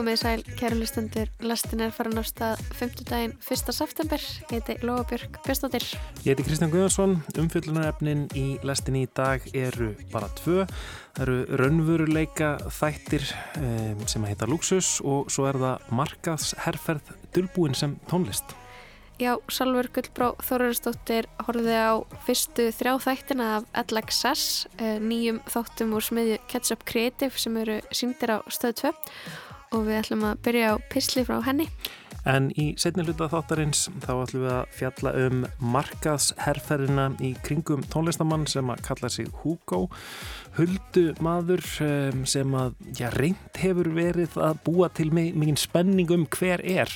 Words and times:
Komið 0.00 0.16
sæl, 0.16 0.42
kæru 0.56 0.78
listendur, 0.80 1.28
lastin 1.44 1.82
er 1.84 1.90
farin 1.92 2.16
á 2.16 2.24
stað 2.24 2.60
5. 2.72 3.02
daginn 3.04 3.34
1. 3.44 3.72
september. 3.76 4.22
Ég 4.48 4.54
heiti 4.54 4.76
Lóabjörg 4.80 5.34
Björnstóttir. 5.44 5.84
Ég 6.24 6.30
heiti 6.30 6.46
Kristján 6.46 6.70
Guðarsson. 6.72 7.18
Umfyllunarefnin 7.36 8.22
í 8.32 8.44
lastin 8.64 8.96
í 8.96 9.02
dag 9.12 9.44
eru 9.52 9.90
bara 10.08 10.30
tvö. 10.38 10.64
Það 11.18 11.20
eru 11.26 11.58
raunvöruleika 11.60 12.48
þættir 12.78 13.26
um, 13.60 14.00
sem 14.08 14.24
að 14.24 14.32
heita 14.32 14.48
Luxus 14.48 14.88
og 15.04 15.28
svo 15.28 15.44
er 15.50 15.60
það 15.60 15.92
markaðsherrferð 16.00 17.12
dölbúin 17.36 17.76
sem 17.76 17.98
tónlist. 18.08 18.56
Já, 19.20 19.34
Salver 19.52 19.90
Gullbrá 19.92 20.30
Þorðarsdóttir 20.48 21.28
horfið 21.44 21.76
á 21.76 22.00
fyrstu 22.24 22.70
þrjá 22.72 22.94
þættina 23.04 23.52
af 23.60 23.68
LXS, 23.84 24.64
eh, 24.80 24.96
nýjum 24.96 25.44
þáttum 25.44 25.92
úr 25.92 26.08
smiðju 26.08 26.40
Ketchup 26.48 26.88
Creative 26.88 27.36
sem 27.36 27.60
eru 27.60 27.82
síndir 27.92 28.32
á 28.32 28.40
stöðu 28.48 28.88
2 28.88 29.49
og 29.70 29.86
við 29.86 30.00
ætlum 30.02 30.28
að 30.28 30.44
byrja 30.46 30.72
á 30.72 30.76
pisli 30.92 31.24
frá 31.26 31.40
henni. 31.46 31.68
En 32.28 32.50
í 32.60 32.74
setni 32.76 33.04
hluta 33.06 33.30
þáttarins 33.32 33.86
þá 34.02 34.10
ætlum 34.12 34.44
við 34.44 34.52
að 34.52 34.74
fjalla 34.76 35.12
um 35.24 35.44
markaðsherrferðina 35.72 37.06
í 37.24 37.32
kringum 37.46 37.84
tónlistamann 37.88 38.44
sem 38.50 38.68
að 38.72 38.84
kalla 38.84 39.08
sig 39.12 39.30
Hugo, 39.40 39.86
huldu 40.58 41.06
maður 41.24 41.64
sem 42.28 42.56
að 42.60 42.76
já, 42.98 43.08
reynd 43.16 43.60
hefur 43.62 43.88
verið 43.96 44.36
að 44.36 44.60
búa 44.68 44.90
til 44.92 45.08
mikið 45.16 45.62
spenning 45.64 46.12
um 46.12 46.28
hver 46.28 46.60
er. 46.60 46.92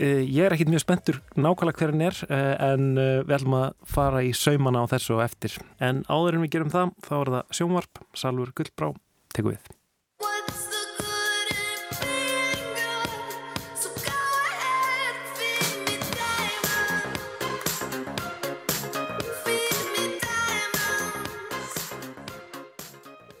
Eh, 0.00 0.22
ég 0.24 0.46
er 0.46 0.54
ekkit 0.54 0.70
mjög 0.72 0.84
spenntur 0.84 1.18
nákvæmlega 1.36 1.76
hver 1.76 1.90
hann 1.92 2.04
er 2.06 2.20
eh, 2.28 2.54
en 2.70 2.86
eh, 2.96 3.18
við 3.26 3.34
ætlum 3.36 3.56
að 3.58 3.74
fara 3.84 4.22
í 4.24 4.30
saumana 4.36 4.86
á 4.86 4.90
þessu 4.92 5.18
og 5.18 5.24
eftir. 5.26 5.58
En 5.76 6.04
áður 6.08 6.38
en 6.38 6.46
við 6.46 6.54
gerum 6.54 6.72
það, 6.72 6.94
þá 7.04 7.12
er 7.18 7.32
það 7.34 7.58
sjónvarp, 7.58 8.02
Salur 8.16 8.54
Guldbrá, 8.56 8.94
teku 9.34 9.52
við. 9.52 9.79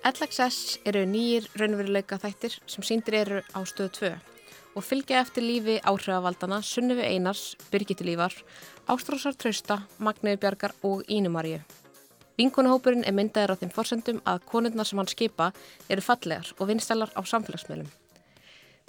LXS 0.00 0.78
eru 0.88 1.02
nýjir 1.04 1.44
raunveruleika 1.60 2.16
þættir 2.22 2.54
sem 2.64 2.84
síndir 2.88 3.18
eru 3.18 3.40
á 3.52 3.60
stöðu 3.68 3.90
2 3.98 4.08
og 4.78 4.84
fylgja 4.86 5.18
eftir 5.20 5.44
lífi 5.44 5.74
áhrifavaldana 5.84 6.62
Sunnifi 6.64 7.04
Einars, 7.04 7.56
Birgitti 7.68 8.06
Lífar, 8.08 8.32
Ástrósar 8.88 9.36
Trausta, 9.36 9.82
Magniður 9.98 10.40
Bjarkar 10.40 10.72
og 10.88 11.02
Ínumaríu. 11.04 11.60
Vinkonuhópurinn 12.38 13.04
er 13.04 13.12
myndaður 13.12 13.52
á 13.52 13.60
þeim 13.60 13.72
forsendum 13.74 14.22
að 14.24 14.46
konurna 14.48 14.86
sem 14.88 14.96
hann 15.02 15.10
skipa 15.10 15.50
eru 15.92 16.06
fallegar 16.06 16.48
og 16.56 16.70
vinstælar 16.70 17.12
á 17.12 17.20
samfélagsmiðlum. 17.20 17.90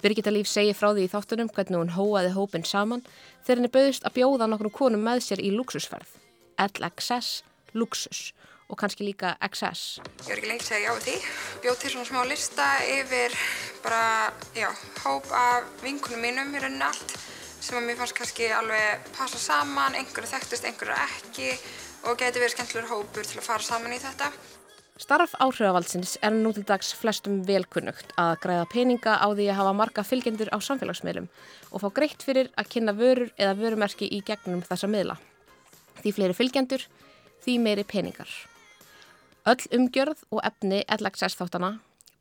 Birgitta 0.00 0.32
Líf 0.32 0.48
segir 0.48 0.78
frá 0.78 0.94
því 0.94 1.04
í 1.04 1.12
þáttunum 1.12 1.52
hvernig 1.52 1.82
hún 1.82 1.92
hóaði 1.92 2.32
hópin 2.32 2.64
saman 2.64 3.04
þegar 3.44 3.60
henni 3.60 3.74
bauðist 3.76 4.08
að 4.08 4.16
bjóða 4.16 4.48
nokkrum 4.48 4.72
konum 4.80 5.04
með 5.04 5.26
sér 5.26 5.44
í 5.44 5.52
luxusferð. 5.52 6.08
LXS 6.56 7.42
Luxus 7.76 8.30
og 8.72 8.80
kannski 8.80 9.04
líka 9.04 9.34
XS. 9.44 10.00
Ég 10.00 10.30
var 10.30 10.40
ekki 10.40 10.48
lengt 10.48 10.64
að 10.64 10.70
segja 10.70 10.86
já 10.88 10.94
við 10.96 11.04
því. 11.08 11.16
Bjóð 11.66 11.76
til 11.82 11.92
svona 11.92 12.08
smá 12.08 12.22
lista 12.24 12.68
yfir 12.88 13.36
bara, 13.84 14.32
já, 14.56 14.70
hóp 15.04 15.28
af 15.36 15.68
vinkunum 15.84 16.24
mínum 16.24 16.56
í 16.56 16.62
rauninni 16.62 16.88
allt 16.88 17.16
sem 17.62 17.78
að 17.78 17.84
mér 17.86 18.00
fannst 18.00 18.16
kannski 18.18 18.48
alveg 18.50 19.12
passa 19.14 19.38
saman, 19.38 19.94
einhverju 19.94 20.32
þekktust, 20.32 20.64
einhverju 20.66 20.96
ekki 21.04 21.52
og 22.08 22.18
geti 22.18 22.40
verið 22.40 22.56
skemmtilegur 22.56 22.90
hópur 22.90 23.28
til 23.28 23.38
að 23.38 23.46
fara 23.46 23.62
saman 23.62 23.94
í 23.94 24.00
þetta. 24.02 24.32
Starf 25.02 25.32
áhrifavaldsins 25.40 26.16
er 26.22 26.34
nú 26.34 26.52
til 26.54 26.64
dags 26.68 26.92
flestum 26.94 27.40
velkunnugt 27.46 28.12
að 28.20 28.34
græða 28.42 28.66
peninga 28.70 29.16
á 29.18 29.26
því 29.30 29.48
að 29.48 29.58
hafa 29.60 29.74
marga 29.78 30.04
fylgjendur 30.06 30.50
á 30.52 30.58
samfélagsmiðlum 30.62 31.30
og 31.70 31.82
fá 31.82 31.88
greitt 31.96 32.22
fyrir 32.22 32.52
að 32.60 32.70
kynna 32.74 32.94
vörur 32.98 33.32
eða 33.38 33.56
vörumerki 33.58 34.10
í 34.10 34.20
gegnum 34.26 34.62
þessa 34.66 34.90
miðla. 34.90 35.16
Því 36.02 36.14
fleiri 36.18 36.38
fylgjendur, 36.38 36.86
því 37.42 37.58
meiri 37.62 37.86
peningar. 37.88 38.30
Öll 39.42 39.64
umgjörð 39.74 40.20
og 40.30 40.38
efni 40.46 40.84
LXS 40.86 41.34
þáttana 41.34 41.72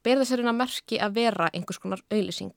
berða 0.01 0.25
sér 0.25 0.41
hérna 0.41 0.55
merki 0.57 0.97
að 0.97 1.19
vera 1.19 1.49
einhvers 1.53 1.77
konar 1.77 2.01
auðlýsing. 2.09 2.55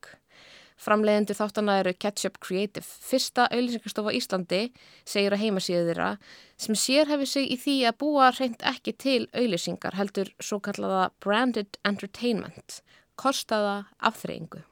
Framleiðendur 0.81 1.37
þáttana 1.37 1.75
eru 1.83 1.93
Ketchup 2.01 2.41
Creative, 2.41 2.83
fyrsta 2.83 3.45
auðlýsingarstofa 3.53 4.15
Íslandi, 4.17 4.63
segir 5.05 5.37
að 5.37 5.45
heimasíðu 5.45 5.85
þeirra, 5.91 6.09
sem 6.57 6.81
sérhefi 6.81 7.29
sig 7.29 7.53
í 7.53 7.61
því 7.61 7.77
að 7.91 7.99
búa 8.01 8.31
reynd 8.33 8.65
ekki 8.73 8.97
til 9.05 9.21
auðlýsingar 9.37 10.01
heldur 10.01 10.33
svo 10.41 10.63
kallaða 10.65 11.05
branded 11.21 11.79
entertainment, 11.85 12.81
kostaða 13.21 13.85
afþreyingu. 14.01 14.65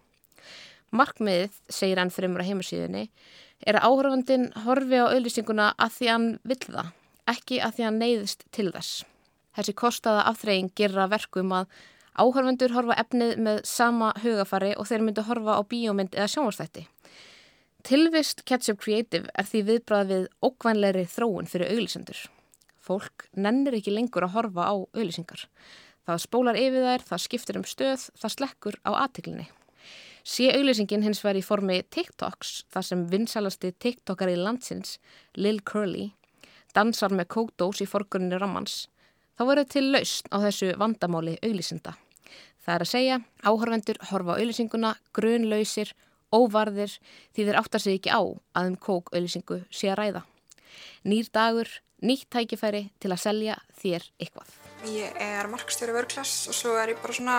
Markmiðið, 0.88 1.54
segir 1.68 2.00
enn 2.00 2.16
fremur 2.16 2.40
að 2.40 2.54
heimasíðunni, 2.54 3.06
er 3.60 3.76
að 3.76 3.92
áhörfandin 3.92 4.50
horfi 4.64 5.04
á 5.04 5.12
auðlýsinguna 5.12 5.70
að 5.76 5.96
því 6.00 6.12
hann 6.16 6.28
vill 6.48 6.62
það, 6.64 6.92
ekki 7.36 7.60
að 7.60 7.76
því 7.76 7.90
hann 7.90 8.06
neyðist 8.06 8.48
til 8.50 8.70
þess. 8.72 9.04
Þessi 9.56 9.74
kostaða 9.76 10.24
afþreying 10.30 10.72
gerra 10.78 11.08
verkum 11.12 11.52
að 11.56 11.68
áhörfundur 12.16 12.72
horfa 12.76 12.96
efnið 13.00 13.38
með 13.40 13.62
sama 13.68 14.12
hugafari 14.22 14.72
og 14.76 14.88
þeir 14.88 15.04
myndu 15.06 15.24
horfa 15.28 15.56
á 15.56 15.62
bíómynd 15.68 16.16
eða 16.16 16.30
sjónvarstætti. 16.34 16.86
Tilvist 17.82 18.44
Ketchup 18.46 18.78
Creative 18.82 19.30
er 19.34 19.48
því 19.48 19.62
viðbrað 19.68 20.10
við 20.12 20.26
ókvænleiri 20.46 21.02
þróun 21.10 21.48
fyrir 21.50 21.72
auglisendur. 21.74 22.20
Fólk 22.82 23.26
nennir 23.34 23.74
ekki 23.78 23.94
lengur 23.94 24.26
að 24.26 24.36
horfa 24.36 24.68
á 24.70 24.74
auglisingar. 24.74 25.48
Það 26.06 26.22
spólar 26.24 26.58
yfir 26.58 26.86
þær, 26.86 27.04
það 27.08 27.24
skiptir 27.24 27.58
um 27.58 27.66
stöð, 27.66 28.06
það 28.18 28.34
slekkur 28.36 28.78
á 28.86 28.90
aðtiklinni. 29.04 29.48
Sé 30.22 30.48
auglýsingin 30.54 31.02
hins 31.02 31.20
vegar 31.22 31.40
í 31.40 31.44
formi 31.46 31.80
TikToks, 31.90 32.64
þar 32.70 32.86
sem 32.86 33.04
vinsalasti 33.10 33.72
TikTokari 33.82 34.36
landsins, 34.38 35.00
Lil 35.34 35.58
Curly, 35.66 36.12
dansar 36.74 37.14
með 37.14 37.30
kókdós 37.34 37.82
í 37.82 37.88
forgunni 37.90 38.38
rammans, 38.38 38.86
þá 39.36 39.42
verður 39.48 39.68
til 39.74 39.84
lausn 39.92 40.32
á 40.32 40.36
þessu 40.46 40.72
vandamáli 40.80 41.36
auglýsinda. 41.42 41.94
Það 42.62 42.74
er 42.74 42.84
að 42.84 42.92
segja, 42.92 43.20
áhörvendur 43.42 43.98
horfa 44.10 44.36
á 44.36 44.38
auglýsinguna, 44.38 44.92
grunlausir, 45.16 45.94
óvarðir 46.32 46.94
því 47.34 47.46
þeir 47.48 47.58
áttar 47.60 47.82
sig 47.82 47.98
ekki 47.98 48.12
á 48.14 48.22
að 48.22 48.68
um 48.70 48.76
kók 48.78 49.10
auglýsingu 49.12 49.62
sé 49.70 49.90
að 49.92 49.98
ræða. 49.98 50.22
Nýr 51.04 51.30
dagur, 51.34 51.68
nýtt 52.02 52.30
tækifæri 52.30 52.84
til 53.02 53.10
að 53.10 53.22
selja 53.24 53.56
þér 53.82 54.06
eitthvað. 54.22 54.52
Ég 54.90 55.18
er 55.22 55.50
markstjóri 55.50 55.94
vörklass 55.94 56.48
og 56.50 56.56
svo 56.58 56.76
er 56.78 56.94
ég 56.94 57.02
bara 57.02 57.14
svona 57.14 57.38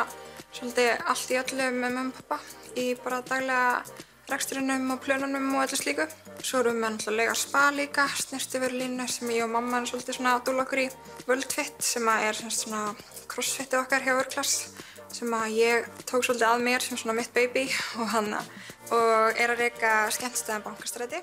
svolítið 0.54 1.08
allt 1.12 1.32
í 1.34 1.40
öllu 1.42 1.70
með 1.76 1.98
mömmu 1.98 2.18
pappa 2.20 2.40
í 2.80 2.86
bara 3.04 3.24
daglega 3.28 3.82
reksturinnum 4.32 4.92
og 4.94 5.02
plönunum 5.04 5.50
og 5.56 5.66
öllu 5.66 5.78
slíku. 5.80 6.08
Svo 6.44 6.62
erum 6.62 6.80
við 6.80 6.96
náttúrulega 6.96 7.36
spa 7.36 7.64
líka, 7.76 8.08
snirtiförlínu 8.08 9.08
sem 9.08 9.30
ég 9.30 9.44
og 9.44 9.52
mamma 9.56 9.82
er 9.82 9.90
svolítið 9.90 10.18
svona 10.18 10.38
að 10.38 10.46
dúla 10.48 10.66
okkur 10.66 10.84
í. 10.86 10.88
Völdfitt 11.28 11.84
sem 11.84 12.08
er 12.08 12.40
svona 12.40 12.96
crossfittið 13.32 13.82
okkar 13.84 14.06
hjá 14.06 14.16
vörklass 14.18 14.74
sem 15.14 15.36
að 15.38 15.60
ég 15.60 15.92
tók 16.10 16.26
svolítið 16.26 16.50
að 16.50 16.66
mér 16.66 16.82
sem 16.82 16.98
svona 16.98 17.18
mitt 17.20 17.34
baby 17.36 17.68
og 18.02 18.10
hann 18.16 18.34
og 18.34 19.40
er 19.40 19.54
að 19.54 19.64
reyka 19.66 19.94
skemmtstæðan 20.16 20.66
bankastræti. 20.66 21.22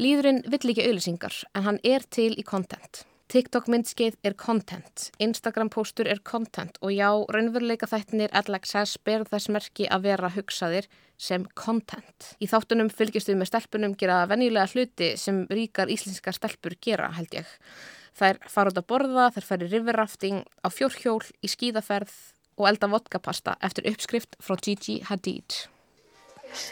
Líðurinn 0.00 0.42
vill 0.48 0.72
ekki 0.72 0.86
auðlýsingar 0.86 1.44
en 1.54 1.66
hann 1.66 1.80
er 1.84 2.06
til 2.08 2.32
í 2.38 2.46
content. 2.46 3.04
TikTok 3.30 3.68
myndskeið 3.70 4.16
er 4.26 4.34
content, 4.34 5.04
Instagram 5.22 5.68
postur 5.70 6.08
er 6.10 6.18
content 6.26 6.80
og 6.82 6.90
já, 6.90 7.06
raunveruleika 7.30 7.86
þættinir 7.86 8.32
LXS 8.34 8.96
ber 9.06 9.22
þess 9.30 9.52
merki 9.54 9.86
að 9.86 10.08
vera 10.08 10.32
hugsaðir 10.34 10.88
sem 11.14 11.44
content. 11.54 12.32
Í 12.42 12.48
þáttunum 12.50 12.90
fylgist 12.90 13.30
við 13.30 13.38
með 13.38 13.52
stelpunum 13.52 13.94
gera 14.00 14.24
venjulega 14.26 14.66
hluti 14.74 15.12
sem 15.14 15.44
ríkar 15.46 15.92
íslenska 15.94 16.34
stelpur 16.34 16.74
gera, 16.82 17.12
held 17.14 17.38
ég. 17.38 17.54
Þær 18.18 18.42
fara 18.50 18.74
út 18.74 18.82
að 18.82 18.90
borða, 18.90 19.30
þær 19.36 19.46
færi 19.52 19.70
riverrafting 19.70 20.42
á 20.66 20.68
fjórhjól, 20.74 21.22
í 21.38 21.54
skíðaferð 21.54 22.16
og 22.58 22.72
elda 22.72 22.90
vodkapasta 22.90 23.60
eftir 23.62 23.86
uppskrift 23.92 24.40
frá 24.42 24.58
Gigi 24.58 25.04
Hadid. 25.06 25.70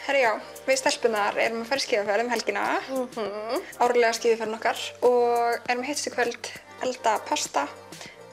Herri 0.05 0.23
já, 0.23 0.31
við 0.67 0.79
stelpunar 0.81 1.37
erum 1.37 1.61
að 1.63 1.69
fara 1.69 1.81
í 1.81 1.85
skíðaferð 1.85 2.25
um 2.25 2.33
helgina, 2.33 2.63
mm 2.89 3.07
-hmm. 3.15 3.61
árlega 3.79 4.13
skíðaferðin 4.17 4.57
okkar 4.59 4.79
og 5.01 5.69
erum 5.69 5.83
að 5.83 5.89
hittstu 5.89 6.13
kvöld 6.15 6.51
elda 6.85 7.19
pasta 7.29 7.67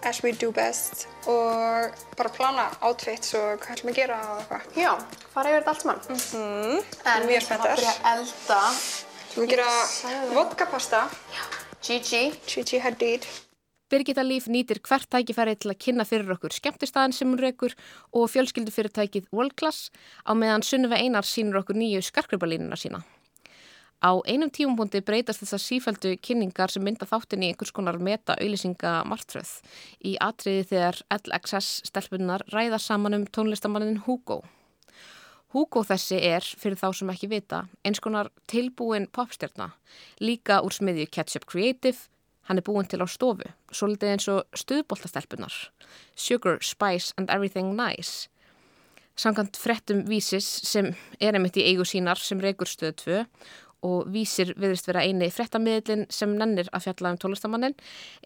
as 0.02 0.22
we 0.22 0.32
do 0.32 0.52
best 0.52 1.06
og 1.26 1.90
bara 2.16 2.28
plana 2.28 2.66
outfits 2.81 3.34
og 3.34 3.58
hvað 3.62 3.72
ætlum 3.76 3.90
við 3.90 3.94
að 3.94 4.00
gera 4.02 4.19
og 4.31 4.38
eitthvað. 4.40 4.62
Já, 4.76 4.93
fara 5.34 5.50
yfir 5.50 5.60
þetta 5.60 5.70
allt 5.70 5.82
saman. 5.82 6.00
Mm 6.08 6.16
-hmm. 6.16 6.84
En 7.14 7.28
við 7.28 7.37
ætlum 7.40 7.60
að 7.60 7.66
byrja 7.66 7.90
að 7.90 8.19
elda. 8.19 8.60
Við 8.70 9.31
ætlum 9.31 9.44
að 9.44 9.50
gera 9.50 9.70
vodkapasta. 10.34 11.08
Gigi. 11.82 12.40
Gigi 12.46 12.78
Hadid. 12.78 13.26
Birgitta 13.87 14.25
Líf 14.27 14.49
nýtir 14.50 14.81
hvert 14.83 15.06
tækifæri 15.15 15.53
til 15.62 15.71
að 15.71 15.79
kynna 15.85 16.05
fyrir 16.09 16.33
okkur 16.35 16.55
skemmtistæðin 16.56 17.12
sem 17.15 17.29
hún 17.31 17.38
reykur 17.38 17.75
og 18.11 18.25
fjölskyldufyrirtækið 18.33 19.29
World 19.31 19.55
Class 19.55 19.93
á 20.27 20.35
meðan 20.35 20.67
Sunnive 20.67 20.99
Einar 20.99 21.23
sínur 21.23 21.61
okkur 21.61 21.79
nýju 21.79 22.00
skarkribalínuna 22.03 22.75
sína. 22.75 23.05
Á 24.03 24.11
einum 24.27 24.50
tímumpunkti 24.50 25.05
breytast 25.06 25.44
þessar 25.44 25.62
sífældu 25.62 26.17
kynningar 26.19 26.75
sem 26.75 26.83
mynda 26.83 27.06
þáttin 27.06 27.47
í 27.47 27.53
einhvers 27.53 27.71
konar 27.73 28.00
meta-auðlýsinga 28.03 28.97
martröð 29.06 29.55
í 30.03 30.17
atriði 30.19 30.67
þegar 30.73 31.00
LXS 31.21 31.87
stelpunar 31.87 32.44
ræða 32.50 32.82
saman 32.82 33.21
um 33.21 33.25
tónlistamannin 33.31 34.03
Hugo. 34.03 34.43
Hugo 35.55 35.85
þessi 35.87 36.19
er, 36.27 36.43
fyrir 36.43 36.77
þá 36.77 36.91
sem 36.99 37.15
ekki 37.15 37.31
vita, 37.31 37.62
eins 37.87 38.03
konar 38.03 38.35
tilbúin 38.50 39.06
popstjarna, 39.15 39.71
líka 40.21 40.59
úr 40.67 40.75
smiðju 40.75 41.06
Ketchup 41.06 41.47
Creative, 41.49 42.11
hann 42.46 42.60
er 42.60 42.64
búin 42.66 42.88
til 42.88 43.02
á 43.02 43.06
stofu, 43.10 43.50
svolítið 43.75 44.12
eins 44.14 44.28
og 44.32 44.56
stuðboltastelpunar, 44.56 45.54
Sugar, 46.14 46.58
Spice 46.62 47.14
and 47.19 47.31
Everything 47.31 47.75
Nice. 47.76 48.28
Samkant 49.16 49.56
frettum 49.56 50.04
vísis 50.08 50.46
sem 50.69 50.90
er 51.20 51.37
einmitt 51.37 51.56
í 51.56 51.64
eigu 51.64 51.87
sínar 51.88 52.20
sem 52.20 52.40
reykur 52.43 52.69
stöðu 52.69 52.96
tvö 53.00 53.20
og 53.87 54.10
vísir 54.12 54.52
viðrist 54.56 54.88
vera 54.88 55.04
eini 55.04 55.28
frettamiðlinn 55.32 56.06
sem 56.12 56.34
nennir 56.37 56.69
að 56.75 56.88
fjalla 56.88 57.14
um 57.14 57.20
tónlistamannin, 57.20 57.76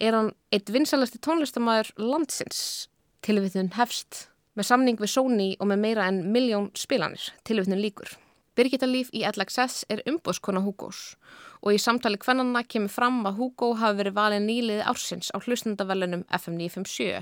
er 0.00 0.17
hann 0.17 0.32
eitt 0.55 0.72
vinsalasti 0.72 1.20
tónlistamæður 1.22 1.93
landsins. 2.00 2.88
Tilvitun 3.22 3.75
hefst 3.76 4.26
með 4.56 4.70
samning 4.70 4.99
við 5.00 5.12
Sony 5.12 5.52
og 5.61 5.70
með 5.70 5.84
meira 5.84 6.08
en 6.11 6.25
miljón 6.34 6.70
spilanir, 6.78 7.31
tilvitnum 7.46 7.81
líkur. 7.82 8.17
Birgitta 8.58 8.88
Líf 8.88 9.12
í 9.14 9.22
LXS 9.25 9.84
er 9.93 10.02
umbóðskona 10.11 10.61
Hugos 10.64 11.14
og 11.14 11.50
í 11.69 11.81
samtali 11.81 12.17
hvernanna 12.21 12.62
kemur 12.65 12.93
fram 12.93 13.21
að 13.29 13.37
Hugo 13.43 13.75
hafi 13.77 14.01
verið 14.01 14.17
valin 14.17 14.49
nýliði 14.49 14.87
ársins 14.89 15.29
á 15.35 15.37
hlustundavellunum 15.43 16.25
FM 16.33 16.57
957, 16.57 17.21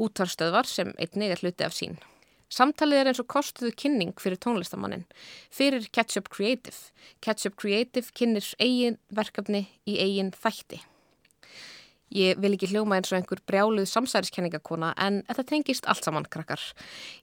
útvarstöðvar 0.00 0.70
sem 0.70 0.94
eitt 0.96 1.20
negar 1.20 1.44
hluti 1.44 1.66
af 1.66 1.76
sín. 1.76 1.98
Samtalið 2.54 3.00
er 3.00 3.10
eins 3.10 3.20
og 3.20 3.28
kostuðu 3.28 3.72
kynning 3.76 4.14
fyrir 4.20 4.38
tónlistamannin, 4.40 5.04
fyrir 5.52 5.84
Ketchup 5.92 6.30
Creative. 6.32 6.76
Ketchup 7.24 7.56
Creative 7.60 8.12
kynir 8.16 8.48
eigin 8.62 8.98
verkefni 9.12 9.66
í 9.88 9.98
eigin 10.00 10.32
þætti. 10.32 10.80
Ég 12.14 12.38
vil 12.38 12.52
ekki 12.54 12.68
hljóma 12.70 13.00
eins 13.00 13.10
og 13.10 13.18
einhver 13.18 13.40
brjáluð 13.48 13.88
samsæriskenningakona 13.90 14.92
en 15.02 15.22
þetta 15.26 15.46
tengist 15.50 15.88
allt 15.90 16.06
saman 16.06 16.28
krakkar. 16.30 16.62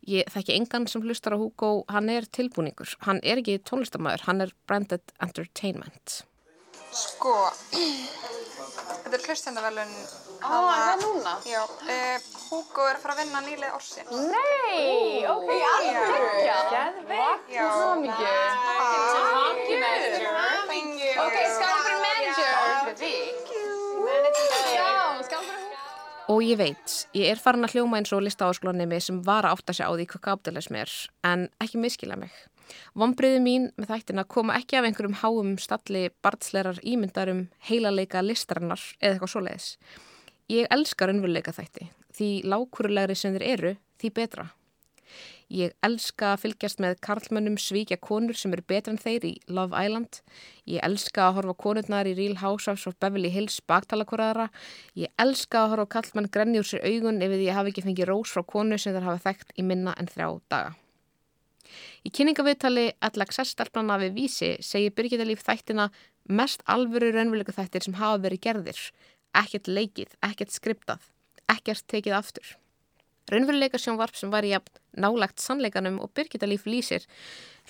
Ég 0.04 0.28
þekki 0.34 0.58
engan 0.58 0.90
sem 0.92 1.06
hlustar 1.06 1.38
á 1.38 1.40
Hugo, 1.40 1.86
hann 1.88 2.12
er 2.12 2.28
tilbúningur. 2.28 2.98
Hann 3.06 3.22
er 3.24 3.40
ekki 3.40 3.62
tónlistamæður, 3.64 4.26
hann 4.28 4.44
er 4.44 4.52
branded 4.68 5.16
entertainment. 5.24 6.26
Sko, 6.92 7.34
þetta 9.04 9.16
er 9.16 9.24
hlustendavelun. 9.24 9.92
Á, 10.44 10.52
er 10.52 10.82
það 10.82 11.04
núna? 11.06 11.34
Já, 11.48 11.62
uh, 11.64 12.18
Hugo 12.50 12.88
er 12.90 12.98
að 12.98 13.04
fara 13.06 13.16
að 13.16 13.22
vinna 13.22 13.40
nýlið 13.46 13.72
ársins. 13.78 14.12
Nei, 14.12 15.24
ok, 15.32 15.50
alveg. 15.72 16.12
Geðveikt. 16.74 17.54
Já. 17.56 17.64
Hamingju. 17.72 18.34
Hamingju, 18.82 19.80
manager. 19.86 20.28
Thank 20.68 21.00
you. 21.00 21.14
Ok, 21.24 21.38
skál 21.56 21.78
fyrir 21.86 22.00
manager. 22.04 22.52
Já, 24.76 24.92
skál 25.30 25.44
fyrir. 25.48 25.62
Og 26.32 26.40
ég 26.46 26.56
veit, 26.60 26.94
ég 27.18 27.32
er 27.34 27.40
farin 27.42 27.66
að 27.68 27.74
hljóma 27.76 27.98
eins 28.00 28.12
og 28.16 28.22
listaáskólanemi 28.24 29.00
sem 29.04 29.18
var 29.26 29.48
að 29.48 29.58
átta 29.58 29.74
sig 29.76 29.88
á 29.88 29.92
því 29.92 30.06
hvað 30.12 30.26
kapitalism 30.28 30.78
er, 30.80 30.92
en 31.28 31.48
ekki 31.64 31.80
miskila 31.82 32.16
mig. 32.20 32.32
Vombriði 32.98 33.42
mín 33.44 33.68
með 33.80 33.94
þættina 33.94 34.28
koma 34.28 34.56
ekki 34.60 34.80
af 34.80 34.88
einhverjum 34.88 35.20
háum 35.24 35.58
stalli 35.62 36.08
barnslerar 36.24 36.80
ímyndarum 36.84 37.46
heilaleika 37.70 38.24
listarinnar 38.26 38.84
eða 39.00 39.16
eitthvað 39.16 39.34
svoleiðis. 39.36 39.68
Ég 40.52 40.72
elskar 40.74 41.14
unnvöluleika 41.14 41.54
þætti, 41.56 41.92
því 42.18 42.32
lákurulegri 42.52 43.16
sem 43.16 43.38
þeir 43.38 43.48
eru, 43.54 43.78
því 44.02 44.16
betra. 44.18 44.50
Ég 45.52 45.74
elska 45.84 46.30
að 46.32 46.44
fylgjast 46.46 46.80
með 46.84 46.94
karlmönnum 47.04 47.58
svíkja 47.60 47.98
konur 48.00 48.38
sem 48.40 48.54
eru 48.56 48.64
betra 48.72 48.94
en 48.94 49.00
þeir 49.02 49.26
í 49.28 49.32
Love 49.52 49.76
Island. 49.76 50.22
Ég 50.64 50.84
elska 50.88 51.26
að 51.26 51.40
horfa 51.40 51.56
konurnar 51.66 52.08
í 52.08 52.14
Real 52.16 52.38
Housewives 52.40 52.88
of 52.88 52.96
Beverly 53.04 53.32
Hills 53.34 53.60
baktalakoraðara. 53.68 54.48
Ég 54.96 55.12
elska 55.20 55.66
að 55.66 55.74
horfa 55.74 55.90
kallmann 55.98 56.32
grenni 56.32 56.62
úr 56.62 56.70
sér 56.70 56.88
augun 56.88 57.20
ef 57.20 57.36
ég 57.36 57.58
hafi 57.58 57.74
ekki 57.74 57.84
fengið 57.90 58.12
rós 58.14 58.32
frá 58.32 58.46
konu 58.48 58.80
sem 58.80 58.96
þeir 58.96 59.10
hafa 59.10 59.26
þekkt 59.28 59.52
í 59.60 59.68
minna 59.68 59.96
en 60.00 60.12
þrjá 60.14 60.30
daga. 60.54 60.72
Í 62.06 62.12
kynningaviðtali 62.14 62.88
Allaxess-stelpnana 63.08 64.00
við 64.02 64.18
vísi 64.18 64.52
segir 64.66 64.96
Birgitta 64.96 65.28
Líf 65.28 65.44
þættina 65.48 65.90
mest 66.30 66.64
alvöru 66.70 67.12
raunveruleika 67.16 67.56
þættir 67.56 67.88
sem 67.88 68.00
hafa 68.00 68.22
verið 68.26 68.44
gerðir. 68.48 68.82
Ekkert 69.38 69.70
leikið, 69.72 70.16
ekkert 70.26 70.56
skriptað, 70.56 71.06
ekkert 71.52 71.88
tekið 71.92 72.18
aftur. 72.18 72.56
Raunveruleika 73.32 73.80
sjónvarp 73.80 74.18
sem 74.18 74.32
var 74.34 74.44
í 74.44 74.52
að 74.58 74.68
nálagt 75.00 75.40
sannleikanum 75.40 76.02
og 76.04 76.12
Birgitta 76.18 76.50
Líf 76.50 76.66
lýsir 76.68 77.06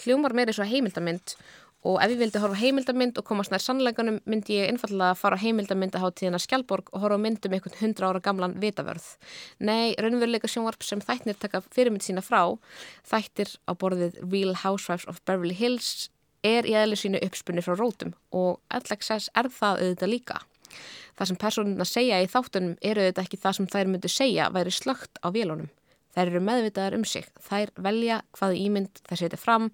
hljómar 0.02 0.34
meiri 0.34 0.56
svo 0.56 0.66
heimildamind 0.66 1.36
og 1.82 1.98
ef 2.04 2.12
ég 2.14 2.20
vildi 2.20 2.42
horfa 2.42 2.60
heimildamind 2.60 3.18
og 3.18 3.26
komast 3.26 3.54
nær 3.54 3.64
sannleikanum 3.64 4.20
myndi 4.30 4.60
ég 4.60 4.70
einfallega 4.70 5.16
að 5.16 5.22
fara 5.22 5.40
á 5.40 5.44
heimildamindaháttíðina 5.44 6.42
Skjálborg 6.42 6.92
og 6.94 7.02
horfa 7.02 7.18
á 7.18 7.24
myndum 7.26 7.56
einhvern 7.58 7.80
hundra 7.80 8.12
ára 8.12 8.22
gamlan 8.22 8.54
vitavörð. 8.62 9.08
Nei, 9.60 9.96
raunveruleika 9.98 10.50
sjónvarp 10.52 10.86
sem 10.86 11.02
þættir 11.02 11.40
taka 11.42 11.64
fyrirmynd 11.74 12.06
sína 12.06 12.22
frá, 12.22 12.54
þættir 13.10 13.56
á 13.66 13.74
borðið 13.74 14.22
Real 14.22 14.54
Housewives 14.62 15.10
of 15.10 15.24
Beverly 15.26 15.58
Hills 15.58 16.12
er 16.46 16.70
í 16.70 16.78
eðli 16.78 16.98
sínu 16.98 17.22
uppspunni 17.26 17.66
frá 17.66 17.74
rótum 17.78 18.14
og 18.30 18.62
LXS 18.78 19.34
er 19.38 19.50
það 19.50 19.82
auðvitað 19.82 20.14
líka. 20.14 20.42
Það 21.18 21.30
sem 21.30 21.42
personuna 21.42 21.86
segja 21.86 22.22
í 22.22 22.30
þáttunum 22.30 22.78
eru 22.82 23.04
auðvitað 23.04 23.26
ekki 23.26 23.42
það 23.42 23.58
sem 23.58 23.70
þær 23.74 23.94
myndu 23.94 24.10
segja 24.10 24.50
væri 24.54 24.74
slögt 24.74 25.22
á 25.26 25.28
vélunum. 25.34 25.70
Þær 26.16 26.26
eru 26.28 26.42
meðvitaðar 26.44 26.98
um 26.98 27.06
sig. 27.08 27.28
Þær 27.48 27.72
velja 27.88 28.22
hvaða 28.38 28.60
ímynd 28.60 29.02
þær 29.08 29.22
setja 29.24 29.40
fram, 29.40 29.70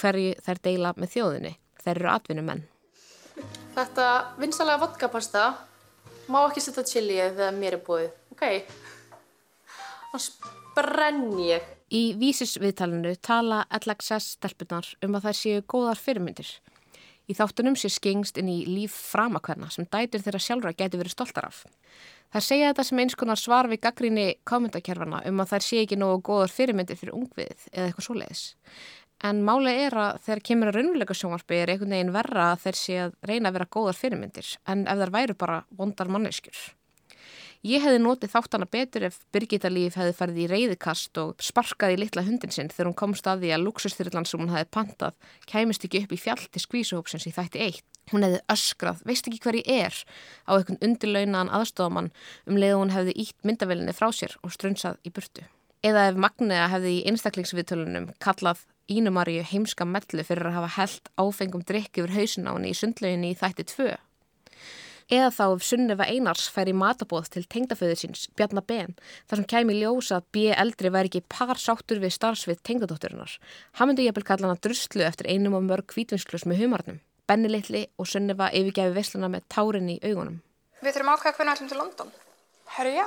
hverju 0.00 0.36
þær 0.46 0.62
deila 0.64 0.94
með 0.96 1.14
þjóðinni. 1.16 1.52
Þær 1.82 1.94
eru 1.96 2.10
atvinnumenn. 2.12 2.64
Þetta 3.76 4.08
vinsalega 4.40 4.82
vodkapasta 4.84 5.44
má 6.32 6.40
ekki 6.46 6.64
setja 6.64 6.86
chili 6.88 7.20
þegar 7.20 7.54
mér 7.56 7.78
er 7.78 7.84
búið. 7.86 8.10
Ok. 8.34 8.44
Þannig 10.12 10.50
brenn 10.76 11.24
ég. 11.44 11.64
Í 11.92 12.02
vísisviðtalinu 12.16 13.12
tala 13.20 13.62
LXS 13.76 14.36
stelpunar 14.38 14.86
um 15.04 15.16
að 15.18 15.28
þær 15.28 15.38
séu 15.38 15.64
góðar 15.68 16.00
fyrirmyndir. 16.00 16.48
Í 17.32 17.36
þáttunum 17.38 17.76
sé 17.80 17.88
skengst 17.88 18.36
inn 18.40 18.50
í 18.52 18.58
líf 18.68 18.92
framakverna 19.08 19.70
sem 19.72 19.86
dætur 19.88 20.20
þeirra 20.20 20.40
sjálfra 20.42 20.72
geti 20.76 20.98
verið 21.00 21.14
stoltar 21.14 21.46
af. 21.48 21.62
Þær 22.32 22.44
segja 22.44 22.72
þetta 22.72 22.84
sem 22.88 23.00
eins 23.00 23.16
konar 23.16 23.40
svar 23.40 23.68
við 23.70 23.80
gaggríni 23.86 24.26
kommentarkerfana 24.48 25.22
um 25.30 25.40
að 25.40 25.54
þær 25.54 25.64
sé 25.66 25.80
ekki 25.84 25.98
nógu 26.00 26.20
góðar 26.28 26.52
fyrirmyndir 26.52 27.00
fyrir 27.00 27.16
ungviðið 27.16 27.64
eða 27.72 27.86
eitthvað 27.86 28.08
svoleiðis. 28.08 28.42
En 29.22 29.42
málega 29.46 29.86
er 29.86 29.96
að 30.02 30.20
þegar 30.26 30.44
kemur 30.48 30.68
að 30.68 30.78
raunveruleika 30.78 31.16
sjónvarpi 31.16 31.60
er 31.62 31.72
einhvern 31.72 31.94
veginn 31.94 32.14
verra 32.16 32.46
að 32.52 32.64
þeir 32.66 32.78
sé 32.80 33.00
að 33.04 33.18
reyna 33.30 33.52
að 33.52 33.58
vera 33.58 33.70
góðar 33.76 34.00
fyrirmyndir 34.00 34.54
en 34.74 34.86
ef 34.90 35.02
þær 35.04 35.16
væru 35.16 35.36
bara 35.38 35.60
vondar 35.78 36.10
manneskjur. 36.12 36.62
Ég 37.62 37.78
hefði 37.78 37.98
notið 38.02 38.32
þáttana 38.32 38.66
betur 38.66 39.04
ef 39.06 39.20
Birgitta 39.30 39.70
Líf 39.70 39.94
hefði 39.94 40.14
farið 40.18 40.38
í 40.42 40.46
reyðikast 40.50 41.18
og 41.22 41.44
sparkaði 41.46 42.00
litla 42.00 42.24
hundin 42.26 42.50
sinn 42.50 42.72
þegar 42.72 42.88
hún 42.88 42.96
komst 42.98 43.28
að 43.30 43.44
því 43.44 43.52
að 43.54 43.62
luxustyrlan 43.68 44.26
sem 44.26 44.42
hún 44.42 44.50
hefði 44.50 44.68
pantað 44.74 45.30
kæmist 45.46 45.86
ekki 45.86 46.00
upp 46.02 46.16
í 46.16 46.18
fjall 46.18 46.42
til 46.42 46.64
skvísuhópsins 46.64 47.28
í 47.30 47.32
þætti 47.36 47.62
eitt. 47.62 47.86
Hún 48.10 48.26
hefði 48.26 48.42
öskrað, 48.50 49.06
veist 49.06 49.30
ekki 49.30 49.38
hver 49.46 49.60
ég 49.60 49.70
er, 49.86 50.02
á 50.50 50.58
einhvern 50.58 50.82
undirlaunaðan 50.82 51.54
aðstofamann 51.60 52.12
um 52.50 52.58
leið 52.58 52.78
hún 52.80 52.94
hefði 52.96 53.18
ítt 53.28 53.46
myndavelinni 53.46 53.94
frá 53.94 54.10
sér 54.10 54.34
og 54.42 54.58
strunnsað 54.58 54.98
í 55.06 55.14
burtu. 55.14 55.46
Eða 55.86 56.08
ef 56.10 56.18
Magnea 56.18 56.66
hefði 56.66 56.98
í 56.98 57.02
einstaklingsviðtölunum 57.12 58.10
kallað 58.18 58.66
Ínumaríu 58.90 59.46
heimska 59.46 59.86
mellu 59.86 60.26
fyrir 60.26 60.50
að 60.50 60.58
hafa 60.58 60.74
held 60.80 61.12
áfengum 61.14 61.62
drikk 61.62 62.02
yfir 62.02 62.18
hausin 62.18 62.50
á 62.50 62.58
henni 62.58 62.74
í 62.74 62.78
sundlauginni 62.78 63.36
í 63.36 63.38
þætti 63.38 63.70
tvö. 63.70 63.94
Eða 65.12 65.28
þá 65.36 65.42
ef 65.52 65.64
Sunniva 65.68 66.06
Einars 66.08 66.46
fær 66.48 66.70
í 66.70 66.72
matabóð 66.72 67.26
til 67.34 67.42
tengdaföðu 67.52 67.96
síns, 68.00 68.22
Bjarnar 68.38 68.64
Ben, 68.64 68.94
þar 69.28 69.42
sem 69.42 69.48
kæmi 69.52 69.74
ljósa 69.76 70.20
að 70.22 70.28
B. 70.32 70.44
eldri 70.56 70.88
væri 70.94 71.10
ekki 71.10 71.20
par 71.28 71.58
sáttur 71.60 72.00
við 72.00 72.14
starfsvið 72.16 72.62
tengdadótturinnar. 72.64 73.34
Hann 73.76 73.90
myndi 73.90 74.06
ég 74.06 74.16
að 74.16 74.24
kalla 74.30 74.48
hana 74.48 74.56
druslu 74.64 75.04
eftir 75.04 75.28
einum 75.28 75.58
og 75.58 75.66
mörg 75.68 75.92
hvítvinsklus 75.92 76.46
með 76.48 76.62
humarnum. 76.64 77.00
Benni 77.28 77.50
litli 77.52 77.84
og 78.00 78.08
Sunniva 78.08 78.48
yfirgæfi 78.56 78.94
vesluna 78.96 79.28
með 79.28 79.44
tárin 79.52 79.92
í 79.92 79.98
augunum. 80.00 80.40
Við 80.80 80.96
þurfum 80.96 81.12
ákveða 81.12 81.36
hvernig 81.36 81.54
ætlum 81.58 81.68
til 81.68 81.80
London. 81.82 82.12
Herru, 82.72 82.92
já, 82.96 83.06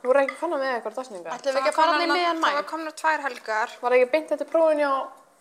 þú 0.00 0.06
voru 0.06 0.22
ekki 0.22 0.38
fann 0.38 0.54
að 0.54 0.62
með 0.62 0.74
eitthvað 0.78 0.98
dásninga. 1.00 1.34
Ætlum 1.34 1.50
við 1.50 1.60
ekki 1.60 1.72
að 1.72 1.78
fara 1.80 1.90
komnar- 1.90 2.00
hann 2.00 2.10
í 2.10 2.14
miðan 2.14 2.38
mæ? 2.38 2.46
Það 2.46 2.58
var 2.62 2.68
komna 2.70 2.90
tvær 3.02 3.24
helgar. 3.26 3.70
Var 3.82 3.96
ekki 3.98 4.10
beint 4.14 4.28
þetta 4.30 4.46
prófin 4.54 4.82
hjá 4.84 4.92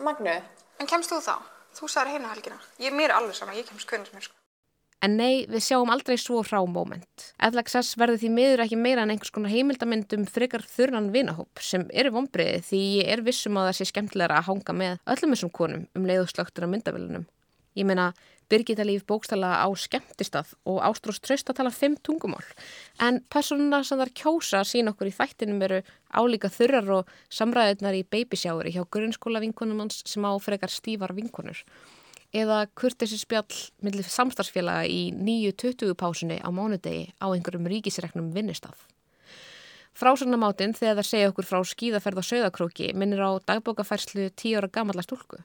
Magnu? 0.01 0.37
En 0.81 0.87
kemst 0.89 1.13
þú 1.13 1.21
þá? 1.21 1.35
Þú 1.77 1.85
sagði 1.93 2.17
hérna 2.17 2.33
helgina. 2.33 2.57
Ég 2.81 2.91
mér 2.97 3.13
er 3.13 3.19
alveg 3.21 3.35
sama, 3.37 3.53
ég 3.53 3.69
kemst 3.69 3.85
hvernig 3.87 4.09
sem 4.09 4.17
er 4.17 4.25
sko. 4.25 4.33
En 5.03 5.17
nei, 5.19 5.43
við 5.51 5.65
sjáum 5.65 5.89
aldrei 5.91 6.15
svo 6.15 6.39
frá 6.47 6.61
moment. 6.63 7.25
LXS 7.43 7.97
verður 7.99 8.21
því 8.21 8.29
miður 8.31 8.61
ekki 8.63 8.77
meira 8.79 9.03
en 9.03 9.11
einhvers 9.11 9.33
konar 9.35 9.51
heimildamindum 9.51 10.23
frekar 10.31 10.63
þurran 10.63 11.09
vinahóp 11.11 11.59
sem 11.59 11.83
eru 11.91 12.13
vonbreiði 12.15 12.61
því 12.69 12.79
ég 13.01 13.09
er 13.11 13.23
vissum 13.25 13.59
að 13.59 13.67
það 13.67 13.79
sé 13.79 13.87
skemmtilegra 13.89 14.37
að 14.39 14.47
hanga 14.47 14.75
með 14.79 14.93
öllum 15.11 15.33
þessum 15.35 15.51
konum 15.57 15.81
um 15.99 16.05
leiðuslögtur 16.07 16.63
af 16.63 16.71
myndavélunum. 16.71 17.25
Ég 17.75 17.89
meina, 17.89 18.13
Birgitta 18.47 18.85
líf 18.85 19.03
bókstala 19.09 19.49
á 19.59 19.67
skemmtistað 19.75 20.53
og 20.69 20.79
Ástrós 20.85 21.19
tröst 21.23 21.49
að 21.49 21.57
tala 21.57 21.71
fimm 21.73 21.95
tungumál. 22.05 22.43
En 23.01 23.19
personuna 23.33 23.81
sem 23.83 23.99
þar 23.99 24.11
kjósa 24.19 24.61
sín 24.67 24.91
okkur 24.91 25.09
í 25.09 25.15
þættinum 25.15 25.63
eru 25.67 25.81
álíka 26.13 26.51
þurrar 26.53 26.91
og 26.99 27.11
samræðirnar 27.33 27.97
í 27.97 28.05
babysjári 28.07 28.75
hjá 28.75 28.83
grunnskóla 28.87 29.41
vinkonum 29.43 29.83
hans 29.83 30.03
sem 30.07 30.23
á 30.23 30.31
frekar 30.43 30.71
stífar 30.71 31.15
vinkonur 31.17 31.63
eða 32.33 32.63
kurtessi 32.73 33.19
spjall 33.21 33.61
millir 33.85 34.07
samstarfsfélaga 34.09 34.87
í 34.89 35.13
9.20 35.13 35.93
pásunni 35.99 36.39
á 36.41 36.49
mánudegi 36.49 37.13
á 37.21 37.29
einhverjum 37.29 37.69
ríkisreknum 37.69 38.33
vinnustaf. 38.33 38.89
Frásagnamáttinn 39.93 40.73
þegar 40.73 40.97
það 40.99 41.09
segja 41.09 41.29
okkur 41.29 41.45
frá 41.45 41.59
skíðaferð 41.69 42.21
á 42.21 42.23
söðakróki 42.25 42.93
minnir 42.97 43.21
á 43.21 43.37
dagbókafærslu 43.45 44.31
tíu 44.33 44.57
ára 44.57 44.71
gamalla 44.73 45.05
stúlku. 45.05 45.43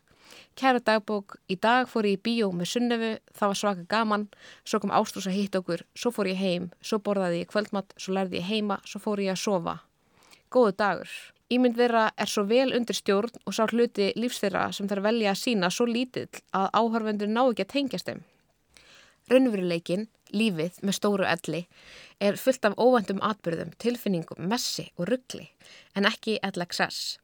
Kæra 0.59 0.81
dagbók, 0.81 1.37
í 1.53 1.55
dag 1.61 1.87
fór 1.89 2.09
ég 2.09 2.17
í 2.17 2.23
bíó 2.25 2.49
með 2.57 2.71
sunnefu, 2.73 3.11
það 3.37 3.53
var 3.53 3.59
svaka 3.61 3.85
gaman, 3.93 4.25
svo 4.65 4.81
kom 4.83 4.93
Ástrús 4.97 5.29
að 5.29 5.37
hitta 5.37 5.61
okkur, 5.63 5.85
svo 5.95 6.11
fór 6.13 6.33
ég 6.33 6.41
heim, 6.41 6.71
svo 6.83 6.99
borðaði 6.99 7.45
ég 7.45 7.53
kvöldmatt, 7.53 7.95
svo 8.01 8.17
lærði 8.17 8.41
ég 8.41 8.49
heima, 8.49 8.81
svo 8.89 9.01
fór 9.05 9.23
ég 9.23 9.37
að 9.37 9.43
sofa. 9.45 9.77
Góðu 10.51 10.75
dagur. 10.81 11.13
Ímynd 11.49 11.79
þeirra 11.79 12.11
er 12.21 12.29
svo 12.29 12.43
vel 12.45 12.75
undir 12.77 12.97
stjórn 12.97 13.39
og 13.49 13.55
sá 13.57 13.63
hluti 13.71 14.11
lífs 14.21 14.43
þeirra 14.43 14.67
sem 14.77 14.89
þær 14.89 15.01
velja 15.07 15.31
að 15.33 15.39
sína 15.41 15.71
svo 15.73 15.87
lítill 15.89 16.29
að 16.53 16.67
áhörvendur 16.77 17.31
ná 17.33 17.41
ekki 17.47 17.65
að 17.65 17.71
tengjast 17.73 18.11
þeim. 18.11 18.21
Raunveruleikin, 19.33 20.05
lífið 20.33 20.83
með 20.85 20.97
stóru 20.97 21.25
elli, 21.29 21.63
er 22.21 22.37
fullt 22.41 22.69
af 22.69 22.77
óvendum 22.77 23.23
atbyrðum, 23.25 23.73
tilfinningum, 23.81 24.45
messi 24.51 24.91
og 24.97 25.09
ruggli, 25.09 25.47
en 25.97 26.09
ekki 26.09 26.37
LXS. 26.45 27.19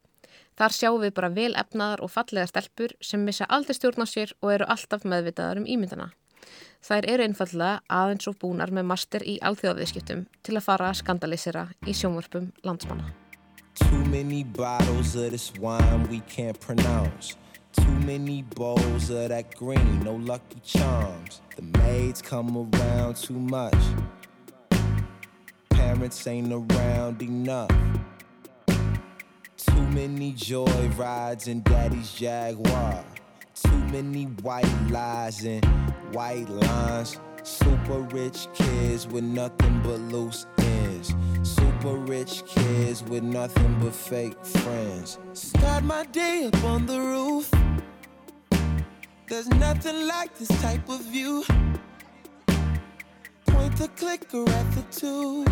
Þar 0.57 0.77
sjáum 0.77 1.01
við 1.03 1.15
bara 1.17 1.33
vel 1.35 1.53
efnaðar 1.61 2.05
og 2.05 2.13
fallega 2.15 2.49
stelpur 2.49 2.95
sem 3.05 3.25
missa 3.27 3.49
aldrei 3.49 3.77
stjórn 3.77 4.05
á 4.05 4.09
sér 4.09 4.33
og 4.41 4.53
eru 4.55 4.69
alltaf 4.71 5.05
meðvitaðar 5.05 5.61
um 5.61 5.69
ímyndana. 5.69 6.13
Þær 6.85 7.09
eru 7.11 7.27
einfallega 7.27 7.83
aðeins 7.89 8.29
og 8.31 8.39
búnar 8.41 8.73
með 8.73 8.89
master 8.93 9.25
í 9.25 9.37
alþjóðaviðskiptum 9.41 10.25
til 10.45 10.57
að 10.57 10.67
fara 10.69 10.93
að 10.93 11.01
skandalisera 11.03 11.69
í 11.89 11.97
sjónvörpum 11.97 12.53
landsmanna. 12.65 13.24
Too 13.75 14.05
many 14.05 14.45
bottles 14.45 15.17
of 15.17 15.33
this 15.33 15.53
wine 15.55 16.09
we 16.09 16.21
can't 16.21 16.59
pronounce. 16.61 17.37
Too 17.73 17.91
many 18.07 18.43
bowls 18.43 19.11
of 19.11 19.31
that 19.31 19.57
green, 19.57 20.05
no 20.05 20.15
lucky 20.15 20.61
charms. 20.63 21.41
The 21.57 21.63
maids 21.79 22.23
come 22.23 22.57
around 22.57 23.17
too 23.17 23.35
much. 23.35 23.75
Parents 25.71 26.25
ain't 26.29 26.53
around 26.53 27.21
enough. 27.21 27.71
Too 29.57 29.87
many 29.89 30.33
joy 30.33 30.89
rides 30.97 31.49
in 31.49 31.63
daddy's 31.63 32.13
Jaguar. 32.13 33.05
Too 33.55 33.85
many 33.87 34.25
white 34.43 34.91
lies 34.91 35.45
and 35.45 35.65
white 36.13 36.49
lines. 36.49 37.19
Super 37.43 38.01
rich 38.13 38.47
kids 38.55 39.09
with 39.09 39.25
nothing 39.25 39.81
but 39.83 39.99
loose 40.13 40.47
ends. 40.59 41.15
Super 41.43 41.74
rich 41.93 42.45
kids 42.47 43.03
with 43.05 43.23
nothing 43.23 43.79
but 43.81 43.95
fake 43.95 44.43
friends. 44.45 45.19
Start 45.35 45.85
my 45.85 46.05
day 46.07 46.51
up 46.53 46.65
on 46.65 46.87
the 46.87 47.01
roof. 47.01 47.51
There's 49.29 49.49
nothing 49.49 50.07
like 50.07 50.37
this 50.39 50.49
type 50.63 50.89
of 50.89 51.01
view. 51.03 51.45
Point 53.47 53.77
the 53.77 53.89
clicker 53.97 54.49
at 54.49 54.73
the 54.73 54.83
tube. 54.91 55.49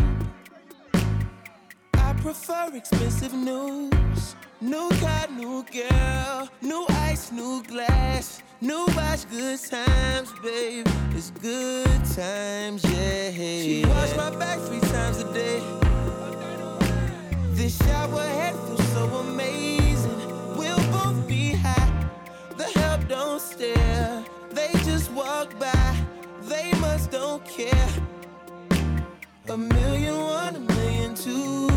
I 1.95 2.13
prefer 2.13 2.71
expensive 2.73 3.33
news. 3.33 4.35
New 4.61 4.89
car, 5.01 5.27
new 5.29 5.63
girl, 5.71 6.49
new 6.61 6.85
ice, 6.89 7.31
new 7.31 7.61
glass, 7.63 8.41
new 8.61 8.85
watch, 8.95 9.29
good 9.29 9.59
times, 9.59 10.31
babe. 10.41 10.87
It's 11.11 11.31
good 11.31 12.05
times, 12.15 12.83
yeah. 12.85 13.31
She 13.31 13.83
wash 13.85 14.15
my 14.15 14.29
back 14.37 14.59
three 14.59 14.79
times 14.79 15.19
a 15.19 15.33
day. 15.33 15.92
This 17.55 17.77
shower 17.77 18.27
head 18.39 18.55
feels 18.65 18.87
so 18.93 19.05
amazing. 19.25 20.19
We'll 20.57 20.83
both 20.91 21.27
be 21.27 21.53
high. 21.53 21.91
The 22.57 22.65
help 22.79 23.07
don't 23.07 23.39
stare. 23.39 24.23
They 24.51 24.71
just 24.83 25.11
walk 25.11 25.49
by. 25.59 25.95
They 26.49 26.71
must 26.81 27.11
don't 27.11 27.45
care. 27.45 27.91
A 29.49 29.57
million 29.57 30.17
one, 30.17 30.55
a 30.55 30.59
million 30.59 31.13
two. 31.15 31.69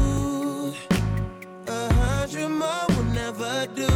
A 1.69 1.93
hundred 1.93 2.49
more 2.49 2.87
will 2.89 3.11
never 3.13 3.67
do. 3.75 3.91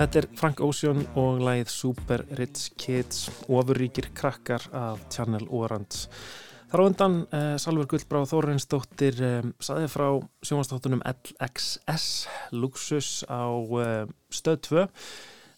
Þetta 0.00 0.18
er 0.18 0.26
Frank 0.38 0.60
Ocean 0.64 1.02
og 1.18 1.42
lagið 1.44 1.68
Super 1.68 2.22
Rich 2.38 2.70
Kids, 2.80 3.26
ofurríkir 3.48 4.08
krakkar 4.16 4.64
af 4.72 5.02
Channel 5.12 5.44
Orange. 5.50 6.08
Þar 6.70 6.80
á 6.80 6.86
undan 6.86 7.14
uh, 7.34 7.56
Salver 7.58 7.86
Gullbrá 7.90 8.20
Þórensdóttir 8.30 9.16
um, 9.26 9.48
saði 9.58 9.88
frá 9.90 10.04
sjónvastáttunum 10.46 11.00
LXS, 11.02 12.04
Luxus 12.54 13.08
á 13.26 13.50
uh, 13.50 14.04
stöð 14.30 14.60
2. 14.68 14.84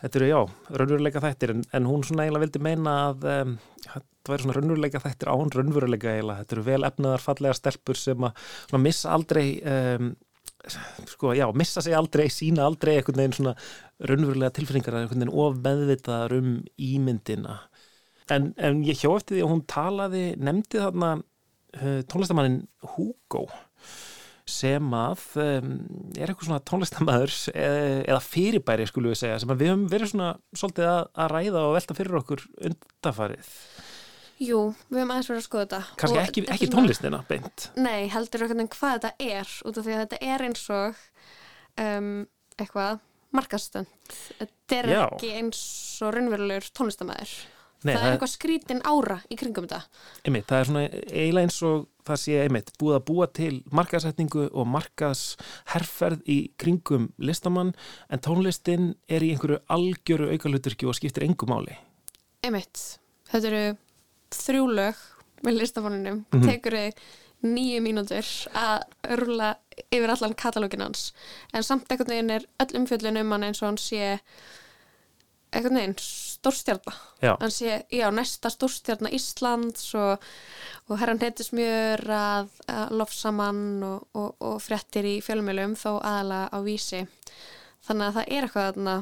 Þetta 0.01 0.19
eru, 0.19 0.29
já, 0.31 0.39
raunveruleika 0.73 1.21
þættir, 1.21 1.53
en, 1.53 1.67
en 1.77 1.89
hún 1.91 2.07
svona 2.09 2.25
eiginlega 2.25 2.47
vildi 2.47 2.63
meina 2.65 2.95
að 3.11 3.27
um, 3.29 3.53
þetta 3.83 4.33
væri 4.33 4.47
svona 4.47 4.57
raunveruleika 4.57 5.03
þættir 5.05 5.33
án 5.35 5.53
raunveruleika 5.53 6.15
eiginlega. 6.15 6.47
Þetta 6.47 6.57
eru 6.57 6.65
vel 6.71 6.89
efnaðar 6.89 7.25
fallega 7.27 7.59
stelpur 7.61 8.01
sem 8.01 8.29
að 8.31 8.81
missa 8.81 9.13
aldrei, 9.13 9.47
um, 9.69 10.15
sko, 11.13 11.35
já, 11.37 11.45
missa 11.53 11.85
sig 11.85 11.99
aldrei, 11.99 12.31
sína 12.33 12.65
aldrei 12.65 12.95
einhvern 12.97 13.21
veginn 13.21 13.37
svona 13.37 13.55
raunverulega 14.01 14.57
tilfinningar, 14.57 14.97
einhvern 15.03 15.27
veginn 15.27 15.37
of 15.45 15.61
meðvitaðar 15.61 16.39
um 16.41 16.57
ímyndina. 16.89 17.61
En, 18.33 18.53
en 18.57 18.81
ég 18.87 18.99
hjá 19.03 19.11
eftir 19.13 19.39
því 19.39 19.45
að 19.45 19.53
hún 19.53 19.63
talaði, 19.71 20.25
nefndi 20.41 20.81
þarna 20.83 21.13
uh, 21.21 22.01
tónlistamannin 22.11 22.65
Hugo 22.95 23.47
sem 24.49 24.95
að 24.99 25.23
um, 25.39 25.71
er 26.19 26.27
eitthvað 26.27 26.49
svona 26.49 26.65
tónlistamæður 26.67 27.35
eða 27.55 28.19
fyrirbæri 28.25 28.89
skulum 28.91 29.13
við 29.13 29.21
segja 29.21 29.39
sem 29.39 29.53
við 29.55 29.71
höfum 29.71 29.85
verið 29.93 30.11
svona 30.11 30.33
svolítið 30.59 30.89
að, 30.91 31.03
að 31.23 31.31
ræða 31.37 31.63
og 31.63 31.77
velta 31.77 31.97
fyrir 31.97 32.19
okkur 32.19 32.43
undafarið 32.69 33.53
Jú, 34.43 34.59
við 34.91 34.99
höfum 34.99 35.15
aðeins 35.15 35.31
verið 35.31 35.39
að 35.39 35.47
skoða 35.47 35.63
þetta. 35.63 35.81
kannski 36.03 36.19
Og 36.19 36.25
ekki, 36.25 36.45
ekki 36.57 36.71
tónlistina 36.73 37.23
beint 37.31 37.69
Nei, 37.79 38.11
heldur 38.11 38.43
einhvern 38.43 38.65
veginn 38.65 38.75
hvað 38.75 38.99
þetta 38.99 39.31
er 39.39 39.55
út 39.63 39.79
af 39.79 39.87
því 39.87 39.95
að 39.95 40.03
þetta 40.03 40.21
er 40.35 40.47
eins 40.49 40.67
og 40.75 41.03
um, 41.87 42.13
eitthvað 42.59 43.01
markastönd. 43.33 43.89
Þetta 44.39 44.79
er 44.79 44.91
Já. 44.93 45.03
ekki 45.07 45.33
eins 45.39 45.63
og 46.05 46.15
raunverulegur 46.17 46.69
tónlistamæður. 46.77 47.35
Nei, 47.83 47.95
það 47.95 48.07
er 48.07 48.17
eitthvað 48.17 48.33
skrítin 48.33 48.83
ára 48.87 49.19
í 49.29 49.39
kringum 49.41 49.69
þetta. 49.69 49.83
einmitt, 50.27 50.49
það 50.49 50.59
er 50.59 50.71
svona 50.71 50.85
eiginlega 50.89 51.47
eins 51.49 51.61
og 51.67 51.87
það 52.07 52.21
sé 52.25 52.41
einmitt 52.43 52.73
búið 52.79 52.99
að 52.99 53.07
búa 53.11 53.29
til 53.31 53.53
markasetningu 53.71 54.49
og 54.51 54.69
markasherferð 54.71 56.27
í 56.27 56.39
kringum 56.59 57.11
listamann 57.19 57.73
en 58.11 58.23
tónlistin 58.23 58.93
er 59.09 59.23
í 59.23 59.33
einhverju 59.35 59.63
algjöru 59.69 60.33
aukaluturki 60.35 60.87
og 60.87 60.99
skiptir 60.99 61.27
engu 61.27 61.47
máli 61.51 61.79
Einmitt, 62.43 62.99
þetta 63.31 63.53
eru 63.53 63.65
þrjú 64.35 64.65
lög 64.75 65.03
með 65.47 65.61
listamanninum. 65.61 66.25
Mhm. 66.33 66.47
Tekur 66.47 66.79
þig 66.79 67.05
nýju 67.43 67.83
mínútur 67.83 68.27
að 68.55 68.85
rúla 69.19 69.57
yfir 69.91 70.11
allan 70.15 70.35
katalógin 70.35 70.85
hans. 70.85 71.13
En 71.53 71.63
samt 71.63 71.91
einhvern 71.91 72.13
veginn 72.15 72.31
er 72.31 72.47
öll 72.63 72.77
umfjöllun 72.79 73.21
um 73.21 73.33
hann 73.35 73.45
eins 73.49 73.63
og 73.63 73.69
hann 73.69 73.81
sé 73.83 74.21
einhvern 75.53 75.79
veginn 75.81 75.97
stórstjarna. 76.43 76.95
Já, 77.23 77.37
hann 77.39 77.55
sé, 77.55 77.79
já, 77.95 78.09
næsta 78.11 78.51
stórstjarna 78.51 79.13
Íslands 79.15 79.93
og, 79.95 80.23
og 80.91 80.99
herran 80.99 81.23
heitismjör 81.23 82.03
að, 82.19 82.53
að 82.67 82.95
lofsamann 82.99 83.83
og, 83.87 84.09
og, 84.19 84.35
og 84.43 84.61
fréttir 84.65 85.07
í 85.07 85.17
fjölmjölum 85.23 85.79
þó 85.79 86.01
aðalega 86.01 86.51
á 86.51 86.59
vísi. 86.67 87.05
Þannig 87.87 88.09
að 88.09 88.17
það 88.19 88.27
er 88.27 88.47
eitthvað 88.47 88.71
þarna. 88.73 88.97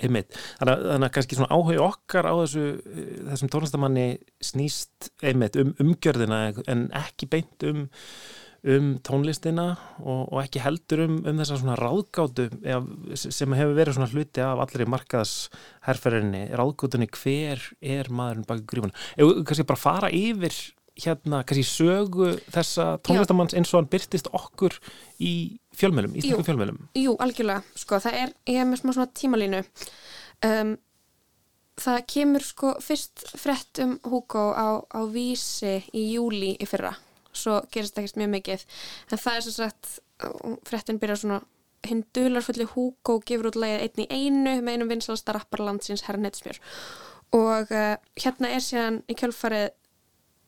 Einmitt. 0.00 0.36
Þannig 0.56 0.86
að, 0.94 1.06
kannski 1.12 1.36
svona 1.36 1.52
áhuga 1.52 1.84
okkar 1.84 2.24
á 2.24 2.34
þessu 2.40 2.62
eh, 2.80 3.16
þessum 3.28 3.50
tónlistamanni 3.52 4.06
snýst 4.40 5.10
einmitt 5.20 5.58
um 5.60 5.74
umgjörðina 5.84 6.46
en 6.72 6.86
ekki 6.96 7.28
beint 7.34 7.66
um 7.68 7.84
um 8.62 8.92
tónlistina 9.02 9.72
og, 9.98 10.28
og 10.30 10.36
ekki 10.44 10.62
heldur 10.62 11.02
um, 11.08 11.16
um 11.26 11.40
þessa 11.40 11.58
svona 11.58 11.74
ráðgátu 11.80 12.46
sem 13.18 13.56
hefur 13.58 13.74
verið 13.74 13.96
svona 13.96 14.10
hluti 14.12 14.44
af 14.44 14.62
allri 14.62 14.86
markaðsherferðinni. 14.92 16.44
Ráðgátunni 16.58 17.10
hver 17.10 17.64
er 17.82 18.12
maðurinn 18.14 18.46
baki 18.46 18.68
grífuna 18.70 18.94
eða 19.16 19.42
kannski 19.48 19.66
bara 19.66 19.82
fara 19.82 20.12
yfir 20.14 20.54
hérna 21.02 21.42
kannski 21.48 21.66
sögu 21.66 22.30
þessa 22.52 22.96
tónlistamanns 23.06 23.56
eins 23.56 23.72
og 23.72 23.80
hann 23.80 23.90
byrtist 23.90 24.30
okkur 24.36 24.76
í 25.18 25.58
fjölmjölum, 25.78 26.14
íslensku 26.20 26.46
fjölmjölum 26.46 26.80
Jú, 27.00 27.16
algjörlega, 27.22 27.64
sko, 27.74 27.98
það 28.04 28.18
er, 28.20 28.34
ég 28.52 28.62
er 28.62 28.68
með 28.68 28.82
smá 28.82 28.92
svona 28.92 29.12
tímalínu. 29.16 29.62
Um, 30.46 30.74
það 31.80 32.02
kemur 32.12 32.44
sko 32.44 32.74
fyrst 32.84 33.24
frett 33.40 33.80
um 33.82 33.96
Hugo 34.04 34.50
á, 34.52 34.84
á 34.84 35.00
vísi 35.10 35.80
í 35.96 36.12
júli 36.12 36.52
í 36.60 36.68
fyrra 36.68 36.92
svo 37.32 37.60
gerist 37.72 37.98
ekkert 37.98 38.20
mjög 38.20 38.34
mikið. 38.36 38.66
En 39.10 39.18
það 39.18 39.38
er 39.38 39.46
sem 39.46 39.56
sagt, 39.58 39.92
frettin 40.68 41.00
byrjar 41.02 41.22
svona 41.22 41.42
hinn 41.88 42.04
dularfulli 42.14 42.68
Hugo 42.74 43.18
gefur 43.26 43.50
út 43.50 43.58
lagið 43.58 43.86
einn 43.86 44.02
í 44.04 44.10
einu 44.10 44.58
með 44.62 44.76
einum 44.76 44.90
vinsalasta 44.92 45.34
rapparlandsins 45.34 46.04
herra 46.06 46.22
Netsmjör 46.22 46.60
og 47.32 47.70
uh, 47.72 47.94
hérna 48.20 48.50
er 48.52 48.62
síðan 48.62 49.00
í 49.10 49.16
kjölfarið 49.18 49.72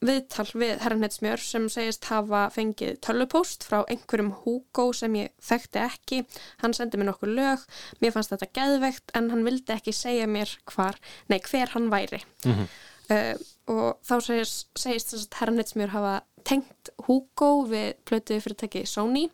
viðtal 0.04 0.46
við 0.52 0.82
herra 0.84 0.98
Netsmjör 1.00 1.40
sem 1.40 1.66
segist 1.72 2.08
hafa 2.10 2.44
fengið 2.52 2.98
tölvupóst 3.04 3.64
frá 3.64 3.80
einhverjum 3.88 4.34
Hugo 4.42 4.90
sem 4.96 5.14
ég 5.16 5.32
þekkti 5.40 5.80
ekki. 5.80 6.18
Hann 6.60 6.76
sendi 6.76 7.00
mér 7.00 7.08
nokkur 7.08 7.32
lög. 7.32 7.62
Mér 8.02 8.12
fannst 8.12 8.34
þetta 8.34 8.50
geðveikt 8.58 9.14
en 9.16 9.30
hann 9.32 9.46
vildi 9.46 9.72
ekki 9.72 9.94
segja 9.96 10.26
mér 10.28 10.52
hvar, 10.74 10.98
nei 11.32 11.38
hver 11.46 11.72
hann 11.72 11.88
væri. 11.94 12.20
Mhm. 12.44 12.68
uh, 13.14 13.34
og 13.72 14.04
þá 14.04 14.14
segist, 14.20 14.68
segist 14.76 15.14
þess 15.14 15.30
að 15.30 15.38
herra 15.40 15.56
Nitsmjör 15.56 15.94
hafa 15.94 16.14
tengt 16.46 16.92
Hugo 17.06 17.50
við 17.70 17.94
plötu 18.08 18.38
fyrirtæki 18.44 18.84
Sony 18.88 19.26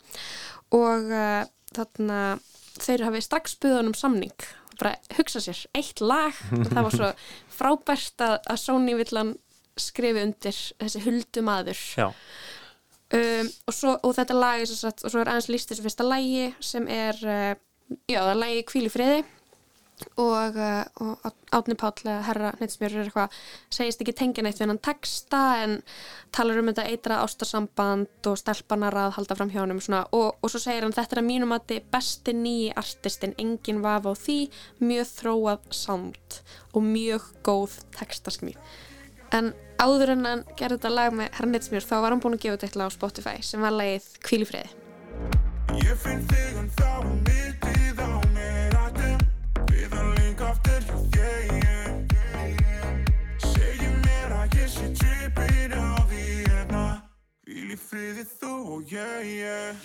og 0.75 1.11
uh, 1.11 1.45
þarna 1.75 2.21
þeir 2.81 3.07
hafi 3.09 3.23
strax 3.25 3.57
buðan 3.61 3.91
um 3.91 3.97
samning. 3.99 4.49
Bara 4.81 4.95
hugsa 5.19 5.43
sér, 5.45 5.59
eitt 5.77 6.01
lag 6.01 6.37
og 6.57 6.71
það 6.71 6.85
var 6.87 6.97
svo 6.97 7.13
frábært 7.59 8.25
að, 8.25 8.39
að 8.49 8.63
Sony 8.63 8.97
villan 8.97 9.35
skrifi 9.81 10.25
undir 10.25 10.57
þessi 10.81 11.03
huldumadur 11.05 11.83
Já, 11.97 12.07
um, 12.11 13.51
og, 13.67 13.75
svo, 13.75 13.97
og 13.97 14.15
þetta 14.17 14.37
lag 14.37 14.63
er 14.63 14.73
og 14.73 15.05
svo 15.05 15.23
er 15.23 15.31
aðeins 15.31 15.51
líst 15.53 15.73
þessu 15.73 15.85
fyrsta 15.87 16.07
lagi 16.07 16.51
sem 16.65 16.89
er 16.91 17.21
uh, 17.25 17.53
já, 18.11 18.19
það 18.19 18.33
er 18.33 18.41
lagi 18.43 18.67
Kvíli 18.71 18.93
friði 18.93 19.23
og, 20.21 20.57
uh, 20.57 20.85
og 21.03 21.31
Átni 21.55 21.75
Páll 21.79 22.11
herra 22.27 22.53
Neidsmjör 22.61 22.95
er 22.95 23.09
eitthvað 23.09 23.39
segist 23.73 24.03
ekki 24.03 24.15
tengja 24.17 24.45
neitt 24.47 24.61
við 24.61 24.71
hann 24.71 24.83
texta 24.83 25.41
en 25.65 25.79
talar 26.35 26.61
um 26.61 26.71
þetta 26.71 26.87
eitra 26.91 27.21
ástarsamband 27.25 28.31
og 28.31 28.39
stelpanar 28.39 28.97
að 28.97 29.17
halda 29.19 29.39
fram 29.39 29.51
svona, 29.81 30.05
og, 30.13 30.37
og 30.41 30.53
svo 30.53 30.61
segir 30.63 30.87
hann 30.87 30.95
þetta 30.95 31.17
er 31.17 31.23
að 31.23 31.31
mínum 31.31 31.55
að 31.57 31.67
þið 31.73 31.89
besti 31.91 32.37
nýji 32.37 32.71
artistin 32.77 33.35
engin 33.39 33.83
vafa 33.83 34.15
á 34.15 34.15
því. 34.15 34.39
Mjög 34.81 35.11
þróað 35.17 35.67
sound 35.71 36.41
og 36.73 36.87
mjög 36.87 37.27
góð 37.43 37.81
textasmíð. 37.99 38.59
En 39.35 39.53
áður 39.79 40.15
en 40.17 40.27
hann 40.27 40.45
gerði 40.59 40.79
þetta 40.79 40.95
lag 40.95 41.15
með 41.15 41.31
herra 41.37 41.51
Neidsmjör 41.51 41.87
þá 41.87 41.97
var 42.01 42.15
hann 42.15 42.23
búin 42.23 42.39
að 42.39 42.45
gefa 42.45 42.57
þetta 42.57 42.67
eitthvað 42.71 42.91
á 42.91 42.97
Spotify 42.97 43.37
sem 43.47 43.63
var 43.63 43.77
lagið 43.77 44.09
Kvíli 44.27 44.49
friði. 44.49 44.71
Ég 45.81 45.97
finn 46.03 46.25
þig 46.31 46.59
en 46.59 46.71
þá 46.79 46.89
er 46.91 47.13
mikið 47.29 47.87
á 47.87 47.90
í 57.71 57.77
friði 57.79 58.25
þú 58.27 58.53
og 58.75 58.91
yeah, 58.91 59.21
yeah. 59.23 59.77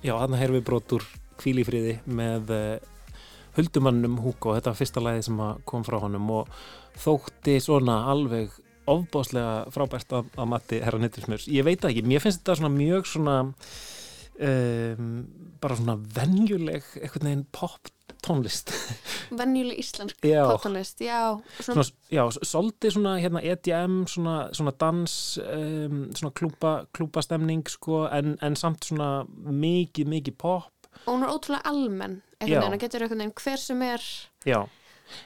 Já, 0.00 0.14
þarna 0.16 0.40
heyrðum 0.40 0.56
við 0.56 0.64
brotur 0.66 1.04
kvílífriði 1.38 1.98
með 2.08 2.50
uh, 2.56 3.12
huldumannum 3.58 4.18
Hugo, 4.24 4.56
þetta 4.56 4.72
var 4.72 4.80
fyrsta 4.80 5.04
lagið 5.04 5.28
sem 5.28 5.44
kom 5.68 5.86
frá 5.86 6.00
honum 6.02 6.26
og 6.40 6.50
þótti 6.98 7.58
svona 7.62 8.00
alveg 8.10 8.56
ofbáslega 8.90 9.70
frábært 9.70 10.16
að, 10.16 10.32
að 10.34 10.50
mati 10.56 10.82
herra 10.82 10.98
Nittismjörs. 10.98 11.46
Ég 11.52 11.68
veit 11.68 11.84
ekki, 11.86 12.02
mér 12.02 12.24
finnst 12.24 12.42
þetta 12.42 12.58
svona 12.58 12.74
mjög 12.74 13.06
svona 13.12 13.36
um, 14.40 15.24
bara 15.60 15.76
svona 15.78 15.96
venjuleg 16.16 16.86
einhvern 17.00 17.28
veginn 17.28 17.46
pop 17.52 17.90
tónlist. 18.24 18.72
venjuleg 19.40 19.78
íslensk 19.80 20.24
Já. 20.26 20.42
poptónlist, 20.48 21.00
já 21.00 21.38
svona, 21.60 21.84
já, 22.12 22.24
svolítið 22.42 22.96
svona 22.96 23.14
hérna 23.20 23.40
EDM, 23.42 24.02
svona, 24.10 24.34
svona 24.56 24.74
dans, 24.76 25.14
um, 25.44 26.02
svona 26.16 26.32
klúpa, 26.36 26.74
klúpastemning 26.96 27.64
sko, 27.70 28.04
en, 28.12 28.36
en 28.42 28.58
samt 28.58 28.84
svona 28.90 29.24
mikið, 29.30 30.10
mikið 30.16 30.36
pop 30.40 30.90
og 31.06 31.14
hún 31.14 31.24
er 31.24 31.32
ótrúlega 31.32 31.70
almenn 31.70 32.20
einhvern 32.40 32.60
veginn, 32.60 32.74
það 32.74 32.84
getur 32.84 33.06
einhvern 33.06 33.24
veginn 33.24 33.38
hver 33.44 33.62
sem 33.62 33.82
er 33.86 34.06
Já, 34.48 34.60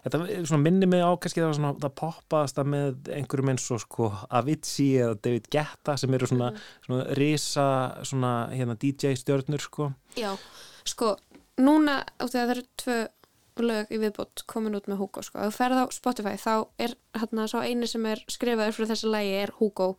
þetta 0.04 0.20
svona 0.48 0.62
minni 0.62 0.88
mig 0.90 1.04
á 1.04 1.10
kannski 1.16 1.42
það 1.42 1.50
var 1.50 1.58
svona, 1.58 1.72
það 1.82 1.94
poppaðast 2.00 2.60
að 2.60 2.70
með 2.74 3.10
einhverjum 3.18 3.52
eins 3.54 3.66
og 3.74 3.82
sko 3.84 4.10
Avicii 4.40 4.90
eða 5.04 5.18
David 5.26 5.50
Guetta 5.54 5.96
sem 6.00 6.16
eru 6.18 6.30
svona, 6.30 6.52
svona 6.86 7.18
risa 7.20 7.66
svona 8.06 8.32
hérna 8.54 8.78
DJ 8.80 9.14
stjörnur 9.20 9.64
sko. 9.64 9.90
Já, 10.18 10.32
sko, 10.88 11.14
núna 11.60 12.00
af 12.18 12.30
því 12.30 12.40
að 12.40 12.40
það 12.42 12.56
eru 12.56 12.66
tvö 12.84 12.98
lög 13.62 13.92
í 13.94 13.98
viðbót 14.02 14.44
komin 14.50 14.74
út 14.74 14.88
með 14.90 15.00
Hugo, 15.02 15.22
sko, 15.22 15.44
þú 15.46 15.54
ferð 15.54 15.82
á 15.82 15.84
Spotify 15.94 16.34
þá 16.40 16.54
er 16.82 16.96
hérna 17.14 17.46
svo 17.50 17.62
eini 17.62 17.86
sem 17.90 18.04
er 18.10 18.22
skrifaður 18.30 18.74
fyrir 18.76 18.90
þessi 18.90 19.12
lægi 19.12 19.36
er 19.42 19.52
Hugo. 19.60 19.92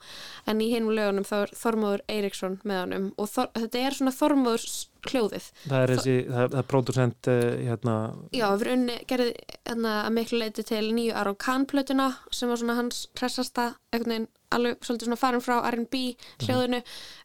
En 0.50 0.64
í 0.64 0.72
hinum 0.74 0.96
lögunum 0.96 1.28
þá 1.28 1.36
er 1.44 1.54
Þormóður 1.56 2.04
Eiríksson 2.12 2.60
með 2.68 2.82
honum. 2.82 3.08
Og 3.22 3.32
Þor, 3.32 3.50
þetta 3.56 3.84
er 3.86 3.98
svona 3.98 4.16
Þormóðurs 4.16 4.78
hljóðið. 5.06 5.50
Það 5.70 5.82
er 5.82 5.94
þessi, 5.94 6.16
það, 6.28 6.48
það 6.52 6.60
er 6.62 6.70
producent 6.72 7.30
uh, 7.32 7.42
hérna, 7.70 7.96
Já, 8.36 8.48
við 8.58 8.72
unni 8.74 8.98
gerði 9.10 9.30
hérna, 9.54 9.94
að 10.02 10.16
miklu 10.18 10.42
leiti 10.42 10.66
til 10.66 10.84
nýju 10.98 11.16
Aron 11.22 11.40
Kahn 11.46 11.68
plötuna 11.70 12.10
sem 12.34 12.52
var 12.52 12.62
svona 12.62 12.80
hans 12.80 13.06
hressasta 13.20 13.70
einhvern 13.94 14.16
veginn 14.16 14.32
alveg 14.56 14.86
svolítið 14.86 15.10
svona 15.10 15.20
farin 15.20 15.44
frá 15.44 15.56
R&B 15.70 16.04
hljóðinu. 16.46 16.82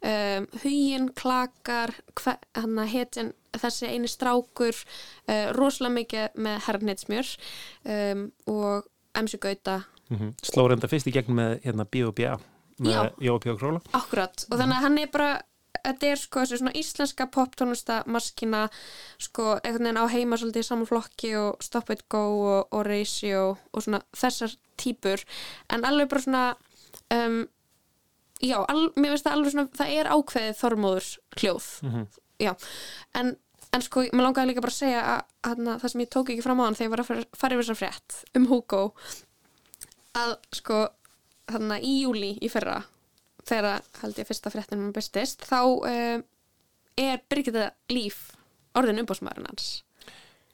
Um, 0.07 0.49
hugin, 0.65 1.11
klakar 1.19 1.95
hann 2.59 2.81
að 2.81 2.93
hetin 2.95 3.35
þessi 3.59 3.91
eini 3.91 4.11
strákur 4.11 4.77
uh, 4.77 5.51
rosalega 5.57 5.97
mikið 5.97 6.41
með 6.47 6.63
herrnitsmjör 6.69 7.35
um, 7.85 8.25
og 8.47 8.89
MC 9.19 9.41
Gauta. 9.43 9.83
Mm 10.11 10.33
sló 10.43 10.67
reynda 10.69 10.89
fyrst 10.91 11.07
í 11.07 11.15
gegn 11.15 11.35
með 11.35 11.61
hérna 11.65 11.87
B.O.B.A. 11.87 12.39
með. 12.81 13.13
Jópi 13.21 13.51
og 13.53 13.61
Króla 13.61 13.81
Akkurat, 13.93 14.47
og 14.51 14.59
þannig 14.59 14.77
að 14.77 14.85
hann 14.87 14.99
er 14.99 15.11
bara 15.13 15.31
þetta 15.85 16.07
er 16.07 16.21
sko 16.21 16.43
þessi 16.43 16.59
svona 16.61 16.73
íslenska 16.77 17.27
poptónlista 17.33 18.01
maskina, 18.07 18.69
sko 19.19 19.59
einhvern 19.61 19.87
veginn 19.87 20.01
á 20.03 20.13
heima 20.13 20.39
svolítið 20.41 20.65
í 20.65 20.69
saman 20.69 20.89
flokki 20.89 21.35
og 21.39 21.63
Stop 21.65 21.93
It 21.95 22.07
Go 22.13 22.25
og, 22.41 22.69
og 22.75 22.85
Ratio 22.89 23.57
og 23.73 23.85
svona 23.85 24.03
þessar 24.17 24.57
típur. 24.81 25.25
En 25.73 25.85
alveg 25.85 26.11
bara 26.11 26.25
svona 26.25 26.45
um, 27.15 27.43
já, 28.41 28.59
al, 28.65 28.91
mér 28.97 29.15
finnst 29.15 29.29
það 29.29 29.37
alveg 29.37 29.55
svona 29.55 29.69
það 29.77 29.95
er 29.99 30.11
ákveðið 30.17 30.59
þormóður 30.61 31.13
hljóð 31.39 31.71
já, 32.41 32.55
en 33.21 33.37
en 33.71 33.83
sko, 33.87 34.03
mér 34.11 34.25
langaði 34.27 34.51
líka 34.51 34.63
bara 34.65 34.73
að 34.75 34.81
segja 34.81 35.01
að, 35.07 35.21
að, 35.47 35.61
að 35.71 35.83
það 35.85 35.93
sem 35.93 36.01
ég 36.03 36.09
tók 36.11 36.31
ekki 36.33 36.43
fram 36.43 36.59
á 36.59 36.67
hann 36.67 36.75
þegar 36.79 36.89
ég 36.89 36.95
var 36.97 37.03
að 37.05 37.11
fara- 37.39 37.55
yfir 37.55 37.61
þessar 37.63 37.79
frétt 37.79 38.17
um 38.41 38.49
Hugo 38.51 38.81
að 40.19 40.33
sko 40.59 40.79
þarna 41.51 41.77
í 41.83 41.93
júli 42.03 42.33
í 42.43 42.51
fyrra 42.51 42.81
þegar 43.47 43.85
held 44.03 44.19
ég 44.19 44.27
fyrsta 44.29 44.51
fréttin 44.53 44.83
um 44.89 44.91
bestist 44.97 45.47
þá 45.47 45.61
um, 45.63 46.25
er 46.99 47.23
Birgitta 47.31 47.69
Líf 47.95 48.19
orðin 48.79 49.01
umbósmaðurinn 49.05 49.49
hans 49.53 49.69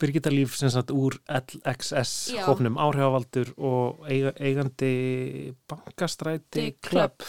Birgitta 0.01 0.29
Líf 0.33 0.55
sem 0.59 0.69
sagt 0.73 0.91
úr 0.93 1.15
LXS 1.25 2.11
Já. 2.35 2.43
hópnum 2.47 2.77
áhrifavaldur 2.81 3.53
og 3.57 4.03
eiga, 4.09 4.33
eigandi 4.37 4.91
bankastræti 5.69 6.67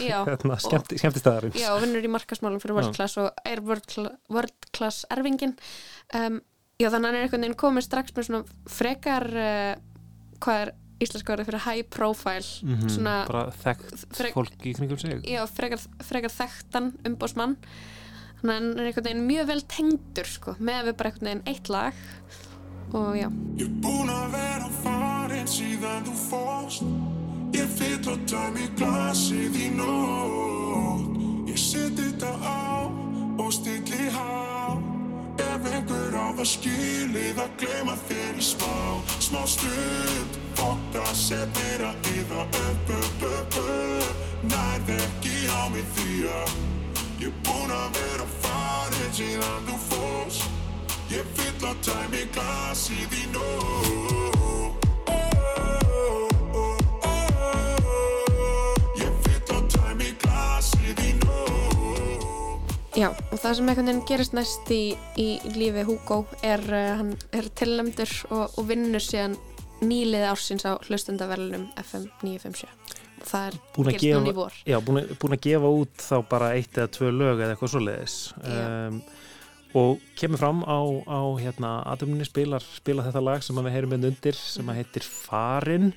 já. 0.04 0.20
hérna, 0.28 0.58
skemmti, 0.60 0.98
skemmtistæðarins 1.00 1.56
já, 1.60 1.70
vinnur 1.82 2.04
í 2.04 2.10
markasmálum 2.12 2.60
fyrir 2.62 2.76
World 2.78 2.96
Class 2.96 3.16
og 3.22 3.30
er 3.48 3.62
World, 3.64 3.86
Cla 3.88 4.12
World 4.32 4.68
Class 4.76 5.04
erfingin 5.14 5.54
um, 6.14 6.40
já, 6.78 6.88
þannig 6.90 6.98
að 6.98 7.08
hann 7.08 7.14
er 7.14 7.22
einhvern 7.26 7.46
veginn 7.46 7.58
komið 7.64 7.86
strax 7.88 8.16
með 8.16 8.28
svona 8.28 8.42
frekar 8.78 9.28
uh, 9.32 9.72
hvað 10.44 10.64
er 10.66 10.74
íslenska 10.98 11.30
orðið 11.36 11.46
fyrir 11.52 11.62
high 11.62 11.84
profile? 11.94 12.48
Mhm, 12.66 12.88
svona, 12.90 13.12
bara 13.28 13.44
þekkt 13.54 14.00
frek- 14.18 14.34
fólk 14.34 14.64
í 14.66 14.72
kringum 14.74 14.98
sig. 14.98 15.20
Já, 15.30 15.44
frekar, 15.46 15.84
frekar 16.02 16.32
þekktan 16.34 16.88
umbósmann 17.06 17.54
þannig 18.40 18.50
að 18.50 18.58
hann 18.58 18.68
er 18.82 18.88
einhvern 18.90 19.06
veginn 19.08 19.26
mjög 19.28 19.46
vel 19.52 19.62
tengdur 19.70 20.28
sko, 20.30 20.54
með 20.58 20.88
við 20.90 20.96
bara 20.98 21.10
einhvern 21.12 21.28
veginn 21.30 21.44
eitt 21.54 21.70
lag 21.70 22.02
og 22.92 23.16
já, 23.16 23.28
Ég 23.58 23.68
búin 23.82 24.08
að 24.08 24.32
vera 24.32 24.68
farin 24.82 25.48
síðan 25.50 26.04
þú 26.06 26.14
fórst. 26.28 26.84
Ég 27.56 27.66
fyll 27.78 28.12
og 28.12 28.20
tæmi 28.30 28.68
glasið 28.78 29.56
í 29.58 29.68
nótt. 29.74 31.16
Ég 31.48 31.58
set 31.58 31.98
þetta 31.98 32.32
á 32.44 32.86
og 33.38 33.50
stilli 33.52 34.08
há 34.14 34.76
Ef 35.38 35.66
einhver 35.72 36.14
á 36.14 36.26
það 36.38 36.48
skilið 36.52 37.40
að 37.42 37.52
gleyma 37.62 37.94
þér 38.08 38.38
í 38.38 38.44
smá 38.44 38.74
Smá 39.22 39.42
stund, 39.46 40.38
fokka, 40.58 41.04
set 41.14 41.50
þér 41.58 41.84
að 41.88 42.10
yða 42.14 42.44
upp, 42.46 42.92
upp, 42.98 43.26
upp, 43.32 43.58
upp. 43.64 44.22
Nærð 44.50 44.94
ekki 44.98 45.36
á 45.50 45.62
mig 45.72 45.86
því 45.96 46.28
að. 46.30 46.56
Ég 47.22 47.42
búin 47.46 47.74
að 47.74 47.88
vera 47.98 48.30
farin 48.38 49.12
síðan 49.18 49.66
þú 49.66 49.78
fórst 49.88 50.67
Ég 51.08 51.24
fyll 51.32 51.64
á 51.64 51.72
tæmi 51.80 52.26
glasið 52.36 53.14
í 53.16 53.22
nótt 53.32 54.82
Ég 59.00 59.14
fyll 59.24 59.54
á 59.56 59.58
tæmi 59.72 60.10
glasið 60.20 61.00
í 61.00 61.14
nótt 61.22 62.74
Já, 62.92 63.08
og 63.08 63.40
það 63.40 63.56
sem 63.56 63.70
einhvern 63.72 63.88
veginn 63.88 64.02
gerist 64.10 64.36
næst 64.36 64.68
í, 64.68 64.82
í 65.16 65.28
lífi 65.56 65.86
Hugo 65.88 66.26
er 66.44 66.60
uh, 66.68 67.00
hann 67.00 67.14
er 67.32 67.48
tilnæmdur 67.56 68.12
og, 68.28 68.58
og 68.60 68.68
vinnur 68.68 69.00
síðan 69.00 69.38
nýliði 69.80 70.28
ársins 70.28 70.68
á 70.68 70.76
hlustendaverlunum 70.76 71.70
FM 71.86 72.04
957 72.20 72.68
og 73.22 73.30
það 73.30 73.46
er 73.46 73.56
búin 73.78 73.88
að 73.88 73.96
gerist 73.96 74.12
núna 74.12 74.28
í 74.28 74.28
gefa, 74.28 74.40
vor. 74.42 74.60
Já, 74.68 74.76
búin, 74.84 75.00
að, 75.06 75.24
að 75.32 75.40
gefa 75.48 75.72
út 75.80 76.04
þá 76.04 76.16
bara 76.34 76.52
eitt 76.58 76.76
eða 76.76 76.92
tvö 76.98 77.14
lög 77.16 77.40
eða 77.40 77.56
eitthvað 77.56 77.72
svoleiðis. 77.72 78.18
Já. 78.44 78.60
um, 78.92 79.00
og 79.76 79.98
kemur 80.16 80.40
fram 80.40 80.62
á, 80.64 80.80
á 81.04 81.20
hérna, 81.40 81.72
aðumni 81.92 82.24
spilar, 82.24 82.64
spilar 82.78 83.08
þetta 83.08 83.24
lag 83.24 83.44
sem 83.44 83.58
við 83.60 83.74
heyrum 83.74 83.92
með 83.92 84.08
undir 84.12 84.38
sem 84.38 84.70
heitir 84.72 85.04
Farin. 85.04 85.92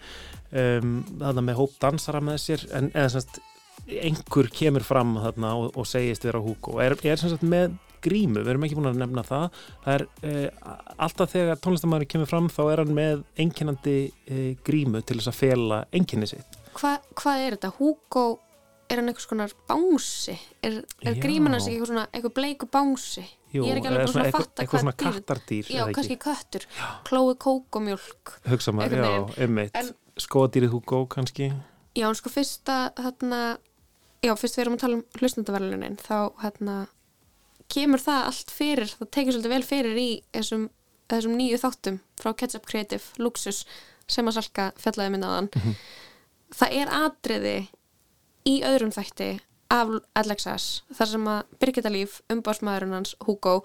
Um, 0.51 0.99
þarna 1.21 1.45
með 1.47 1.61
hóp 1.61 1.77
dansara 1.79 2.19
með 2.23 2.41
sér 2.43 2.65
en 2.75 2.91
eða 2.91 3.13
semst 3.15 3.39
einhver 3.87 4.49
kemur 4.53 4.83
fram 4.85 5.15
þarna 5.23 5.53
og, 5.57 5.71
og 5.79 5.87
segist 5.87 6.27
vera 6.27 6.41
Hugo. 6.43 6.77
Er, 6.83 6.97
er 7.07 7.19
sem 7.19 7.31
sagt 7.31 7.47
með 7.47 7.77
grímu, 8.01 8.41
við 8.41 8.53
erum 8.53 8.65
ekki 8.65 8.77
búin 8.77 8.91
að 8.91 9.01
nefna 9.01 9.23
það. 9.25 9.59
Það 9.85 9.95
er 9.95 10.05
uh, 10.27 10.77
alltaf 11.07 11.33
þegar 11.35 11.61
tónlistamæður 11.63 12.07
kemur 12.13 12.31
fram 12.31 12.49
þá 12.51 12.61
er 12.65 12.83
hann 12.83 12.95
með 12.97 13.25
enginandi 13.39 13.97
uh, 14.09 14.47
grímu 14.67 15.03
til 15.05 15.19
þess 15.19 15.31
að 15.31 15.39
fela 15.39 15.83
enginni 15.95 16.29
sitt. 16.29 16.57
Hva, 16.77 16.95
hvað 17.19 17.45
er 17.45 17.57
þetta? 17.57 17.73
Hugo, 17.77 18.25
er 18.91 18.99
hann 19.01 19.09
einhvers 19.11 19.27
konar 19.29 19.53
bánsi? 19.69 20.35
Er, 20.65 20.81
er 21.07 21.17
gríman 21.23 21.55
hans 21.55 21.67
eitthvað 21.69 21.91
svona 21.91 22.05
eitthvað 22.11 22.35
bleiku 22.37 22.67
bánsi? 22.71 23.23
Jú, 23.51 23.65
Ég 23.65 23.73
er 23.73 23.79
ekki 23.81 23.89
alveg 23.91 24.11
búin 24.11 24.21
að 24.23 24.35
fatta 24.35 24.63
eitthvað 24.63 24.83
svona 24.85 24.93
kattardýr, 24.99 25.71
Já, 25.71 25.81
kannski 25.95 26.17
köttur, 26.21 26.67
klói 27.07 27.33
kókomjólk 27.41 28.35
hugsa 28.47 28.71
maður, 28.75 29.03
já, 29.03 29.49
En- 29.81 29.91
skoðadýrið 30.21 30.71
Hugo 30.75 31.01
kannski? 31.11 31.49
Já, 31.97 32.07
en 32.07 32.15
sko 32.15 32.31
fyrsta 32.31 32.77
þarna, 32.95 33.41
já, 34.23 34.31
fyrst 34.39 34.55
við 34.59 34.63
erum 34.65 34.77
að 34.77 34.83
tala 34.85 34.99
um 34.99 35.03
hlustendaverlunin 35.19 35.97
þá 35.99 36.17
hérna 36.43 36.75
kemur 37.71 38.03
það 38.03 38.27
allt 38.29 38.51
fyrir, 38.51 38.91
það 38.99 39.11
tekið 39.15 39.35
svolítið 39.35 39.53
vel 39.55 39.63
fyrir 39.67 39.99
í 39.99 40.07
þessum, 40.35 40.65
þessum 41.11 41.35
nýju 41.39 41.59
þáttum 41.63 41.99
frá 42.19 42.31
Ketchup 42.39 42.67
Creative, 42.67 43.03
Luxus 43.23 43.65
sem 44.11 44.27
að 44.27 44.39
Salka 44.39 44.71
fjallaði 44.79 45.13
minna 45.13 45.29
aðan 45.35 45.51
það 46.55 46.73
er 46.81 46.91
atriði 47.01 47.55
í 48.47 48.61
öðrum 48.67 48.93
þætti 48.95 49.31
af 49.71 49.91
Alexas, 50.19 50.83
þar 50.91 51.11
sem 51.13 51.27
að 51.31 51.57
Birgitta 51.61 51.91
Líf, 51.91 52.19
umbásmaðurinn 52.33 52.97
hans 52.97 53.15
Hugo, 53.23 53.61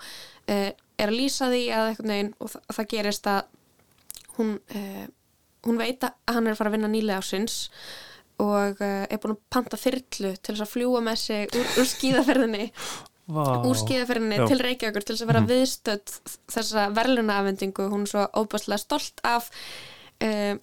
eh, 0.46 0.72
er 0.98 1.10
að 1.10 1.18
lýsa 1.18 1.50
því 1.50 1.62
að 1.74 1.88
eitthvað 1.90 2.10
neginn 2.12 2.34
og 2.38 2.52
það, 2.52 2.66
það 2.76 2.90
gerist 2.92 3.30
að 3.32 3.40
hún, 4.36 4.52
eh, 4.70 5.06
hún 5.66 5.80
veit 5.80 6.04
að 6.06 6.14
hann 6.30 6.46
er 6.46 6.54
að 6.54 6.60
fara 6.60 6.70
að 6.70 6.76
vinna 6.78 6.92
nýlega 6.92 7.18
ásins 7.18 7.66
og 8.42 8.80
uh, 8.84 9.04
er 9.08 9.20
búin 9.20 9.36
að 9.36 9.44
panta 9.52 9.78
þyrlu 9.80 10.32
til 10.36 10.52
þess 10.52 10.64
að 10.66 10.72
fljúa 10.72 11.02
með 11.04 11.20
sig 11.22 11.54
úr, 11.56 11.68
úr 11.80 11.88
skíðaferðinni 11.88 12.66
Vá. 13.32 13.44
úr 13.64 13.78
skíðaferðinni 13.80 14.40
til 14.44 14.58
Reykjavíkur 14.60 15.06
til 15.06 15.16
þess 15.16 15.24
að 15.24 15.30
vera 15.32 15.44
viðstödd 15.48 16.16
þessa 16.52 16.88
verðlunaafendingu 16.96 17.88
hún 17.92 18.04
er 18.04 18.12
svo 18.12 18.26
óbáslega 18.36 18.82
stolt 18.82 19.24
af 19.26 19.48
uh, 20.20 20.58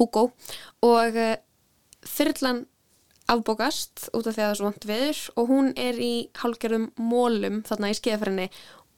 Hugo 0.00 0.30
og 0.88 1.20
uh, 1.20 1.34
þyrlan 2.08 2.64
afbókast 3.32 4.08
út 4.12 4.26
af 4.28 4.34
því 4.36 4.42
að 4.42 4.46
það 4.46 4.50
er 4.50 4.58
svo 4.58 4.70
vant 4.70 4.88
viður 4.88 5.20
og 5.40 5.52
hún 5.52 5.70
er 5.80 6.00
í 6.00 6.14
hálgerðum 6.40 6.90
mólum 7.00 7.62
þarna 7.64 7.92
í 7.92 7.96
skíðaferðinni 8.00 8.50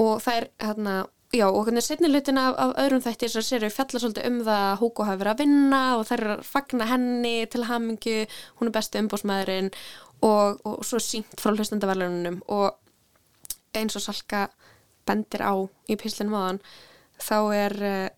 og 0.03 0.17
það 0.25 0.41
er 0.41 0.49
hérna 0.67 0.97
Já, 1.35 1.49
og 1.51 1.65
hvernig 1.67 1.83
setni 1.83 2.09
hlutin 2.09 2.39
af, 2.39 2.55
af 2.55 2.73
öðrum 2.79 3.03
þætti 3.03 3.27
þess 3.27 3.39
að 3.41 3.45
séru 3.49 3.69
fjalla 3.75 4.01
svolítið 4.01 4.27
um 4.29 4.37
það 4.47 4.61
að 4.63 4.77
Hugo 4.81 5.05
hafi 5.05 5.19
verið 5.21 5.33
að 5.33 5.41
vinna 5.43 5.81
og 5.97 6.05
þær 6.07 6.21
eru 6.23 6.35
að 6.37 6.45
fagna 6.47 6.87
henni 6.87 7.33
til 7.51 7.65
hamingju, 7.67 8.21
hún 8.61 8.71
er 8.71 8.75
besti 8.77 9.01
umbósmaðurinn 9.03 9.71
og, 10.25 10.61
og 10.63 10.85
svo 10.87 11.01
sínt 11.03 11.43
frá 11.43 11.51
hlustendaverlunum 11.51 12.39
og 12.55 12.79
eins 13.77 13.99
og 13.99 14.07
Salka 14.07 14.47
bendir 15.09 15.43
á 15.43 15.55
í 15.91 15.99
pislinum 15.99 16.39
áðan 16.39 16.63
þá 17.21 17.39
er 17.59 17.77
uh, 17.91 18.09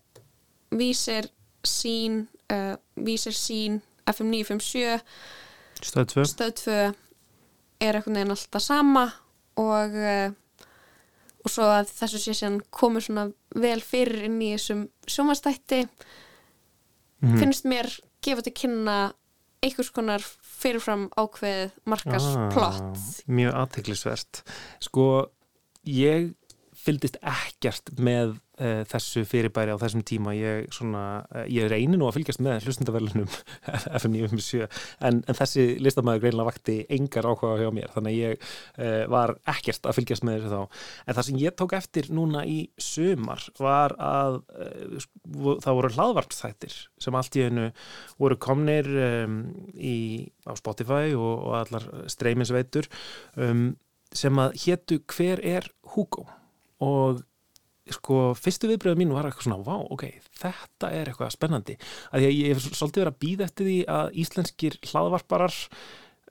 vísir 0.77 1.31
sín 1.65 2.27
uh, 2.53 2.77
vísir 2.93 3.35
sín 3.35 3.81
FM 4.11 4.31
957 4.33 5.01
stöð 5.85 6.09
2 6.15 6.25
stöð 6.33 6.53
2 6.63 6.77
er 7.79 7.95
einhvern 7.95 8.17
veginn 8.19 8.33
alltaf 8.35 8.63
sama 8.65 9.05
og 9.59 9.95
uh, 9.95 10.31
og 11.39 11.51
svo 11.53 11.67
að 11.71 11.87
þessu 11.95 12.19
sé 12.19 12.33
síðan 12.35 12.57
komur 12.75 13.01
svona 13.05 13.29
vel 13.55 13.79
fyrir 13.85 14.25
inn 14.27 14.41
í 14.43 14.49
þessum 14.57 14.81
sjómanstætti 15.07 15.85
finnst 17.39 17.65
mér 17.67 17.87
gefa 18.23 18.43
til 18.45 18.53
kynna 18.55 18.97
einhvers 19.63 19.89
konar 19.95 20.23
fyrirfram 20.59 21.07
ákveð 21.19 21.71
markas 21.87 22.27
plott 22.53 22.83
Ah, 22.83 23.31
mjög 23.31 23.55
aðteklisvert 23.61 24.41
sko 24.83 25.05
ég 25.83 26.29
fylgdist 26.79 27.17
ekkert 27.25 27.91
með 27.99 28.35
uh, 28.59 28.81
þessu 28.89 29.23
fyrirbæri 29.27 29.73
á 29.75 29.81
þessum 29.81 30.03
tíma. 30.07 30.33
Ég, 30.37 30.69
svona, 30.75 31.03
uh, 31.33 31.43
ég 31.51 31.69
reyni 31.71 31.99
nú 31.99 32.07
að 32.07 32.19
fylgjast 32.19 32.43
með 32.43 32.65
hlustendaverlunum 32.67 33.29
FM 33.99 34.15
957 34.15 34.65
en, 35.07 35.21
en 35.23 35.37
þessi 35.37 35.65
listamæður 35.83 36.23
greinlega 36.25 36.49
vakti 36.49 36.77
engar 36.95 37.27
áhuga 37.29 37.57
hjá 37.61 37.71
mér 37.75 37.93
þannig 37.95 38.15
að 38.15 38.19
ég 38.19 38.45
uh, 38.45 39.03
var 39.11 39.35
ekkert 39.55 39.89
að 39.89 39.99
fylgjast 39.99 40.27
með 40.27 40.39
þessu 40.39 40.53
þá. 40.55 40.85
En 41.05 41.19
það 41.19 41.29
sem 41.29 41.41
ég 41.43 41.57
tók 41.59 41.75
eftir 41.79 42.09
núna 42.15 42.45
í 42.47 42.59
sumar 42.79 43.45
var 43.59 43.95
að 43.99 44.39
það 45.63 45.77
voru 45.77 45.93
hlaðvarpstættir 45.95 46.75
sem 47.01 47.15
allt 47.15 47.37
í 47.37 47.45
einu 47.47 47.69
voru 48.21 48.37
komnir 48.41 48.87
um, 48.89 49.41
í, 49.75 50.27
á 50.47 50.53
Spotify 50.59 51.13
og, 51.17 51.45
og 51.49 51.55
allar 51.61 51.87
streyminsveitur 52.11 52.89
um, 53.39 53.71
sem 54.15 54.41
að 54.41 54.57
hétu 54.65 54.99
hver 55.13 55.41
er 55.45 55.69
Hugo 55.93 56.27
og 56.85 57.23
sko, 57.93 58.19
fyrstu 58.37 58.69
viðbröðu 58.69 58.99
mín 59.01 59.13
var 59.15 59.29
eitthvað 59.29 59.47
svona, 59.47 59.63
vá, 59.65 59.79
ok, 59.93 60.05
þetta 60.41 60.91
er 60.93 61.09
eitthvað 61.09 61.33
spennandi, 61.33 61.77
að 62.13 62.27
ég, 62.27 62.35
ég 62.43 62.53
hef 62.53 62.67
svolítið 62.67 63.05
verið 63.05 63.15
að 63.15 63.23
býða 63.23 63.47
eftir 63.47 63.69
því 63.69 63.79
að 63.95 64.19
íslenskir 64.23 64.77
hlaðvarparar 64.91 65.57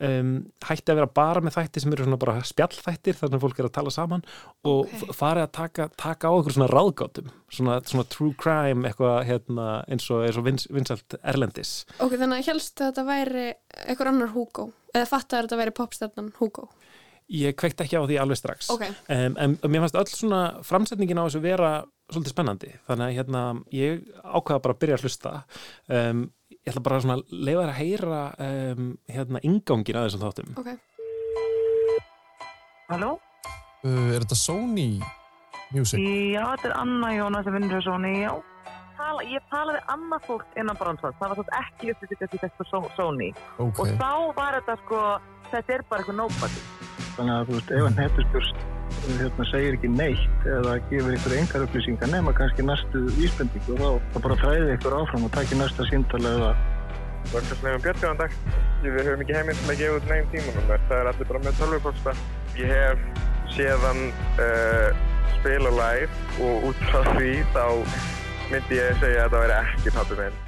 um, 0.06 0.32
hætti 0.68 0.92
að 0.92 1.00
vera 1.00 1.10
bara 1.18 1.42
með 1.42 1.56
þætti 1.56 1.82
sem 1.82 1.94
eru 1.94 2.06
svona 2.06 2.20
bara 2.22 2.36
spjallþættir, 2.46 3.18
þannig 3.18 3.38
að 3.38 3.44
fólk 3.46 3.60
er 3.60 3.68
að 3.68 3.74
tala 3.78 3.94
saman 3.94 4.24
og 4.62 4.80
Ok. 4.84 4.94
okay. 4.94 5.16
farið 5.18 5.46
að 5.46 5.52
taka, 5.58 5.88
taka 5.98 6.30
á 6.30 6.36
okkur 6.36 6.56
svona 6.56 6.70
ráðgátum, 6.72 7.30
svona, 7.58 7.78
svona 7.90 8.06
true 8.14 8.34
crime 8.38 8.88
eitthvað 8.88 9.18
hérna, 9.28 9.68
eins 9.90 10.08
og, 10.14 10.24
eins 10.28 10.38
og 10.38 10.46
vins, 10.46 10.68
vinsalt 10.70 11.18
erlendis. 11.22 11.80
ok, 11.98 12.14
þannig 12.14 12.42
að 12.42 12.52
helst 12.52 12.80
að 12.80 12.92
þetta 12.92 13.08
væri 13.08 13.48
einhver 13.86 14.12
annar 14.12 14.34
Hugo 14.36 14.70
eða 14.94 15.08
fattar 15.10 15.42
að 15.42 15.48
þetta 15.48 15.62
væri 15.64 15.78
popstjarnan 15.82 16.34
Hugo 16.38 16.68
Ég 17.28 17.56
kveikt 17.60 17.80
ekki 17.84 17.98
á 18.00 18.08
því 18.08 18.16
alveg 18.22 18.38
strax 18.40 18.70
Ok. 18.72 18.86
um, 19.12 19.34
en 19.36 19.56
mér 19.68 19.82
fannst 19.84 19.98
öll 20.00 20.08
svona 20.08 20.42
framsetningin 20.64 21.20
á 21.20 21.28
þessu 21.28 21.42
vera 21.44 21.72
svolítið 22.08 22.32
spennandi 22.32 22.70
þannig 22.88 23.04
að 23.04 23.16
hérna, 23.18 23.42
ég 23.76 23.98
ákvaða 24.24 24.62
bara 24.64 24.76
að 24.76 24.80
byrja 24.80 24.96
að 24.96 25.04
hlusta 25.04 25.32
um, 25.92 26.22
ég 26.48 26.70
ætla 26.72 26.84
bara 26.86 27.00
svona 27.04 27.18
að 27.18 27.34
leifa 27.36 27.60
þér 27.60 27.72
að 27.74 27.80
heyra 27.82 28.20
um, 28.48 28.86
hérna 29.12 29.42
ingangin 29.44 29.98
að 30.00 30.08
þessum 30.08 30.24
þáttum 30.24 30.54
ok, 30.62 30.70
Halló? 32.88 33.10
Uh, 33.84 34.14
er 34.16 34.24
þetta 34.24 34.38
Sony 34.40 34.88
Music? 35.76 36.00
Já, 36.00 36.40
þetta 36.54 36.70
er 36.70 36.76
Anna 36.80 37.10
Jóna 37.12 37.42
sem 37.44 37.52
vinnur 37.58 37.76
hjá 37.76 37.84
Sony, 37.84 38.14
já. 38.22 38.30
Tala, 38.96 39.24
ég 39.28 39.44
talaði 39.52 39.82
annað 39.92 40.24
fólk 40.26 40.56
innan 40.58 40.78
bransans, 40.80 41.18
það 41.20 41.34
var 41.34 41.38
svo 41.38 41.58
ekki 41.60 41.92
uppið 41.92 42.40
þetta 42.40 42.68
Sony. 42.96 43.28
Ok. 43.60 43.82
Og 43.84 43.92
þá 44.00 44.12
var 44.40 44.56
þetta 44.56 44.78
sko, 44.80 45.02
þetta 45.52 45.76
er 45.76 45.84
bara 45.92 46.02
eitthvað 46.02 46.18
nobody. 46.24 46.64
Þannig 47.18 47.34
að 47.34 47.46
þú 47.48 47.56
veist, 47.58 47.70
ef 47.74 47.86
hann 47.88 47.98
hettuspjörst 47.98 48.66
hérna, 49.18 49.44
segir 49.50 49.76
ekki 49.76 49.90
neitt 49.90 50.48
eða 50.48 50.78
gefur 50.88 51.16
ykkur 51.16 51.36
engar 51.36 51.64
upplýsingar 51.66 52.10
nema 52.12 52.34
kannski 52.38 52.64
næstu 52.64 53.04
vísbendingu 53.18 53.74
og 53.74 53.80
þá, 53.82 54.10
þá 54.14 54.18
bara 54.24 54.36
þræði 54.42 54.74
ykkur 54.76 54.96
áfram 55.02 55.26
og 55.26 55.32
taki 55.34 55.58
næsta 55.58 55.86
símtala 55.90 56.34
eða 56.38 56.52
Vörkastlegum 57.28 57.82
Björn, 57.84 57.98
góðan 58.00 58.20
dag. 58.22 58.36
Við 58.80 58.94
höfum 59.02 59.22
ekki 59.24 59.34
heimild 59.36 59.58
til 59.60 59.72
að 59.72 59.80
gefa 59.82 59.96
út 59.98 60.06
neginn 60.08 60.28
tímanúmer. 60.32 60.84
Það 60.88 61.00
er 61.02 61.08
allir 61.10 61.28
bara 61.28 61.40
með 61.44 61.58
tölvupósta. 61.58 62.14
Ég 62.56 62.70
hef 62.72 63.02
séðan 63.52 64.00
uh, 64.38 65.02
spila 65.34 65.72
live 65.74 66.44
og 66.46 66.70
út 66.70 66.86
frá 66.88 67.02
því 67.10 67.34
þá 67.52 67.64
myndi 68.48 68.78
ég 68.78 69.02
segja 69.02 69.26
að 69.26 69.34
það 69.34 69.44
væri 69.44 69.58
ekki 69.58 69.94
pappi 69.98 70.18
minn. 70.22 70.40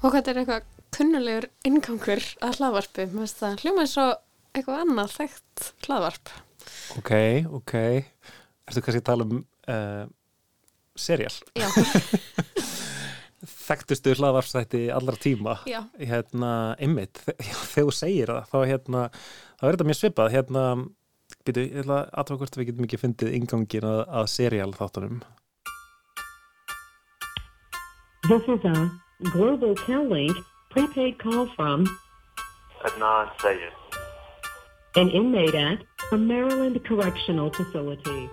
og 0.00 0.14
þetta 0.16 0.30
er 0.32 0.40
eitthvað 0.40 0.68
kunnulegur 0.96 1.46
ingangur 1.68 2.22
að 2.40 2.58
hlaðvarpi 2.58 3.06
mér 3.06 3.20
finnst 3.20 3.40
það 3.42 3.62
hljómaði 3.62 3.90
svo 3.92 4.06
eitthvað 4.54 4.84
annað 4.84 5.16
þekkt 5.18 5.66
hlaðvarp 5.86 6.32
Ok, 7.00 7.12
ok 7.60 7.74
Ertu 8.70 8.82
kannski 8.84 9.00
að 9.00 9.08
tala 9.08 9.26
um 9.26 9.40
uh, 9.70 10.04
serial? 10.98 11.32
Já. 11.58 11.68
Þekktustu 13.70 14.12
hlaðvarpstætti 14.18 14.82
allar 14.92 15.16
tíma 15.20 15.56
Já. 15.68 15.80
hérna, 15.96 16.76
já, 16.80 17.56
þegar 17.72 17.86
þú 17.88 17.94
segir 17.96 18.32
það 18.34 18.48
þá, 18.50 18.58
hérna, 18.68 19.04
þá 19.56 19.64
er 19.64 19.76
þetta 19.76 19.88
mjög 19.88 20.00
svipað 20.00 20.32
hérna, 20.34 20.64
býtu, 21.46 21.64
ég 21.64 21.82
ætla 21.84 22.00
að 22.02 22.10
aðtöfa 22.20 22.40
hvort 22.42 22.58
við 22.60 22.70
getum 22.70 22.88
ekki 22.88 23.00
fundið 23.00 23.36
ingangin 23.38 23.88
að, 23.88 24.02
að 24.20 24.32
serial 24.34 24.72
þáttunum 24.76 25.22
This 28.28 28.42
is 28.52 28.64
a 28.68 28.74
Global 29.32 29.74
Tel-Link 29.86 30.36
prepaid 30.70 31.18
call 31.18 31.48
from 31.56 31.88
Adnan 32.84 33.32
Sayed. 33.40 33.79
An 34.96 35.10
inmate 35.10 35.54
at 35.54 35.78
a 36.12 36.16
Maryland 36.16 36.78
Correctional 36.84 37.50
Facility. 37.52 38.28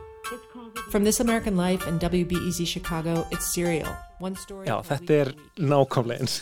From 0.91 1.03
This 1.03 1.19
American 1.19 1.55
Life 1.57 1.85
and 1.87 1.99
WBEZ 1.99 2.65
Chicago, 2.67 3.27
it's 3.31 3.53
Serial. 3.53 3.93
One 4.19 4.35
story. 4.35 4.65
Já, 4.67 4.79
þetta 4.87 5.13
er 5.23 5.29
nákvæmlega 5.61 6.23
eins 6.23 6.37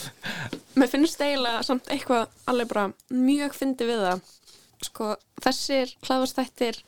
Mér 0.78 0.88
finnst 0.92 1.20
eiginlega 1.24 1.64
samt 1.66 1.88
eitthvað 1.90 2.28
alveg 2.48 2.68
bara 2.70 2.84
mjög 3.10 3.56
fyndi 3.58 3.88
við 3.88 4.04
það. 4.04 4.20
Sko, 4.86 5.08
þessir 5.44 5.90
hlaðvarstættir 6.06 6.78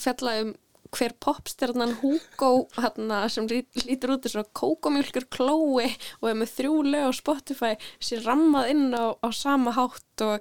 fjalla 0.00 0.36
um 0.44 0.52
hver 0.96 1.12
popstjarnan 1.20 1.96
Hugo 1.98 2.50
hana, 2.78 3.24
sem 3.32 3.48
lí- 3.50 3.66
lítur 3.88 4.14
út 4.14 4.24
þess 4.24 4.38
að 4.38 4.52
kókomjölkur 4.56 5.26
klói 5.34 5.88
og 6.22 6.28
er 6.30 6.38
með 6.38 6.52
þrjú 6.60 6.76
lög 6.86 7.08
á 7.10 7.12
Spotify 7.18 7.72
sér 7.98 8.22
rammað 8.24 8.70
inn 8.72 8.86
á, 8.94 9.10
á 9.18 9.28
sama 9.34 9.74
hátt 9.76 10.24
og 10.24 10.38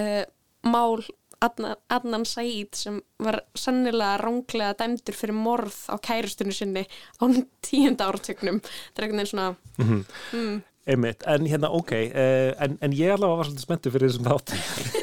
uh, 0.00 0.22
mál 0.66 1.00
Adnan, 1.40 1.76
Adnan 1.88 2.26
Said 2.28 2.74
sem 2.76 2.98
var 3.18 3.38
sannilega 3.56 4.18
ránglega 4.20 4.74
dæmdur 4.76 5.16
fyrir 5.16 5.32
morð 5.32 5.72
á 5.88 5.96
kærustunni 6.04 6.52
sinni 6.52 6.82
á 7.16 7.24
tíunda 7.64 8.10
ártöknum 8.12 8.58
það 8.60 8.98
er 9.00 9.06
einhvern 9.06 9.22
veginn 9.22 9.30
svona 9.32 9.54
Mhm. 9.80 10.02
mm, 10.34 10.58
Einmitt, 10.90 11.22
en 11.28 11.44
hérna 11.46 11.68
ok, 11.76 11.90
uh, 11.92 12.54
en, 12.64 12.78
en 12.80 12.92
ég 12.96 13.12
allavega 13.12 13.36
var 13.36 13.46
svolítið 13.46 13.64
spenntu 13.66 13.90
fyrir 13.92 14.08
þessum 14.10 14.24
þátt 14.26 14.52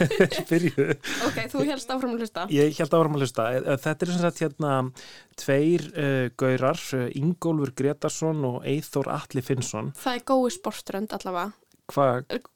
byrjuðu. 0.49 0.95
ok, 1.29 1.37
þú 1.53 1.61
helst 1.69 1.91
áfram 1.93 2.15
að 2.15 2.23
hlusta 2.25 2.45
Ég 2.51 2.73
held 2.81 2.95
áfram 2.97 3.15
að 3.15 3.21
hlusta. 3.23 3.45
Eh, 3.55 3.77
Þetta 3.85 4.05
er 4.07 4.11
sem 4.11 4.23
sagt 4.25 4.41
hérna 4.41 4.71
tveir 5.37 5.85
uh, 5.93 6.25
gaurar, 6.41 6.81
Ingólfur 7.15 7.71
Gretarsson 7.77 8.41
og 8.49 8.65
Eithor 8.67 9.09
Atli 9.13 9.41
Finnsson. 9.45 9.93
það 10.01 10.17
er 10.19 10.25
gói 10.33 10.49
sportrönd 10.57 11.13
allavega? 11.17 11.53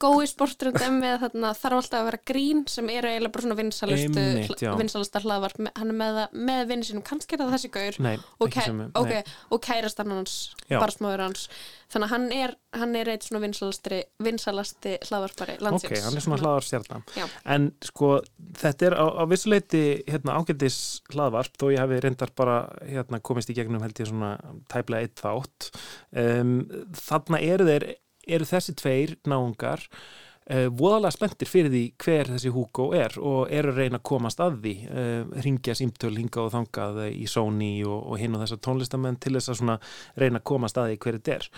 Gói 0.02 0.26
sportrönd 0.28 0.80
er 0.82 0.92
með 0.92 1.14
þarna 1.24 1.52
þarf 1.56 1.78
alltaf 1.78 2.00
að 2.00 2.08
vera 2.10 2.20
grín 2.28 2.64
sem 2.68 2.90
eru 2.92 3.08
eiginlega 3.08 3.32
bara 3.32 3.46
svona 3.46 3.58
vinsalustu 3.60 4.58
já. 4.60 4.72
vinsalasta 4.76 5.22
hlaðvarp 5.24 5.62
hann 5.72 5.92
er 5.94 5.96
með, 5.96 6.18
með 6.50 6.64
vinni 6.68 6.88
sinum, 6.88 7.04
kannski 7.06 7.38
er 7.38 7.44
það 7.44 7.54
þessi 7.56 7.70
gaur 7.72 8.00
Nei, 8.04 8.16
og, 8.38 8.50
kæ, 8.52 8.66
nei. 8.76 8.90
okay, 9.00 9.22
og 9.48 9.62
kærastan 9.64 10.12
hans 10.12 10.36
Já. 10.68 10.78
barsmáður 10.82 11.24
hans 11.24 11.46
þannig 11.92 12.06
að 12.06 12.12
hann 12.12 12.26
er, 12.36 12.54
hann 12.80 12.94
er 12.98 13.10
eitt 13.12 13.26
svona 13.26 13.42
vinsalasti 13.42 14.02
vinsalasti 14.24 14.94
hlaðvarpari 15.08 15.56
landsins 15.64 15.90
Ok, 15.90 16.04
hann 16.06 16.18
er 16.18 16.24
svona 16.24 16.38
hlaðar 16.40 16.66
stjarnan. 16.66 17.04
Já. 17.16 17.26
En 17.54 17.68
sko, 17.84 18.12
þetta 18.60 18.88
er 18.88 18.96
á, 18.96 19.06
á 19.20 19.24
vissuleiti 19.30 19.82
hérna, 20.08 20.38
ágætis 20.40 20.78
hlaðvarp 21.12 21.58
þó 21.60 21.66
ég 21.72 21.82
hefði 21.82 22.00
reyndar 22.06 22.32
bara 22.38 22.56
hérna, 22.88 23.20
komist 23.24 23.52
í 23.52 23.56
gegnum 23.58 23.84
held 23.84 24.00
ég 24.00 24.08
svona 24.08 24.34
tæplega 24.72 25.08
eitt 25.08 25.20
þátt. 25.20 25.68
Um, 26.16 26.56
þarna 26.96 27.42
eru 27.44 27.68
þeir, 27.68 27.88
eru 28.26 28.48
þessi 28.48 28.74
tveir 28.78 29.16
náungar 29.28 29.84
uh, 29.88 30.68
voðalega 30.70 31.16
spenntir 31.16 31.50
fyrir 31.50 31.72
því 31.72 31.84
hver 32.04 32.32
þessi 32.34 32.54
Hugo 32.54 32.88
er 32.96 33.18
og 33.20 33.52
eru 33.52 33.74
að 33.74 33.82
reyna 33.82 34.00
að 34.00 34.08
komast 34.12 34.42
að 34.42 34.58
því 34.64 34.74
uh, 34.88 35.36
ringja 35.46 35.76
símtöl 35.78 36.14
hinga 36.16 36.46
og 36.46 36.54
þangað 36.56 37.04
í 37.10 37.28
Sony 37.30 37.74
og, 37.86 38.00
og 38.12 38.22
hinn 38.22 38.38
og 38.38 38.44
þessar 38.44 38.64
tónlistamenn 38.66 39.20
til 39.22 39.36
þess 39.38 39.62
að 39.62 39.94
reyna 40.20 40.42
að 40.42 40.48
komast 40.52 40.80
að 40.80 40.92
því 40.92 40.98
hver 41.04 41.20
þetta 41.20 41.38
er. 41.38 41.52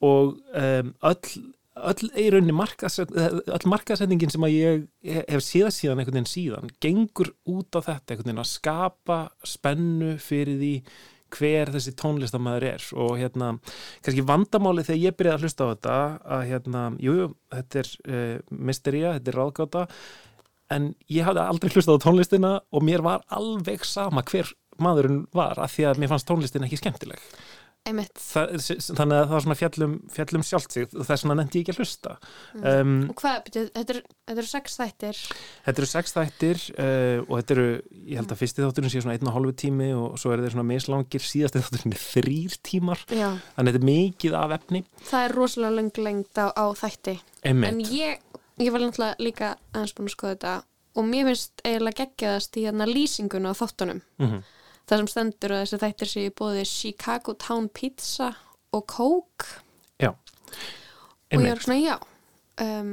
Og 0.00 0.36
um, 0.56 0.94
öll 1.06 1.48
öll 1.80 2.10
öll 2.18 2.52
markaðsetningin 3.70 4.32
sem 4.32 4.44
að 4.44 4.56
ég 4.56 4.82
hef 5.30 5.44
síðan 5.44 5.74
síðan 5.74 6.02
einhvern 6.02 6.18
veginn 6.18 6.30
síðan 6.30 6.72
gengur 6.82 7.32
út 7.48 7.78
á 7.78 7.80
þetta 7.80 8.14
einhvern 8.14 8.30
veginn 8.30 8.42
að 8.42 8.50
skapa 8.50 9.18
spennu 9.46 10.16
fyrir 10.20 10.58
því 10.60 10.74
hver 11.36 11.72
þessi 11.74 11.94
tónlistamæður 12.00 12.66
er. 12.70 12.88
Og 13.00 13.12
hérna, 13.20 13.52
kannski 14.04 14.26
vandamáli 14.26 14.86
þegar 14.86 15.04
ég 15.04 15.18
byrjaði 15.18 15.38
að 15.38 15.46
hlusta 15.46 15.68
á 15.68 15.70
þetta 15.72 15.98
að 16.38 16.48
hérna, 16.50 16.86
jú, 17.02 17.14
jú, 17.20 17.28
þetta 17.54 17.82
er 17.82 17.92
uh, 18.00 18.34
mystería, 18.70 19.14
þetta 19.18 19.32
er 19.32 19.40
ráðgáta 19.40 19.86
en 20.70 20.90
ég 21.10 21.26
hafði 21.26 21.44
aldrei 21.44 21.72
hlustað 21.74 21.98
á 21.98 22.04
tónlistina 22.04 22.52
og 22.70 22.84
mér 22.86 23.02
var 23.04 23.24
alveg 23.34 23.86
sama 23.86 24.22
hver 24.26 24.52
maðurinn 24.80 25.24
var 25.36 25.58
af 25.60 25.74
því 25.74 25.88
að 25.90 26.00
mér 26.00 26.12
fannst 26.12 26.28
tónlistin 26.30 26.66
ekki 26.66 26.78
skemmtileg 26.80 27.24
Það, 28.20 28.50
þannig 28.94 29.16
að 29.16 29.22
það 29.24 29.32
var 29.32 29.44
svona 29.44 29.56
fjallum, 29.58 29.94
fjallum 30.12 30.42
sjálft 30.46 30.74
sig. 30.76 30.88
Og 30.92 31.06
þess 31.08 31.24
vegna 31.24 31.36
nefndi 31.40 31.60
ég 31.60 31.64
ekki 31.64 31.74
að 31.74 31.80
hlusta. 31.80 32.16
Mm. 32.54 32.66
um, 32.70 32.96
og 33.10 33.22
hvað, 33.22 33.48
þetta 33.50 33.80
eru 33.94 34.02
þetta 34.30 34.36
eru 34.36 34.50
sex 34.50 34.76
þættir. 34.78 35.20
Þetta 35.64 35.82
eru 35.82 35.88
sex 35.90 36.14
þættir 36.16 36.62
uh, 36.76 37.18
og 37.24 37.32
þetta 37.40 37.56
eru, 37.56 37.66
ég 38.04 38.20
held 38.20 38.34
að 38.34 38.40
fyrsti 38.42 38.64
þátturinn 38.64 38.92
sé 38.92 39.02
svona 39.02 39.16
einn 39.16 39.30
og 39.30 39.36
hálfu 39.36 39.54
tími 39.64 39.90
og 39.96 40.20
svo 40.20 40.34
eru 40.34 40.46
þeir 40.46 40.54
svona 40.56 40.68
mislangir. 40.70 41.26
Síðasti 41.26 41.64
þátturinn 41.64 41.96
er 41.96 42.04
þrýr 42.04 42.56
tímar. 42.70 43.04
Já. 43.08 43.28
þannig 43.56 43.58
að 43.58 43.70
þetta 43.72 43.82
er 43.82 43.88
mikið 43.90 44.38
af 44.38 44.56
efni. 44.60 44.84
Það 45.10 45.26
er 45.26 45.36
rosalega 45.40 45.78
löng 45.80 46.02
lengt 46.06 46.40
á, 46.40 46.46
á 46.54 46.64
þætti. 46.78 47.16
Einmitt. 47.42 47.72
en 47.72 47.82
ég, 47.96 48.20
ég 48.60 48.74
var 48.74 48.84
náttúrulega 48.84 49.24
líka 49.24 49.54
aðeins 49.72 49.96
búin 49.96 50.10
að 50.10 50.16
skoða 50.18 50.36
þetta 50.36 50.54
og 51.00 51.06
mér 51.06 51.28
finnst 51.30 51.62
eiginlega 51.64 52.04
geggjaðast 52.04 52.58
í 52.58 52.64
hérna 52.66 52.88
lýsinguna 52.90 53.54
á 53.54 53.54
þáttunum. 53.56 54.02
Mhm. 54.20 54.40
Það 54.90 55.02
sem 55.02 55.10
stendur 55.14 55.54
að 55.54 55.64
þessi 55.64 55.80
þættir 55.84 56.10
sé 56.10 56.26
bóði 56.40 56.66
Chicago 56.68 57.36
Town 57.38 57.70
Pizza 57.70 58.32
og 58.74 58.86
Coke. 58.90 59.60
Já, 60.02 60.10
og 61.30 61.44
ég 61.44 61.52
var 61.52 61.62
svona 61.62 61.78
já 61.78 61.96
um, 62.64 62.92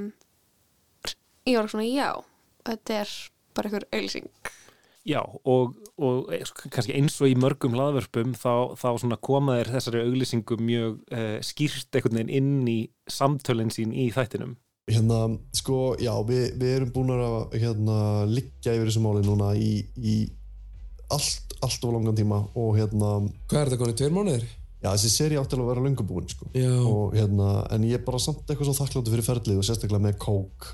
ég 1.48 1.58
var 1.58 1.72
svona 1.72 1.90
já 1.90 2.10
þetta 2.68 3.02
er 3.02 3.18
bara 3.58 3.70
einhver 3.70 3.88
auðlýsing 3.92 4.32
Já, 5.08 5.22
og, 5.48 5.78
og 6.04 6.34
eh, 6.36 6.42
kannski 6.68 6.92
eins 6.98 7.16
og 7.24 7.32
í 7.32 7.36
mörgum 7.40 7.78
hlaðvörpum 7.78 8.34
þá, 8.36 8.76
þá 8.76 8.90
svona 9.00 9.18
koma 9.24 9.56
þér 9.62 9.70
þessari 9.78 10.02
auglýsingu 10.04 10.58
mjög 10.60 10.98
uh, 11.16 11.38
skýrt 11.48 11.96
einhvern 11.96 12.20
veginn 12.20 12.34
inn 12.36 12.68
í 12.68 12.80
samtölinn 13.08 13.72
sín 13.72 13.94
í 13.96 14.10
þættinum. 14.12 14.58
Hérna, 14.92 15.22
sko, 15.56 15.94
já, 16.04 16.12
við, 16.28 16.58
við 16.60 16.74
erum 16.74 16.92
búin 16.96 17.14
að 17.16 17.56
hérna, 17.56 17.98
liggja 18.28 18.76
yfir 18.76 18.92
þessu 18.92 19.06
máli 19.06 19.24
núna 19.24 19.54
í, 19.56 19.72
í 19.96 20.18
allt, 21.16 21.47
allt 21.66 21.84
of 21.88 21.94
langan 21.94 22.18
tíma 22.18 22.40
og 22.56 22.78
hérna 22.78 23.12
Hvað 23.50 23.60
er 23.60 23.70
þetta 23.72 23.80
konið, 23.82 24.00
tveir 24.02 24.16
mánuðir? 24.16 24.48
Já, 24.78 24.92
þessi 24.92 25.10
seri 25.10 25.38
átti 25.40 25.58
alveg 25.58 25.66
að 25.66 25.72
vera 25.72 25.86
löngubúin, 25.88 26.28
sko 26.30 26.50
og 26.92 27.16
hérna, 27.18 27.48
en 27.74 27.88
ég 27.88 27.98
er 27.98 28.04
bara 28.06 28.20
samt 28.22 28.44
eitthvað 28.46 28.70
svo 28.70 28.76
þakkláttu 28.78 29.14
fyrir 29.14 29.26
ferlið 29.26 29.62
og 29.62 29.66
sérstaklega 29.66 30.04
með 30.04 30.20
kók 30.22 30.68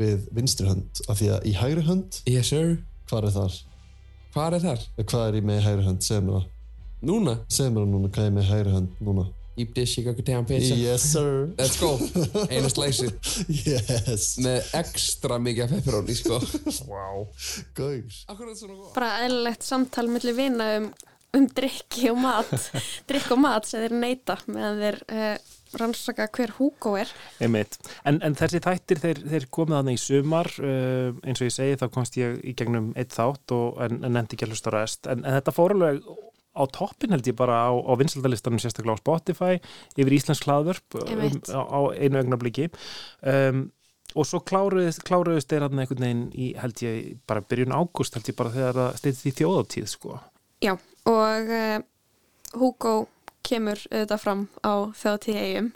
við 0.00 0.30
vinstri 0.32 0.70
hönd, 0.70 1.02
af 1.06 1.20
því 1.20 1.28
að 1.34 1.50
í 1.50 1.52
hægri 1.58 1.84
hönd 1.90 2.22
Yes 2.30 2.52
sir 2.54 2.78
Hvað 3.10 3.28
er 3.28 3.36
þar? 3.36 3.58
Hvað 4.32 4.56
er 4.56 4.64
þar? 4.64 4.86
Hvað 5.02 5.26
er 5.26 5.38
ég 5.40 5.50
með 5.50 5.60
hægri 5.66 5.86
hönd, 5.90 6.06
segð 6.06 6.24
mér 6.24 6.38
það 6.38 6.48
Núna? 7.10 7.36
Segð 7.52 7.74
mér 7.74 7.84
það 7.84 7.92
núna, 7.94 8.12
hvað 8.14 8.24
er 8.24 8.30
ég 8.30 8.38
með 8.38 8.50
hægri 8.54 8.74
hönd 8.78 9.04
núna 9.04 9.26
Deep 9.60 9.74
dish 9.74 9.94
Chicago 9.94 10.22
Town 10.22 10.46
Pizza. 10.46 10.74
Yes 10.74 11.02
sir. 11.12 11.52
Let's 11.58 11.76
go. 11.76 11.98
Einu 12.52 12.70
slæsi. 12.72 13.10
Yes. 13.52 14.38
Með 14.40 14.70
ekstra 14.78 15.36
mikið 15.36 15.74
pepperoni 15.74 16.16
sko. 16.16 16.38
Wow. 16.88 17.26
Gauðs 17.76 18.22
Akkur 18.30 18.46
er 18.46 18.54
þetta 18.54 18.62
svona 18.62 18.78
góð 18.78 18.94
bara 18.96 19.10
eðlilegt 19.26 19.66
samtal 19.66 20.06
millir 20.08 20.36
vina 20.38 20.68
um, 20.78 20.86
um 21.36 21.48
drikki 21.60 22.08
og 22.08 22.22
mat. 22.22 22.54
Drikk 23.10 23.34
og 23.36 23.42
mat 23.44 23.68
sem 23.68 23.84
þeir 23.84 23.96
neyta 24.00 24.38
meðan 24.46 24.80
þeir 24.86 24.98
uh, 25.12 25.52
rannsaka 25.82 26.30
hver 26.38 26.56
Hugo 26.56 26.94
er. 27.02 27.12
Einmitt. 27.44 27.76
En, 28.08 28.22
en 28.24 28.38
þessi 28.40 28.62
þættir 28.64 29.04
þeir, 29.04 29.22
þeir 29.34 29.48
komið 29.52 29.76
þarna 29.76 29.98
í 29.98 30.00
sumar 30.00 30.52
uh, 30.56 31.20
eins 31.20 31.44
og 31.44 31.50
ég 31.50 31.58
segi 31.58 31.76
þá 31.84 31.86
komst 31.92 32.16
ég 32.16 32.40
í 32.40 32.56
gegnum 32.56 32.94
eitt 32.96 33.12
þátt 33.12 33.52
og, 33.60 33.76
en, 33.84 34.00
en 34.08 34.24
endi 34.24 34.40
ekki 34.40 34.48
að 34.48 34.56
hlusta 34.56 34.72
rest. 34.78 35.04
En, 35.04 35.20
en 35.20 35.36
þetta 35.36 35.58
fór 35.60 35.76
alveg 35.76 36.00
á 36.56 36.62
toppin 36.74 37.14
held 37.14 37.28
ég 37.30 37.36
bara 37.38 37.58
á, 37.66 37.70
á 37.72 37.92
vinsaldalistanum 38.00 38.60
sérstaklega 38.62 38.98
á 38.98 39.02
Spotify 39.02 39.58
yfir 39.96 40.16
Íslands 40.16 40.42
hlaðvörp 40.46 40.98
um, 41.02 41.22
á, 41.54 41.60
á 41.62 41.80
einu 41.94 42.20
ögnabliki 42.22 42.70
um, 43.22 43.68
og 44.18 44.26
svo 44.26 44.40
kláruðist, 44.42 45.04
kláruðist 45.06 45.52
þeir 45.52 45.68
hann 45.68 45.78
einhvern 45.78 46.04
veginn 46.06 46.26
í 46.34 46.50
held 46.58 46.82
ég 46.82 47.14
bara 47.30 47.44
byrjun 47.46 47.76
ágúst 47.76 48.18
held 48.18 48.30
ég 48.32 48.38
bara 48.38 48.54
þegar 48.54 48.80
það 48.80 49.00
steytist 49.00 49.30
í 49.30 49.36
þjóðatíð 49.38 49.90
sko. 49.92 50.18
Já, 50.60 50.74
og 51.08 51.52
uh, 51.54 51.78
Hugo 52.58 52.94
kemur 53.46 53.78
auðvitað 53.88 54.22
fram 54.24 54.46
á 54.66 54.74
þjóðtíð 54.98 55.38
eigum 55.40 55.74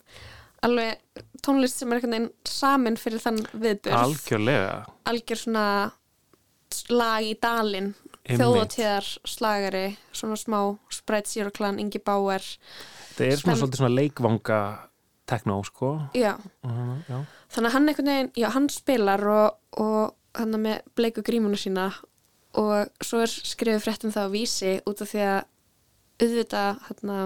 alveg 0.65 1.25
tónlist 1.45 1.81
sem 1.81 1.93
er 1.93 2.01
einhvern 2.01 2.17
veginn 2.17 2.31
samin 2.49 2.97
fyrir 3.01 3.23
þann 3.23 3.41
viðbjörð 3.53 4.01
Algjörlega. 4.01 4.75
Algjör 5.11 5.41
svona 5.41 5.67
lag 6.91 7.27
í 7.27 7.35
dalinn. 7.41 7.93
Þjóðatíðar 8.29 9.09
slagari 9.29 9.85
svona 10.17 10.37
smá 10.41 10.59
Sprite 10.93 11.29
Zero 11.31 11.53
Clan, 11.55 11.79
Ingi 11.83 12.01
Bauer 12.01 12.45
Það 13.15 13.27
er 13.29 13.41
svona 13.41 13.57
svolítið 13.61 13.81
svona 13.83 13.95
leikvanga 13.95 14.61
tekno 15.29 15.61
sko. 15.65 15.91
Já, 16.17 16.35
Uh, 16.65 16.97
já. 17.09 17.19
þannig 17.55 17.69
að 17.69 17.75
hann 17.77 17.89
einhvern 17.89 18.11
veginn, 18.11 18.33
já, 18.37 18.49
hann 18.53 18.69
spilar 18.73 19.23
og, 19.29 19.59
og 19.81 20.15
hann 20.35 20.57
er 20.57 20.63
með 20.65 20.83
bleiku 20.99 21.23
grímuna 21.25 21.57
sína 21.61 21.87
og 22.59 22.91
svo 23.05 23.23
er 23.25 23.31
skrifið 23.33 23.83
fréttum 23.85 24.13
það 24.15 24.29
á 24.29 24.35
vísi 24.35 24.73
út 24.87 25.01
af 25.03 25.11
því 25.13 25.23
að 25.29 25.41
auðvitað 26.25 26.83
hérna, 26.89 27.17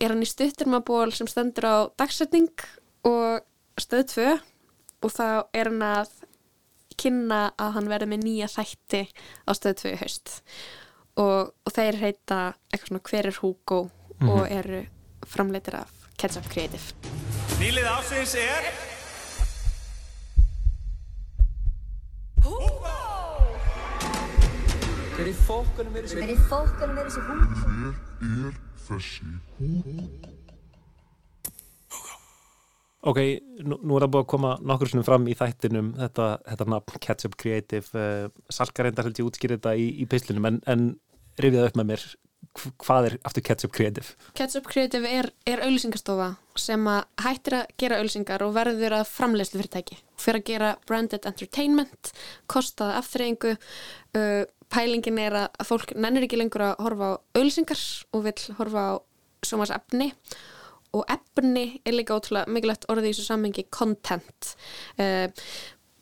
er 0.00 0.12
hann 0.12 0.24
í 0.24 0.28
stutturmaból 0.28 1.12
sem 1.14 1.28
stendur 1.30 1.64
á 1.70 1.76
dagsetning 1.96 2.50
og 3.08 3.44
stöð 3.80 4.04
2 4.14 4.26
og 5.04 5.12
þá 5.12 5.26
er 5.54 5.70
hann 5.70 5.84
að 5.86 6.10
kynna 7.00 7.40
að 7.58 7.72
hann 7.78 7.88
verði 7.92 8.08
með 8.12 8.24
nýja 8.24 8.48
þætti 8.54 9.02
á 9.46 9.50
stöð 9.56 9.74
2 9.82 9.92
í 9.92 10.00
haust 10.02 10.34
og, 11.16 11.52
og 11.66 11.72
þeir 11.76 12.00
heita 12.02 12.38
eitthvað 12.72 12.88
svona 12.88 13.04
hver 13.10 13.26
er 13.32 13.38
Hugo 13.42 13.80
og 13.84 13.90
Mhm. 14.24 14.52
eru 14.58 14.80
framleitir 15.26 15.74
af 15.80 15.90
Ketchup 16.16 16.46
Creative 16.48 16.94
Nýlið 17.58 17.86
ásins 17.90 18.34
er 18.38 18.68
Hver 25.14 25.28
í 25.30 25.34
fókunum 25.46 25.94
er 25.98 26.06
þessi 26.08 26.18
Hver 26.20 26.32
í 26.32 26.38
fókunum 26.50 26.98
er 26.98 27.06
þessi? 27.08 27.20
Hver 27.28 28.48
er 28.48 28.56
þessi 28.88 29.30
hús? 29.58 30.33
Ok, 33.04 33.18
nú, 33.68 33.76
nú 33.84 33.96
er 33.98 34.06
það 34.06 34.12
búið 34.14 34.22
að 34.24 34.28
koma 34.32 34.50
nokkur 34.64 34.88
sinnum 34.90 35.04
fram 35.04 35.26
í 35.28 35.34
þættinum 35.36 35.90
þetta, 35.98 36.28
þetta 36.48 36.66
nafn 36.72 37.00
Ketchup 37.04 37.34
Creative. 37.40 37.88
Uh, 37.92 38.28
Salka 38.48 38.86
reyndar 38.86 39.04
held 39.08 39.20
ég 39.20 39.28
útskýrði 39.28 39.58
þetta 39.58 39.74
í, 39.76 39.88
í 40.00 40.06
pislunum 40.08 40.48
en, 40.48 40.60
en 40.70 40.86
rifjað 41.40 41.68
upp 41.68 41.76
með 41.80 41.90
mér. 41.92 42.06
Hv- 42.54 42.72
hvað 42.84 43.06
er 43.08 43.14
aftur 43.28 43.44
Ketchup 43.44 43.72
Creative? 43.76 44.14
Ketchup 44.38 44.66
Creative 44.70 45.10
er, 45.18 45.28
er 45.48 45.62
auðlýsingastofa 45.64 46.30
sem 46.60 46.88
að 46.88 47.02
hættir 47.24 47.56
að 47.58 47.70
gera 47.82 48.00
auðlýsingar 48.00 48.44
og 48.46 48.52
verður 48.56 48.96
að 49.00 49.06
framleiðslu 49.10 49.60
fyrirtæki 49.60 49.96
fyrir 50.20 50.40
að 50.40 50.48
gera 50.52 50.72
branded 50.86 51.28
entertainment 51.28 52.12
kostaða 52.52 53.00
afþreyingu 53.00 53.54
uh, 53.56 54.44
pælingin 54.72 55.18
er 55.24 55.38
að 55.44 55.64
fólk 55.68 55.96
nennir 55.96 56.28
ekki 56.28 56.38
lengur 56.40 56.68
að 56.68 56.84
horfa 56.84 57.08
á 57.10 57.12
auðlýsingar 57.40 57.82
og 58.14 58.26
vill 58.28 58.56
horfa 58.60 58.84
á 58.86 58.94
sjómas 59.44 59.72
efni 59.74 60.12
og 60.94 61.04
efni 61.10 61.64
er 61.84 61.96
líka 61.96 62.16
ótrúlega 62.16 62.50
mikilvægt 62.54 62.88
orðið 62.92 63.10
í 63.10 63.12
þessu 63.14 63.26
sammengi 63.28 63.66
content 63.74 64.50
uh, 64.98 65.26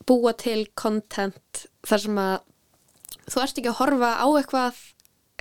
búa 0.08 0.32
til 0.38 0.66
content 0.78 1.66
þar 1.86 2.04
sem 2.04 2.20
að 2.22 2.36
þú 3.32 3.42
ert 3.44 3.60
ekki 3.62 3.70
að 3.72 3.78
horfa 3.80 4.12
á 4.18 4.26
eitthvað 4.28 4.78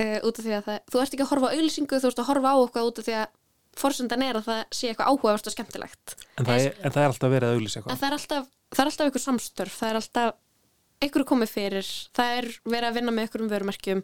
uh, 0.02 0.18
út 0.28 0.40
af 0.42 0.46
því 0.46 0.56
að 0.58 0.66
það, 0.70 0.82
þú 0.94 1.04
ert 1.04 1.16
ekki 1.16 1.26
að 1.26 1.32
horfa 1.34 1.52
á 1.52 1.54
auðlýsingu, 1.56 2.02
þú 2.04 2.12
ert 2.12 2.22
að 2.24 2.30
horfa 2.32 2.54
á 2.54 2.58
eitthvað 2.62 2.90
út 2.92 3.02
af 3.02 3.08
því 3.08 3.16
að 3.22 3.38
forsendan 3.82 4.24
er 4.26 4.38
að 4.38 4.48
það 4.50 4.62
sé 4.76 4.90
eitthvað 4.92 5.12
áhugavert 5.14 5.48
og 5.48 5.54
skemmtilegt. 5.56 6.16
En 6.38 6.48
það 6.48 6.66
er, 6.66 6.74
en 6.84 6.92
það 6.94 7.02
er 7.06 7.14
alltaf 7.14 7.32
verið 7.32 7.48
að 7.48 7.58
auglýsa 7.58 7.80
En 7.80 7.84
eitthvað. 7.86 8.02
það 8.02 8.08
er 8.10 8.16
alltaf, 8.18 8.50
það 8.72 8.82
er 8.84 8.90
alltaf 8.92 9.06
einhver 9.08 9.24
samstörf, 9.26 9.78
það 9.80 9.92
er 9.92 10.00
alltaf 10.02 10.34
einhverju 11.02 11.28
komið 11.32 11.54
fyrir, 11.56 11.92
það 12.20 12.34
er 12.38 12.50
verið 12.76 12.90
að 12.90 12.98
vinna 13.00 13.14
með 13.16 13.26
einhverjum 13.26 13.52
vörumerkjum 13.56 14.02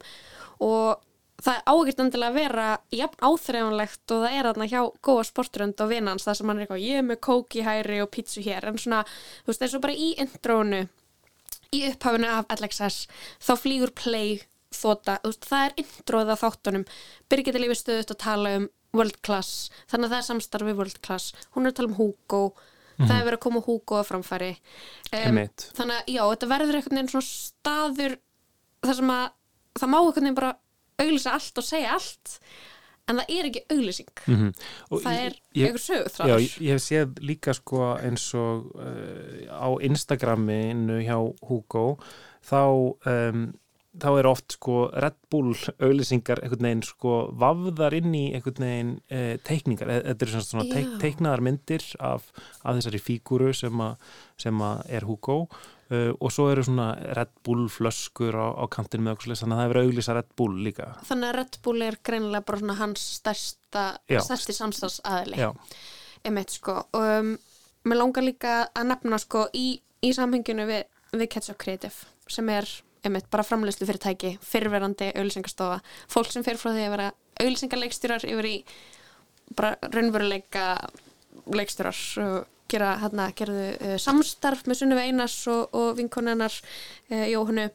og 0.66 1.04
það 1.44 1.60
á 1.70 1.74
ekkert 1.74 2.04
endilega 2.04 2.32
að 2.32 2.38
vera 2.40 2.68
jafn 2.98 3.26
áþreifanlegt 3.28 4.14
og 4.14 4.24
það 4.24 4.38
er 4.38 4.50
þarna 4.50 4.70
hjá 4.72 4.80
góða 5.06 5.26
sportrönd 5.30 5.84
og 5.84 5.92
vinans 5.92 6.28
þar 6.28 6.40
sem 6.40 6.52
hann 6.52 6.62
er 6.62 6.66
eitthvað, 6.66 6.86
ég 6.86 7.02
er 7.02 7.08
með 7.08 7.20
kók 7.28 7.58
í 7.58 7.66
hæri 7.66 8.00
og 8.04 8.12
pítsu 8.14 8.44
hér, 8.46 8.70
en 8.70 8.80
svona, 8.82 9.04
þú 9.44 9.52
veist, 9.52 9.66
eins 9.66 9.76
og 9.78 9.84
bara 9.86 9.98
í 9.98 10.08
intrónu 10.24 10.86
í 11.76 11.84
upphafinu 11.92 12.32
af 12.32 12.56
LXS 12.58 13.04
þá 13.44 13.52
flýgur 13.60 13.94
play 13.98 14.40
þóta, 14.74 15.20
þú 15.22 15.34
veist, 15.34 15.52
það 15.52 15.68
er 15.68 15.78
introð 15.84 16.32
af 16.34 16.42
þáttunum. 16.44 16.88
Birgitta 17.30 17.62
lífi 17.62 17.78
stöðut 17.80 18.16
að 18.16 18.24
tala 18.24 18.56
um 18.62 18.68
World 18.96 19.22
Class, 19.26 19.68
þannig 19.92 20.08
að 20.08 20.16
það 20.16 20.22
er 20.22 20.28
samstarfi 20.32 20.76
World 20.78 21.00
Class, 21.06 21.36
hún 21.54 21.68
er 21.68 21.74
að 21.74 21.80
tala 21.80 21.92
um 21.92 22.00
Hugo 22.00 22.42
það 22.98 23.18
er 23.18 23.26
verið 23.28 23.38
að 23.38 23.44
koma 23.46 23.64
Hugo 23.66 23.98
að 24.00 24.08
framfæri. 24.10 24.54
Einmitt. 25.14 25.68
þannig 25.78 26.00
að 26.00 26.14
já, 26.16 26.22
þetta 26.32 26.50
verður 26.52 26.78
einhvern 26.80 26.98
veginn 26.98 27.12
svona 27.12 27.28
staður 27.30 28.16
þar 28.86 28.98
sem 29.00 29.12
að 29.14 29.28
það 29.78 29.92
má 29.92 29.98
einhvern 30.00 30.26
veginn 30.26 30.40
bara 30.40 30.54
auglýsa 31.02 31.36
allt 31.38 31.62
og 31.62 31.66
segja 31.66 31.94
allt 31.98 32.40
en 33.08 33.22
það 33.22 33.30
er 33.38 33.48
ekki 33.50 33.62
auglýsing. 33.72 34.10
Mm 34.28 34.50
það 35.04 35.20
er 35.22 35.38
einhver 35.56 35.84
sögutráður. 35.84 36.34
Já, 36.34 36.50
ég, 36.66 36.74
hef 36.74 36.84
séð 36.84 37.22
líka 37.24 37.54
sko 37.56 37.94
eins 37.96 38.26
og 38.38 38.74
uh, 38.76 39.48
á 39.48 39.68
Instagraminu 39.88 41.00
hjá 41.06 41.18
Hugo 41.48 41.86
þá, 42.44 42.62
um, 43.14 43.46
þá 43.98 44.10
er 44.12 44.30
oft 44.30 44.58
sko 44.58 44.90
Red 44.92 45.18
Bull 45.32 45.56
auglýsingar 45.80 46.44
einhvern 46.44 46.68
veginn 46.68 46.84
sko 46.88 47.16
vafðar 47.40 47.96
inn 47.98 48.12
í 48.18 48.26
einhvern 48.36 48.68
veginn 48.68 48.94
uh, 49.08 49.34
teikningar, 49.48 49.94
E- 49.94 50.04
þetta 50.12 50.28
eru 50.28 50.44
svona, 50.44 50.68
teik, 50.74 50.94
teiknaðar 51.04 51.46
myndir 51.48 51.88
af, 52.00 52.28
af 52.64 52.76
þessari 52.76 53.04
fíguru 53.04 53.54
sem, 53.56 53.82
a, 53.82 53.94
sem 54.38 54.62
a 54.62 54.78
er 54.90 55.08
Hugo 55.08 55.46
uh, 55.92 56.14
og 56.20 56.34
svo 56.34 56.48
eru 56.52 56.64
svona 56.66 56.90
Red 57.18 57.34
Bull 57.46 57.68
flöskur 57.72 58.36
á, 58.36 58.48
á 58.58 58.66
kantinu 58.72 59.08
með 59.08 59.18
okkur 59.18 59.36
þannig 59.36 59.56
að 59.56 59.62
það 59.62 59.66
er 59.66 59.74
verið 59.74 59.84
að 59.84 59.92
auglýsa 59.92 60.18
Red 60.18 60.32
Bull 60.40 60.58
líka. 60.68 60.90
Þannig 61.10 61.30
að 61.30 61.38
Red 61.40 61.60
Bull 61.68 61.86
er 61.88 62.00
greinilega 62.10 62.48
bara 62.50 62.62
svona 62.64 62.80
hans 62.82 63.06
stærsta, 63.20 63.86
stærsti 64.08 64.58
samstagsaðili 64.58 65.40
Já. 65.42 65.50
einmitt 66.24 66.56
sko. 66.56 66.80
Og 66.98 67.08
um, 67.20 67.32
mér 67.88 68.02
langar 68.02 68.26
líka 68.26 68.58
að 68.74 68.92
nefna 68.92 69.22
sko 69.22 69.48
í, 69.58 69.70
í 70.04 70.12
samhenginu 70.16 70.68
við, 70.70 70.84
við 71.14 71.32
Ketchup 71.36 71.62
Creative 71.62 72.14
sem 72.28 72.50
er 72.52 72.68
einmitt 73.08 73.30
bara 73.32 73.46
framleyslu 73.46 73.88
fyrirtæki 73.88 74.34
fyrirverandi 74.44 75.12
auðlýsingastofa 75.14 75.80
fólk 76.12 76.32
sem 76.34 76.44
fer 76.44 76.60
frá 76.60 76.74
því 76.74 76.86
að 76.88 76.94
vera 76.96 77.10
auðlýsingarleikstjórar 77.40 78.26
yfir 78.28 78.50
í 78.50 78.56
bara 79.56 79.78
raunveruleika 79.94 80.66
leikstjórar 81.56 82.00
og 82.26 82.57
gera 82.72 82.94
hérna, 83.02 83.30
gerðu 83.38 83.68
uh, 83.76 83.96
samstarf 84.02 84.66
með 84.68 84.82
Sunnive 84.82 85.06
Einars 85.08 85.38
og, 85.52 85.76
og 85.78 85.98
vinkonennar 86.00 86.54
uh, 86.54 87.26
Jóhannu 87.28 87.68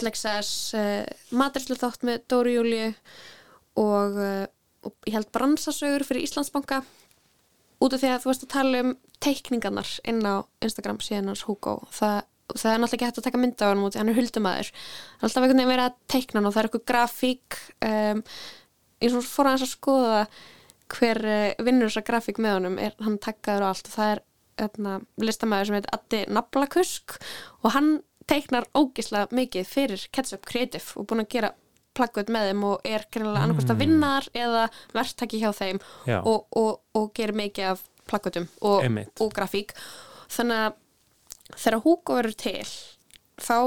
LXS 0.00 0.52
uh, 0.78 1.02
maturslu 1.36 1.78
þátt 1.78 2.06
með 2.06 2.24
Dóru 2.30 2.54
Júliu 2.56 2.92
og, 3.76 4.16
og 4.86 4.94
ég 5.04 5.18
held 5.18 5.28
bransasögur 5.34 6.06
fyrir 6.08 6.24
Íslandsbanka. 6.24 6.80
Út 7.84 7.92
af 7.92 8.00
því 8.00 8.08
að 8.14 8.22
þú 8.22 8.30
veist 8.30 8.46
að 8.46 8.54
tala 8.54 8.80
um 8.84 8.94
teikningarnar 9.22 9.90
inn 10.08 10.22
á 10.24 10.48
Instagram 10.64 11.00
síðan 11.04 11.28
hans 11.30 11.44
Hugo. 11.44 11.82
Það, 11.92 12.22
það 12.54 12.70
er 12.72 12.80
náttúrulega 12.80 12.96
ekki 12.96 13.08
hægt 13.10 13.20
að 13.20 13.26
taka 13.28 13.40
mynda 13.42 13.68
á 13.68 13.70
hann 13.72 13.84
út 13.84 13.98
hann 14.00 14.12
er 14.12 14.16
huldumæður. 14.16 14.70
Það 14.72 15.20
er 15.20 15.28
alltaf 15.28 15.42
einhvern 15.42 15.60
veginn 15.60 15.72
verið 15.74 15.86
að 15.86 15.98
teikna 16.14 16.40
hann 16.40 16.48
og 16.48 16.54
það 16.54 16.62
er 16.62 16.68
eitthvað 16.70 16.86
grafík 16.92 17.58
um, 17.90 18.22
ég 19.04 19.12
svo 19.12 19.22
fór 19.28 19.50
aðeins 19.50 19.66
að 19.66 19.72
skoða 19.74 20.22
hver 20.92 21.20
uh, 21.26 21.64
vinnur 21.66 21.90
þessa 21.90 22.06
grafík 22.06 22.40
með 22.42 22.58
honum 22.58 22.80
er 22.82 22.96
hann 23.02 23.20
takkaður 23.22 23.66
og 23.66 23.74
allt 23.74 23.90
og 23.90 23.96
það 23.96 24.14
er 24.14 24.24
etna, 24.66 24.98
listamæður 25.20 25.68
sem 25.68 25.78
heit 25.78 25.88
Addi 25.92 26.22
Nablakusk 26.32 27.18
og 27.62 27.72
hann 27.74 27.90
teiknar 28.30 28.66
ógislega 28.74 29.28
mikið 29.36 29.68
fyrir 29.68 30.06
Ketchup 30.14 30.46
Creative 30.48 30.96
og 30.98 31.08
búin 31.10 31.22
að 31.22 31.32
gera 31.36 31.52
plaggut 31.96 32.30
með 32.32 32.50
þeim 32.50 32.64
og 32.68 32.88
er 32.88 33.04
greinilega 33.12 33.44
annarkvæmst 33.44 33.72
að 33.72 33.82
vinna 33.82 34.12
þar 34.16 34.26
eða 34.44 34.64
verktaki 34.96 35.40
hjá 35.40 35.50
þeim 35.56 35.78
og, 36.18 36.40
og, 36.58 36.72
og 36.98 37.12
gerir 37.16 37.38
mikið 37.38 37.70
af 37.72 37.84
plaggutum 38.06 38.48
og, 38.60 38.84
og 39.22 39.30
grafík. 39.34 39.72
Þannig 40.32 40.66
að 40.66 40.80
þegar 41.54 41.82
Hugo 41.86 42.18
verður 42.18 42.38
til 42.42 42.66
þá 43.40 43.58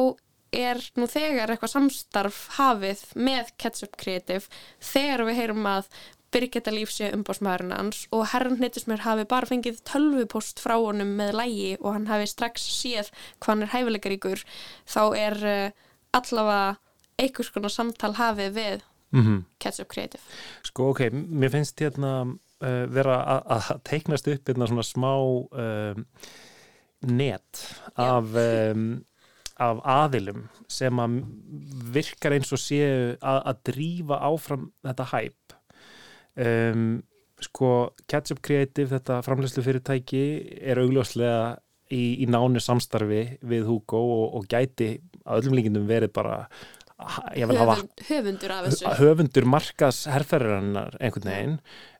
er 0.59 0.81
nú 0.97 1.05
þegar 1.09 1.53
eitthvað 1.53 1.73
samstarf 1.75 2.39
hafið 2.57 3.03
með 3.15 3.51
Ketchup 3.61 3.97
Creative 4.01 4.45
þegar 4.81 5.25
við 5.27 5.41
heyrum 5.43 5.67
að 5.69 5.89
Birgitta 6.33 6.71
Líf 6.71 6.91
sé 6.93 7.09
umbásmaðurinn 7.15 7.73
hans 7.73 8.03
og 8.13 8.27
herran 8.33 8.57
hnittismur 8.59 9.01
hafi 9.05 9.25
bara 9.29 9.49
fengið 9.49 9.79
tölvupost 9.89 10.61
frá 10.61 10.75
honum 10.77 11.15
með 11.17 11.33
lægi 11.39 11.71
og 11.79 11.93
hann 11.95 12.05
hafi 12.11 12.27
strax 12.29 12.67
séð 12.81 13.09
hvað 13.39 13.49
hann 13.53 13.63
er 13.65 13.71
hæfileikaríkur 13.73 14.43
þá 14.89 15.01
er 15.17 15.39
uh, 15.49 15.71
allavega 16.19 16.77
einhvers 17.19 17.49
konar 17.55 17.73
samtal 17.73 18.13
hafið 18.19 18.53
við 18.59 18.85
Mhm. 19.09 19.39
Ketchup 19.57 19.87
Creative. 19.89 20.21
Sko, 20.61 20.91
ok, 20.91 20.99
mér 21.09 21.49
finnst 21.49 21.79
hérna 21.81 22.11
uh, 22.29 22.83
vera 22.93 23.15
að- 23.55 23.79
teiknast 23.89 24.27
upp 24.29 24.45
hérna 24.51 24.67
svona 24.69 24.83
smá 24.85 25.09
um, 25.17 26.03
net 27.09 27.63
af, 27.97 28.29
um, 28.37 28.83
af 29.57 29.81
aðilum 29.81 30.43
sem 30.69 31.01
að 31.01 31.15
virkar 31.95 32.35
eins 32.37 32.53
og 32.53 32.61
séu 32.61 33.15
að, 33.17 33.39
að 33.49 33.63
drífa 33.71 34.19
áfram 34.29 34.69
þetta 34.85 35.09
hæp 35.15 35.57
um, 36.45 36.89
sko, 37.43 37.71
Ketchup 38.09 38.41
Creative 38.45 38.91
þetta 38.93 39.21
framleyslu 39.25 39.63
fyrirtæki 39.65 40.23
er 40.59 40.81
augljóslega 40.81 41.59
í, 41.89 42.23
í 42.23 42.27
nánu 42.29 42.61
samstarfi 42.63 43.23
við 43.49 43.69
Hugo 43.69 44.01
og, 44.01 44.25
og 44.39 44.49
gæti 44.51 44.95
að 45.25 45.43
öllum 45.43 45.59
líkindum 45.59 45.87
verið 45.89 46.13
bara 46.15 46.43
Höfund, 46.99 47.93
höfundur 48.09 48.51
af 48.51 48.65
þessu. 48.65 48.89
höfundur 48.99 49.45
markas 49.47 50.01
herrferðarinnar 50.11 50.97
einhvern 50.99 51.29
veginn. 51.29 51.53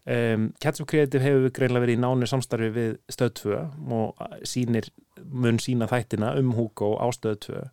Um, 0.10 0.48
Ketchup 0.60 0.90
Creative 0.92 1.24
hefur 1.24 1.54
greinlega 1.56 1.86
verið 1.86 1.96
í 1.96 2.02
nánu 2.04 2.28
samstarfi 2.28 2.68
við 2.76 2.98
stöð 3.08 3.32
2 3.40 3.62
og 3.96 4.24
sýnir, 4.44 4.90
mun 5.24 5.60
sína 5.64 5.88
þættina 5.88 6.34
um 6.42 6.52
Hugo 6.58 6.98
á 7.00 7.08
stöð 7.16 7.40
2 7.48 7.64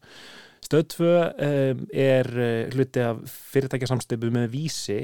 stöð 0.66 0.86
2 0.94 1.08
um, 1.08 1.82
er 1.90 2.30
uh, 2.30 2.62
hluti 2.74 3.02
af 3.02 3.24
fyrirtækjasamstöpu 3.50 4.30
með 4.34 4.50
vísi 4.54 5.00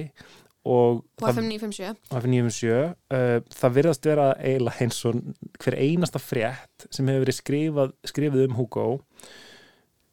og 0.62 1.02
og 1.22 1.26
FM 1.26 1.48
957 1.50 2.12
og 2.12 2.18
F957 2.22 2.68
uh, 2.70 3.38
það 3.50 3.74
virðast 3.78 4.06
vera 4.06 4.28
eiginlega 4.38 4.84
eins 4.84 5.00
og 5.08 5.18
hver 5.62 5.78
einasta 5.78 6.22
frétt 6.22 6.86
sem 6.90 7.08
hefur 7.10 7.24
verið 7.26 7.38
skrifað, 7.38 7.96
skrifið 8.06 8.46
um 8.46 8.56
Hugo 8.60 8.86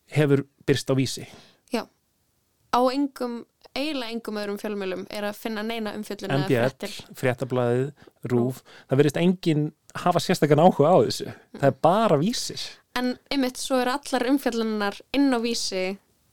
hefur 0.10 0.46
byrst 0.66 0.90
á 0.90 0.94
vísi. 0.98 1.28
Já, 1.74 1.86
á 1.86 2.82
engum 2.90 3.44
eiginlega 3.78 4.14
engum 4.16 4.40
öðrum 4.42 4.60
fjölmjölum 4.62 5.06
er 5.14 5.30
að 5.30 5.38
finna 5.38 5.64
neina 5.66 5.94
umfjöllun 5.98 6.34
MBL, 6.42 6.90
fréttablaðið, 7.18 7.92
RÚF 8.32 8.64
það 8.90 9.02
verðist 9.02 9.22
enginn 9.22 9.70
hafa 10.04 10.22
sérstakann 10.24 10.62
áhuga 10.62 10.94
á 10.94 10.98
þessu. 11.06 11.32
Það 11.58 11.70
er 11.70 11.80
bara 11.86 12.20
vísir. 12.22 12.66
En 12.98 13.16
einmitt 13.32 13.62
svo 13.62 13.80
eru 13.84 13.94
allar 13.94 14.26
umfjöllunar 14.32 14.98
inn 15.16 15.30
á 15.30 15.40
vísi 15.42 15.84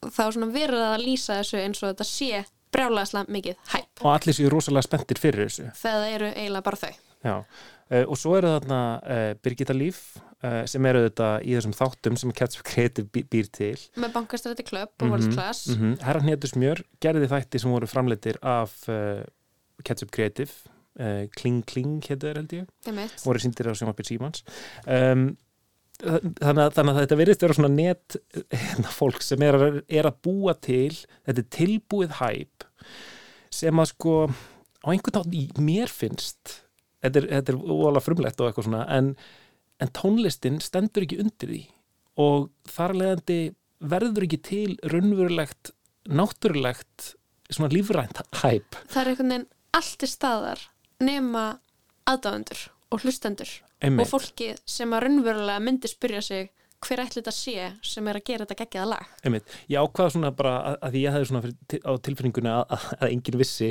þá 0.04 0.20
er 0.26 0.36
svona 0.36 0.52
verið 0.54 0.84
að 0.86 1.04
lýsa 1.04 1.40
þessu 1.40 1.60
eins 1.62 1.82
og 1.82 1.92
þetta 1.92 2.08
sé 2.08 2.44
brjálæðislega 2.76 3.32
mikið 3.38 3.56
hæp 3.72 4.04
og 4.04 4.12
allir 4.12 4.36
séu 4.36 4.52
rosalega 4.52 4.86
spenntir 4.86 5.18
fyrir 5.22 5.48
þessu. 5.48 5.70
Það 5.80 6.06
eru 6.14 6.30
eiginlega 6.34 6.66
bara 6.68 6.80
þau. 6.84 6.94
Já. 7.26 7.36
Uh, 7.86 8.02
og 8.10 8.16
svo 8.18 8.32
eru 8.36 8.48
þarna 8.50 8.78
uh, 9.02 9.32
Birgitta 9.46 9.74
Líf 9.74 10.00
uh, 10.42 10.64
sem 10.66 10.86
eru 10.90 11.04
þetta 11.06 11.28
í 11.46 11.52
þessum 11.54 11.74
þáttum 11.78 12.16
sem 12.18 12.32
Ketchup 12.34 12.64
Creative 12.66 13.06
bý- 13.14 13.24
býr 13.30 13.48
til. 13.54 13.76
Með 14.02 14.12
bankastrætti 14.16 14.64
klöpp 14.66 15.02
og 15.06 15.12
World 15.14 15.32
Class. 15.34 15.68
-hmm. 15.70 15.94
Herra 16.02 16.20
Hnetur 16.24 16.50
Smjör 16.50 16.82
gerði 17.00 17.28
þætti 17.30 17.60
sem 17.62 17.70
voru 17.70 17.86
framleitir 17.86 18.38
af 18.42 18.74
Ketchup 19.86 20.10
Creative 20.10 20.50
Kling 21.36 21.62
Kling 21.68 22.00
þeir 22.02 22.38
held 22.40 22.52
ég. 22.56 22.66
Einmitt. 22.88 23.22
voru 23.24 23.38
síndir 23.38 23.68
á 23.70 23.76
sjónvarpið 23.76 24.10
Símans. 24.10 24.42
Um, 24.86 25.36
þannig 26.02 26.62
að, 26.66 26.72
þannig 26.76 26.92
að 26.92 27.00
þetta 27.04 27.18
verðist 27.22 27.42
vera 27.46 27.56
svona 27.56 27.72
net 27.72 28.16
hérna, 28.52 28.90
fólk 28.92 29.22
sem 29.24 29.42
er, 29.46 29.54
að- 29.56 29.82
er 29.88 30.08
að 30.10 30.18
búa 30.26 30.54
til 30.60 30.92
þetta 31.26 31.44
tilbúið 31.56 32.16
hæp 32.20 32.65
sem 33.52 33.82
að 33.82 33.90
sko 33.92 34.14
á 34.26 34.86
einhvern 34.92 35.18
nátt 35.20 35.34
í 35.34 35.44
mér 35.62 35.92
finnst 35.92 36.60
þetta 37.02 37.22
er, 37.22 37.28
þetta 37.38 37.54
er 37.54 37.60
óalega 37.62 38.04
frumlegt 38.04 38.40
og 38.40 38.50
eitthvað 38.50 38.68
svona 38.68 38.84
en, 38.96 39.12
en 39.82 39.92
tónlistin 39.96 40.60
stendur 40.64 41.06
ekki 41.06 41.20
undir 41.22 41.52
því 41.52 41.62
og 42.22 42.48
þar 42.70 42.96
leðandi 43.00 43.40
verður 43.92 44.26
ekki 44.26 44.40
til 44.46 44.76
raunverulegt 44.88 45.72
náttúrulegt 46.06 47.12
svona 47.50 47.72
lífrænt 47.72 48.22
hæp 48.42 48.78
það 48.88 49.00
er 49.02 49.12
einhvern 49.12 49.32
veginn 49.34 49.48
allt 49.76 49.98
til 50.00 50.10
staðar 50.10 50.62
nema 51.04 51.46
aðdáðendur 52.08 52.68
og 52.94 53.02
hlustendur 53.02 53.50
Einmitt. 53.84 54.06
og 54.06 54.12
fólki 54.14 54.54
sem 54.64 54.94
að 54.96 55.06
raunverulega 55.06 55.62
myndi 55.62 55.90
spyrja 55.90 56.22
sig 56.24 56.52
hver 56.84 57.02
ætli 57.04 57.22
þetta 57.22 57.34
sé 57.34 57.68
sem 57.86 58.08
er 58.10 58.20
að 58.20 58.26
gera 58.30 58.46
þetta 58.46 58.58
geggjaða 58.62 58.88
lag 58.92 59.12
Einmitt. 59.26 59.58
Ég 59.72 59.82
ákvaða 59.82 60.14
svona 60.14 60.32
bara 60.36 60.54
að, 60.70 60.78
að 60.88 60.98
ég 61.00 61.16
hefði 61.16 61.30
svona 61.30 61.54
á 61.86 61.92
tilfinningunni 62.08 62.52
að, 62.52 62.88
að 62.98 63.12
enginn 63.12 63.40
vissi 63.40 63.70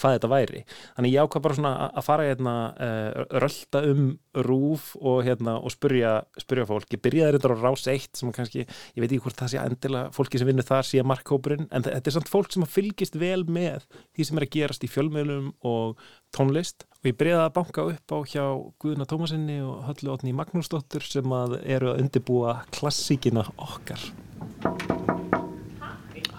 hvað 0.00 0.16
þetta 0.16 0.30
væri. 0.32 0.62
Þannig 0.96 1.14
ég 1.14 1.26
ákvað 1.28 1.44
bara 1.46 1.58
svona 1.58 1.72
að, 1.90 2.04
fara 2.08 2.26
hérna 2.30 2.54
uh, 2.74 3.22
rölda 3.44 3.82
um 3.90 4.04
rúf 4.46 4.90
og 5.00 5.22
hérna 5.26 5.56
og 5.60 5.72
spurja, 5.74 6.12
spurja 6.40 6.66
fólk. 6.68 6.86
Ég 6.94 7.02
byrjaði 7.04 7.38
þetta 7.38 7.50
á 7.50 7.62
rás 7.62 7.86
eitt 7.90 8.20
sem 8.20 8.30
kannski, 8.34 8.64
ég 8.66 9.00
veit 9.02 9.08
ekki 9.10 9.22
hvort 9.26 9.40
það 9.40 9.52
sé 9.54 9.62
endilega 9.64 10.12
fólki 10.16 10.38
sem 10.40 10.48
vinnur 10.50 10.66
þar 10.68 10.86
sé 10.86 11.02
markkópurinn 11.06 11.66
en 11.70 11.82
þe- 11.86 11.96
þetta 11.96 12.12
er 12.12 12.16
samt 12.18 12.30
fólk 12.30 12.52
sem 12.54 12.66
að 12.66 12.72
fylgist 12.76 13.18
vel 13.20 13.42
með 13.50 13.86
því 14.14 14.26
sem 14.28 14.38
er 14.40 14.46
að 14.46 14.54
gerast 14.54 14.86
í 14.86 14.90
fjölmiðlum 14.92 15.50
og 15.66 15.98
tónlist 16.36 16.86
og 17.00 17.08
ég 17.10 17.16
byrjaði 17.18 17.42
að 17.48 17.54
banka 17.58 17.84
upp 17.90 18.14
á 18.14 18.18
hjá 18.30 18.44
Guðuna 18.84 19.06
Tómasinni 19.10 19.58
og 19.66 19.82
Höllu 19.88 20.14
Átni 20.14 20.34
Magnúsdóttur 20.36 21.02
sem 21.08 21.32
að 21.34 21.56
eru 21.64 21.90
að 21.94 22.02
undirbúa 22.04 22.58
klassíkina 22.76 23.46
okkar. 23.58 24.02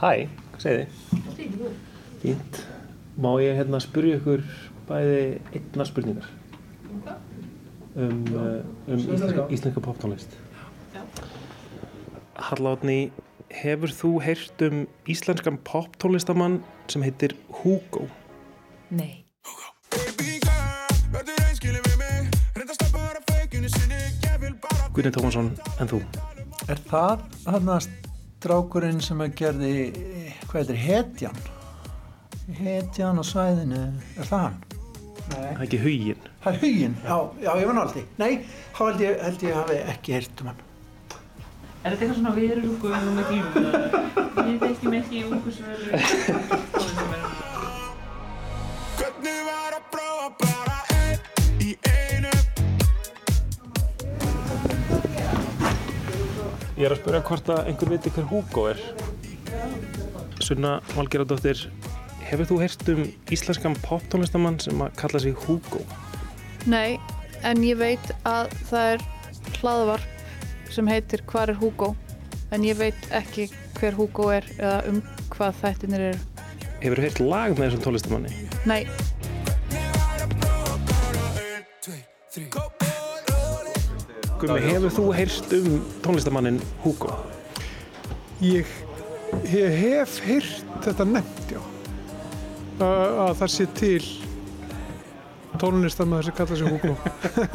Hæ, 0.01 0.11
hvað 0.55 0.61
segir 0.63 0.85
þið? 0.85 1.75
Fínt. 2.21 2.61
Má 3.21 3.35
ég 3.37 3.53
hérna 3.53 3.77
spyrja 3.77 4.17
ykkur 4.17 4.41
bæði 4.89 5.17
einna 5.53 5.85
spurningar 5.85 6.29
um, 7.93 8.23
uh, 8.33 8.63
um 8.89 8.97
íslenska, 8.97 9.45
íslenska 9.53 9.83
poptónlist? 9.85 10.33
Hallátni, 12.41 13.11
hefur 13.53 13.93
þú 13.93 14.11
heyrt 14.25 14.65
um 14.65 14.87
íslenskan 15.05 15.61
poptónlistamann 15.67 16.63
sem 16.89 17.05
heitir 17.05 17.37
Hugo? 17.61 18.07
Nei. 18.89 19.21
Guðni 24.91 25.13
Tómasson, 25.13 25.53
en 25.77 25.87
þú? 25.93 26.01
Er 26.67 26.81
það 26.89 27.21
hann 27.45 27.69
að 27.77 27.85
strákurinn 27.85 28.99
sem 29.03 29.21
að 29.21 29.37
gerði, 29.45 29.73
hvað 30.49 30.63
heitir, 30.63 30.85
hetjan? 30.89 31.43
Hetjan 32.49 33.21
á 33.21 33.23
svæðinu, 33.23 33.81
er 34.17 34.25
það 34.27 34.41
hann? 34.47 34.57
Nei. 35.31 35.37
Það 35.37 35.51
er 35.51 35.61
ekki 35.67 35.79
huginn. 35.85 36.23
Það 36.41 36.51
er 36.53 36.59
huginn, 36.65 36.95
já, 37.05 37.17
já, 37.45 37.51
ég 37.61 37.65
var 37.69 37.75
náttúrulega. 37.77 38.07
Nei, 38.19 38.31
þá 38.75 38.81
held 38.87 38.99
ég, 39.05 39.13
held 39.27 39.45
ég 39.45 39.53
hafi 39.59 39.77
ekki 39.93 40.15
heyrt 40.17 40.41
um 40.41 40.49
hann. 40.51 40.61
Er 41.81 41.95
þetta 41.95 42.03
eitthvað 42.05 42.17
svona 42.19 42.33
við 42.35 42.51
erum 42.53 42.65
lúku 42.69 42.87
með? 42.91 42.97
Ég 44.51 44.57
þekki 44.61 44.85
mig 44.91 44.99
ekki 45.01 45.21
úr 45.25 45.39
hversu 45.41 45.63
vel 45.65 45.81
Hvernig 48.99 49.39
var 49.47 49.77
að 49.77 49.85
prófa 49.93 50.27
bara 50.43 50.77
einn 50.97 51.21
í 51.65 51.71
einu 51.89 52.33
Ég 56.77 56.85
er 56.85 56.93
að 56.93 57.01
spyrja 57.01 57.23
hvort 57.31 57.47
að 57.55 57.63
einhver 57.71 57.93
viti 57.95 58.13
hver 58.13 58.29
Hugo 58.29 58.67
er. 58.75 58.79
Sunna 60.41 60.71
Valgeradóttir, 60.93 61.65
hefur 62.31 62.47
þú 62.47 62.59
heyrt 62.61 62.89
um 62.93 63.01
íslenskan 63.35 63.75
poptónlistamann 63.83 64.59
sem 64.63 64.79
að 64.83 64.95
kalla 65.01 65.19
sig 65.19 65.35
Hugo? 65.45 65.83
Nei, 66.71 66.99
en 67.43 67.63
ég 67.65 67.79
veit 67.81 68.11
að 68.27 68.53
það 68.69 68.93
er 68.93 69.05
hlaðvarp 69.59 70.71
sem 70.71 70.87
heitir 70.87 71.23
Hvar 71.27 71.51
er 71.51 71.59
Hugo? 71.59 71.91
En 72.55 72.63
ég 72.67 72.77
veit 72.79 73.07
ekki 73.15 73.49
hver 73.79 73.95
Hugo 73.97 74.29
er 74.31 74.47
eða 74.57 74.77
um 74.91 75.01
hvað 75.31 75.57
þættinir 75.61 76.05
eru. 76.11 76.21
Hefur 76.81 76.99
þú 76.99 77.07
heyrt 77.07 77.21
lag 77.23 77.57
með 77.57 77.67
þessum 77.67 77.83
tónlistamanni? 77.87 78.31
Nei, 78.69 78.85
Gumi, 84.41 84.61
hefur 84.63 84.93
þú 84.95 85.09
heyrt 85.13 85.51
um 85.53 85.81
tónlistamannin 86.01 86.61
Hugo? 86.85 87.11
Ég, 88.41 88.69
ég 89.51 89.75
hef 89.83 90.15
heyrt 90.25 90.79
þetta 90.81 91.05
nefnt, 91.11 91.51
já. 91.51 91.61
Að, 92.81 93.17
að 93.21 93.33
það 93.41 93.51
sé 93.53 93.65
til 93.77 94.05
tónlistamæður 95.61 96.27
sem 96.27 96.35
kalla 96.37 96.57
sig 96.57 96.71
Hugo. 96.71 96.95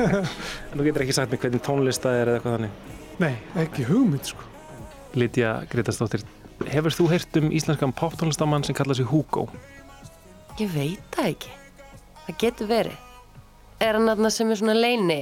En 0.70 0.78
þú 0.78 0.86
getur 0.86 1.04
ekki 1.06 1.16
sagt 1.16 1.32
mér 1.32 1.40
hvernig 1.42 1.64
tónlista 1.66 2.12
er 2.14 2.30
eða 2.30 2.38
eitthvað 2.38 2.56
þannig? 2.56 2.76
Nei, 3.22 3.32
ekki 3.62 3.86
hugmynd, 3.88 4.28
sko. 4.28 4.44
Lítja 5.16 5.54
Gretarsdóttir, 5.72 6.22
hefur 6.68 6.94
þú 6.94 7.08
heyrt 7.14 7.38
um 7.40 7.48
íslenskan 7.56 7.94
poptónlistamann 7.96 8.66
sem 8.68 8.76
kalla 8.76 8.94
sig 8.94 9.08
Hugo? 9.08 9.46
Ég 10.60 10.70
veit 10.74 11.16
það 11.16 11.32
ekki. 11.32 11.54
Það 12.26 12.38
getur 12.44 12.70
verið. 12.70 13.02
Er 13.82 13.98
hann 13.98 14.08
aðna 14.12 14.30
sem 14.32 14.50
er 14.52 14.60
svona 14.60 14.76
leini, 14.76 15.18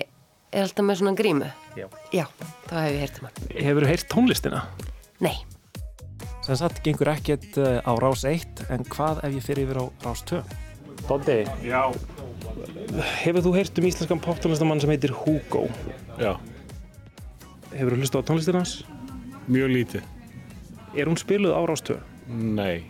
er 0.54 0.66
alltaf 0.66 0.86
með 0.86 1.00
svona 1.00 1.14
grímu? 1.18 1.48
Já. 1.78 1.88
Já, 2.14 2.26
þá 2.68 2.74
hef 2.82 2.92
ég 2.92 3.00
heyrt 3.02 3.20
um 3.22 3.28
hann. 3.30 3.42
Hefur 3.56 3.86
þú 3.86 3.92
heyrt 3.94 4.08
tónlistina? 4.12 4.64
Nei. 5.24 5.36
Sem 6.44 6.58
sagt, 6.60 6.82
gengur 6.84 7.08
ekkert 7.08 7.56
eh, 7.56 7.80
á 7.80 7.92
rás 7.96 8.22
1, 8.28 8.66
en 8.68 8.82
hvað 8.92 9.22
ef 9.24 9.32
ég 9.32 9.44
fyrir 9.46 9.64
yfir 9.64 9.78
á 9.80 9.84
rás 10.04 10.20
2? 10.28 10.42
Dótti? 11.08 11.36
Já. 11.64 11.88
Hefur 13.22 13.44
þú 13.46 13.52
heyrt 13.56 13.78
um 13.80 13.86
íslenskan 13.88 14.20
poptónlistamann 14.20 14.82
sem 14.82 14.92
heitir 14.92 15.14
Hugo? 15.16 15.62
Já. 16.20 16.34
Hefur 17.72 17.94
þú 17.94 18.00
hlustað 18.02 18.20
á 18.20 18.28
tónlistina 18.28 18.60
hans? 18.60 18.74
Mjög 19.48 19.72
lítið. 19.72 20.10
Er 20.92 21.08
hún 21.08 21.16
spiluð 21.20 21.56
á 21.56 21.60
rás 21.64 21.82
2? 21.88 21.96
Nei. 22.28 22.84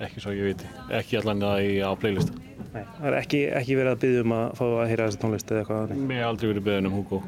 Ekki 0.00 0.22
svo 0.24 0.32
ég 0.32 0.48
viti. 0.54 0.70
Ekki 0.96 1.18
allan 1.20 1.44
að 1.44 1.60
í 1.66 1.74
á 1.84 1.92
playlista. 2.00 2.32
Nei. 2.70 2.86
Það 2.86 3.10
er 3.10 3.18
ekki, 3.18 3.42
ekki 3.60 3.76
verið 3.76 3.92
að 3.92 4.00
byggja 4.06 4.24
um 4.24 4.34
að 4.38 4.46
fá 4.56 4.64
að 4.70 4.88
heyra 4.94 5.10
þessa 5.10 5.22
tónlist 5.26 5.52
eða 5.52 5.60
eitthvað? 5.66 5.92
Mér 6.08 6.22
hef 6.22 6.30
aldrei 6.30 6.48
verið 6.54 6.66
beðin 6.70 6.88
um 6.88 6.96
Hugo. 6.96 7.20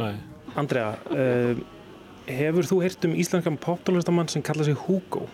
Nei. 0.00 0.14
Andrea, 0.60 0.94
uh, 1.12 1.62
hefur 2.38 2.66
þú 2.70 2.80
heyrt 2.84 3.04
um 3.08 3.14
íslenskan 3.18 3.56
poptónlistamann 3.60 4.28
sem 4.32 4.42
kalla 4.42 4.64
sig 4.66 4.76
Hugo? 4.86 5.26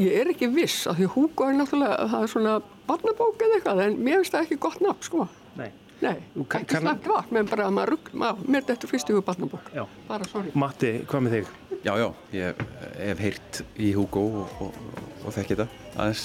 Ég 0.00 0.14
er 0.22 0.30
ekki 0.32 0.48
viss 0.54 0.86
af 0.88 0.96
því 0.96 1.08
Hugo 1.12 1.48
er 1.50 1.58
náttúrulega, 1.58 2.06
það 2.08 2.22
er 2.24 2.30
svona 2.32 2.52
barnabók 2.88 3.42
eða 3.44 3.58
eitthvað, 3.58 3.80
en 3.84 3.98
mér 4.00 4.20
finnst 4.22 4.32
það 4.36 4.46
ekki 4.46 4.58
gott 4.64 4.80
nafn, 4.80 5.02
sko. 5.04 5.26
Nei. 5.58 5.68
Nei, 6.00 6.14
kann- 6.48 6.62
ekki 6.64 6.78
slæmt 6.80 7.04
vatn, 7.10 7.34
menn 7.36 7.48
bara 7.50 7.66
að 7.68 7.74
maður 7.76 7.90
rugg, 7.92 8.08
maður, 8.16 8.46
mér 8.48 8.64
þetta 8.70 8.88
fyrst 8.88 9.10
yfir 9.12 9.26
barnabók. 9.26 9.66
Já. 9.76 9.84
Bara, 10.08 10.24
sorry. 10.30 10.52
Matti, 10.56 10.92
hvað 11.10 11.26
með 11.26 11.34
þig? 11.36 11.50
Já, 11.84 11.92
já, 12.00 12.08
ég 12.32 12.62
hef 12.96 13.18
heyrt 13.26 13.60
í 13.76 13.90
Hugo 13.96 14.24
og, 14.40 14.54
og, 14.64 14.80
og 15.26 15.34
þekki 15.36 15.58
þetta 15.58 15.68
aðeins. 16.00 16.24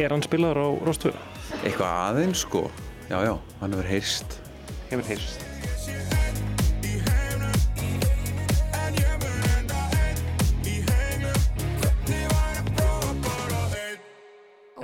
Er 0.00 0.10
hann 0.16 0.24
spilaður 0.24 0.64
á 0.64 0.68
2? 1.04 1.12
Eitthvað 1.60 1.90
aðeins, 2.08 2.46
sko. 2.46 2.64
Já, 3.10 3.18
já, 3.28 3.34
hann 3.60 3.76
hefur 3.76 3.90
heyrst. 3.92 4.38
Hefur 4.88 5.04
heyrst. 5.12 5.44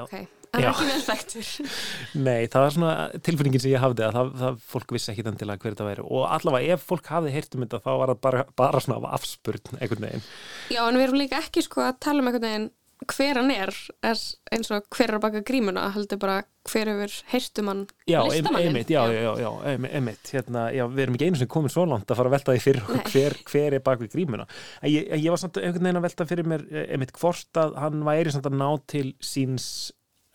Ok, 0.05 0.15
en 0.57 0.67
ekki 0.71 0.89
vel 0.89 1.05
þekktur. 1.07 1.51
Nei, 2.27 2.49
það 2.51 2.65
var 2.65 2.75
svona 2.77 2.95
tilfinningin 3.29 3.65
sem 3.65 3.75
ég 3.75 3.85
hafði 3.85 4.07
að 4.07 4.19
það, 4.19 4.33
það 4.43 4.59
fólk 4.73 4.97
vissi 4.97 5.13
ekki 5.13 5.27
endilega 5.29 5.63
hver 5.63 5.77
þetta 5.77 5.89
væri 5.91 6.07
og 6.09 6.27
allavega 6.39 6.77
ef 6.77 6.89
fólk 6.91 7.13
hafði 7.15 7.37
heyrt 7.37 7.57
um 7.57 7.65
þetta 7.67 7.83
þá 7.85 7.91
var 7.93 8.15
það 8.15 8.21
bara, 8.27 8.45
bara 8.63 8.83
svona 8.85 9.01
af 9.01 9.21
afspurn 9.21 9.79
einhvern 9.79 10.09
veginn. 10.09 10.29
Já, 10.75 10.83
en 10.87 11.01
við 11.01 11.07
erum 11.09 11.23
líka 11.23 11.43
ekki 11.45 11.65
sko 11.67 11.85
að 11.87 11.99
tala 12.07 12.25
um 12.25 12.31
einhvern 12.31 12.49
veginn 12.49 12.71
hver 13.09 13.39
hann 13.41 13.51
er, 13.55 13.71
er 14.05 14.19
eins 14.53 14.71
og 14.75 14.85
hver 14.97 15.15
er 15.15 15.21
baka 15.23 15.41
grímuna, 15.47 15.87
heldur 15.95 16.19
bara 16.21 16.41
hver 16.69 16.91
hefur 16.93 17.15
um 17.63 17.69
ein- 17.73 17.87
listamanninn. 18.29 18.69
einmitt, 18.69 18.91
já, 18.93 19.03
já, 19.13 19.33
já, 19.41 19.51
einmitt, 19.95 20.33
hérna, 20.35 20.67
já, 20.75 20.85
við 20.91 21.03
erum 21.07 21.15
ekki 21.17 21.29
einu 21.31 21.41
sem 21.41 21.49
komin 21.49 21.73
svo 21.73 21.87
langt 21.89 22.11
að 22.13 22.17
fara 22.21 22.29
að 22.29 22.37
velta 22.37 22.53
því 22.57 22.63
fyrir 22.67 22.83
hver, 23.13 23.37
hver 23.49 23.75
er 23.79 23.81
bak 23.81 23.99
við 24.05 24.13
grímuna. 24.17 24.47
Ég, 24.85 25.09
ég 25.17 25.31
var 25.33 25.41
samt 25.41 25.57
einhvern 25.57 25.83
veginn 25.89 26.01
að 26.03 26.07
velta 26.09 26.27
fyrir 26.29 26.45
mér 26.53 26.67
eh, 26.71 26.87
einmitt 26.93 27.13
hvort 27.17 27.63
að 27.65 27.77
hann 27.81 28.05
væri 28.05 28.31
samt 28.37 28.47
að 28.51 28.59
ná 28.61 28.69
til 28.87 29.15
síns, 29.25 29.67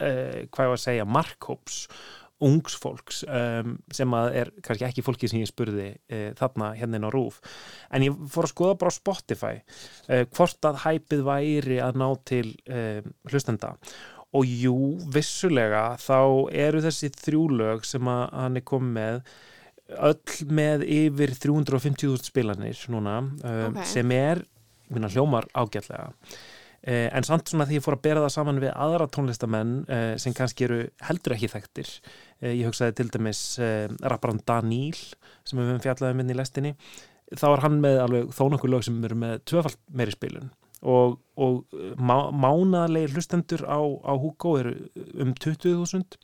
uh, 0.01 0.43
hvað 0.49 0.65
ég 0.65 0.73
var 0.73 0.79
að 0.79 0.85
segja 0.87 1.05
markhóps, 1.05 1.87
ungsfólks 2.43 3.21
um, 3.29 3.77
sem 3.95 4.15
að 4.17 4.33
er 4.41 4.49
kannski 4.65 4.83
ekki 4.89 5.03
fólki 5.05 5.29
sem 5.31 5.39
ég 5.39 5.47
spurði 5.47 5.87
uh, 6.11 6.31
þarna 6.35 6.73
hérna 6.75 6.99
inn 6.99 7.07
á 7.07 7.11
rúf 7.13 7.37
en 7.95 8.03
ég 8.03 8.17
fór 8.31 8.47
að 8.49 8.51
skoða 8.51 8.77
bara 8.81 8.91
á 8.91 8.99
Spotify 8.99 9.53
uh, 9.61 10.25
hvort 10.35 10.67
að 10.67 10.81
hæpið 10.83 11.23
væri 11.29 11.79
að 11.83 12.01
ná 12.01 12.07
til 12.27 12.49
uh, 12.67 12.99
hlustenda. 13.31 13.75
Og 14.35 14.43
jú, 14.43 14.75
vissulega 15.15 15.93
þá 16.01 16.17
eru 16.51 16.81
þessi 16.83 17.07
þrjúlög 17.15 17.85
sem 17.87 18.09
að 18.11 18.23
hann 18.35 18.59
er 18.59 18.65
komið 18.67 18.97
með 18.97 19.21
öll 20.09 20.49
með 20.57 20.83
yfir 20.89 21.35
350.000 21.39 22.25
spilanir 22.25 22.83
núna 22.91 23.19
um, 23.21 23.39
Ok. 23.69 23.83
sem 23.87 24.11
er, 24.11 24.41
minna 24.89 25.07
hljómar 25.13 25.47
ágætlega 25.55 26.09
en 26.85 27.25
samt 27.25 27.49
svona 27.49 27.65
því 27.65 27.79
ég 27.79 27.83
fór 27.85 27.95
að 27.97 28.03
bera 28.05 28.21
það 28.21 28.33
saman 28.35 28.61
við 28.61 28.73
aðra 28.77 29.07
tónlistamenn 29.09 29.73
eh, 29.89 30.11
sem 30.21 30.35
kannski 30.37 30.67
eru 30.67 30.83
heldur 31.07 31.33
ekki 31.33 31.49
þekktir. 31.55 31.89
Eh, 32.41 32.53
ég 32.59 32.69
hugsaði 32.69 32.97
til 32.99 33.07
dæmis 33.13 33.41
eh, 33.63 33.87
rapparan 34.03 34.43
Daníl 34.45 34.97
sem 34.97 35.57
við 35.57 35.71
höfum 35.71 35.83
fjallaði 35.85 36.19
minni 36.19 36.35
í 36.35 36.39
lestinni. 36.39 36.75
Þá 37.33 37.47
er 37.49 37.63
hann 37.63 37.81
með 37.81 37.99
alveg 38.03 38.31
þó 38.37 38.43
nokkuð 38.53 38.73
lög 38.73 38.85
sem 38.85 39.01
eru 39.07 39.17
með 39.17 39.39
tvöfalt 39.49 39.81
meiri 39.89 40.13
spilun. 40.13 40.51
Og, 40.85 41.17
og 41.41 41.61
eh, 41.73 41.93
má, 41.97 42.29
mánaðlegir 42.29 43.15
hlustendur 43.15 43.65
á, 43.65 43.81
á 43.81 44.13
Hugo 44.13 44.57
eru 44.61 44.75
um 45.17 45.33
20.000 45.33 46.19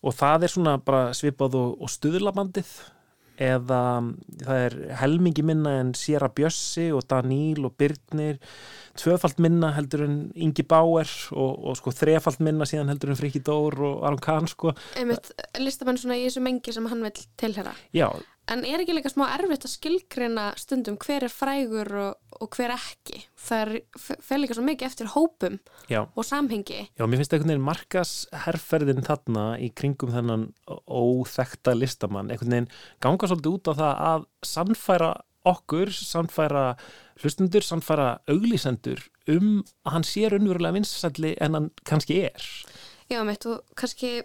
og 0.00 0.16
það 0.16 0.46
er 0.46 0.52
svona 0.52 0.78
bara 0.80 1.12
svipað 1.16 1.56
og, 1.60 1.76
og 1.80 1.92
stuðlabandið. 1.92 2.72
Eða 3.40 3.80
það 4.42 4.62
er 4.66 4.74
helmingi 5.00 5.44
minna 5.48 5.78
en 5.80 5.94
Sierra 5.96 6.28
Bjössi 6.28 6.90
og 6.92 7.06
Daníl 7.08 7.64
og 7.64 7.72
Byrnir 7.80 8.36
tvöfalt 8.98 9.38
minna 9.42 9.72
heldur 9.76 10.04
en 10.06 10.18
Ingi 10.34 10.64
Bauer 10.66 11.08
og, 11.30 11.52
og 11.70 11.78
sko 11.78 11.94
þrefalt 11.94 12.42
minna 12.44 12.66
síðan 12.68 12.90
heldur 12.92 13.12
en 13.12 13.20
Friki 13.20 13.42
Dór 13.46 13.78
og 13.78 14.04
Aron 14.08 14.22
Kahn 14.22 14.50
sko. 14.50 14.74
Einmitt 14.98 15.32
listamenn 15.60 16.00
svona 16.00 16.18
í 16.18 16.26
þessu 16.26 16.42
mengi 16.44 16.74
sem 16.74 16.88
hann 16.90 17.04
vil 17.06 17.24
tilhera 17.40 17.74
já, 17.96 18.08
en 18.50 18.64
er 18.66 18.82
ekki 18.82 18.94
líka 18.96 19.10
smá 19.12 19.28
erfitt 19.36 19.66
að 19.66 19.74
skilgrina 19.74 20.50
stundum 20.58 20.98
hver 21.00 21.26
er 21.26 21.32
frægur 21.32 21.90
og, 22.02 22.18
og 22.40 22.56
hver 22.56 22.74
ekki? 22.74 23.22
Það 23.38 23.62
er, 23.62 23.72
fer 24.26 24.40
líka 24.42 24.56
svo 24.56 24.64
mikið 24.66 24.88
eftir 24.88 25.10
hópum 25.14 25.58
já. 25.90 26.02
og 26.08 26.26
samhengi. 26.26 26.82
Já, 26.98 27.04
mér 27.06 27.20
finnst 27.20 27.36
einhvern 27.36 27.54
veginn 27.54 27.66
markas 27.66 28.14
herrferðin 28.46 29.06
þarna 29.06 29.46
í 29.62 29.70
kringum 29.76 30.12
þennan 30.14 30.48
óþekta 30.66 31.76
listamann, 31.78 32.32
einhvern 32.32 32.56
veginn 32.56 32.70
ganga 33.04 33.30
svolítið 33.30 33.58
út 33.58 33.70
á 33.70 33.72
það 33.82 34.04
að 34.10 34.26
sannfæra 34.54 35.12
okkur, 35.50 35.92
sannfæra 35.94 36.64
hlustundur, 37.22 37.64
sannfæra 37.64 38.10
auglýsendur 38.30 39.02
um 39.30 39.60
að 39.86 39.96
hann 39.96 40.06
sé 40.08 40.26
raunverulega 40.28 40.76
vinsælli 40.78 41.34
en 41.40 41.56
hann 41.58 41.70
kannski 41.86 42.22
er. 42.30 42.46
Já, 43.10 43.22
mitt 43.26 43.46
og 43.46 43.62
kannski 43.78 44.20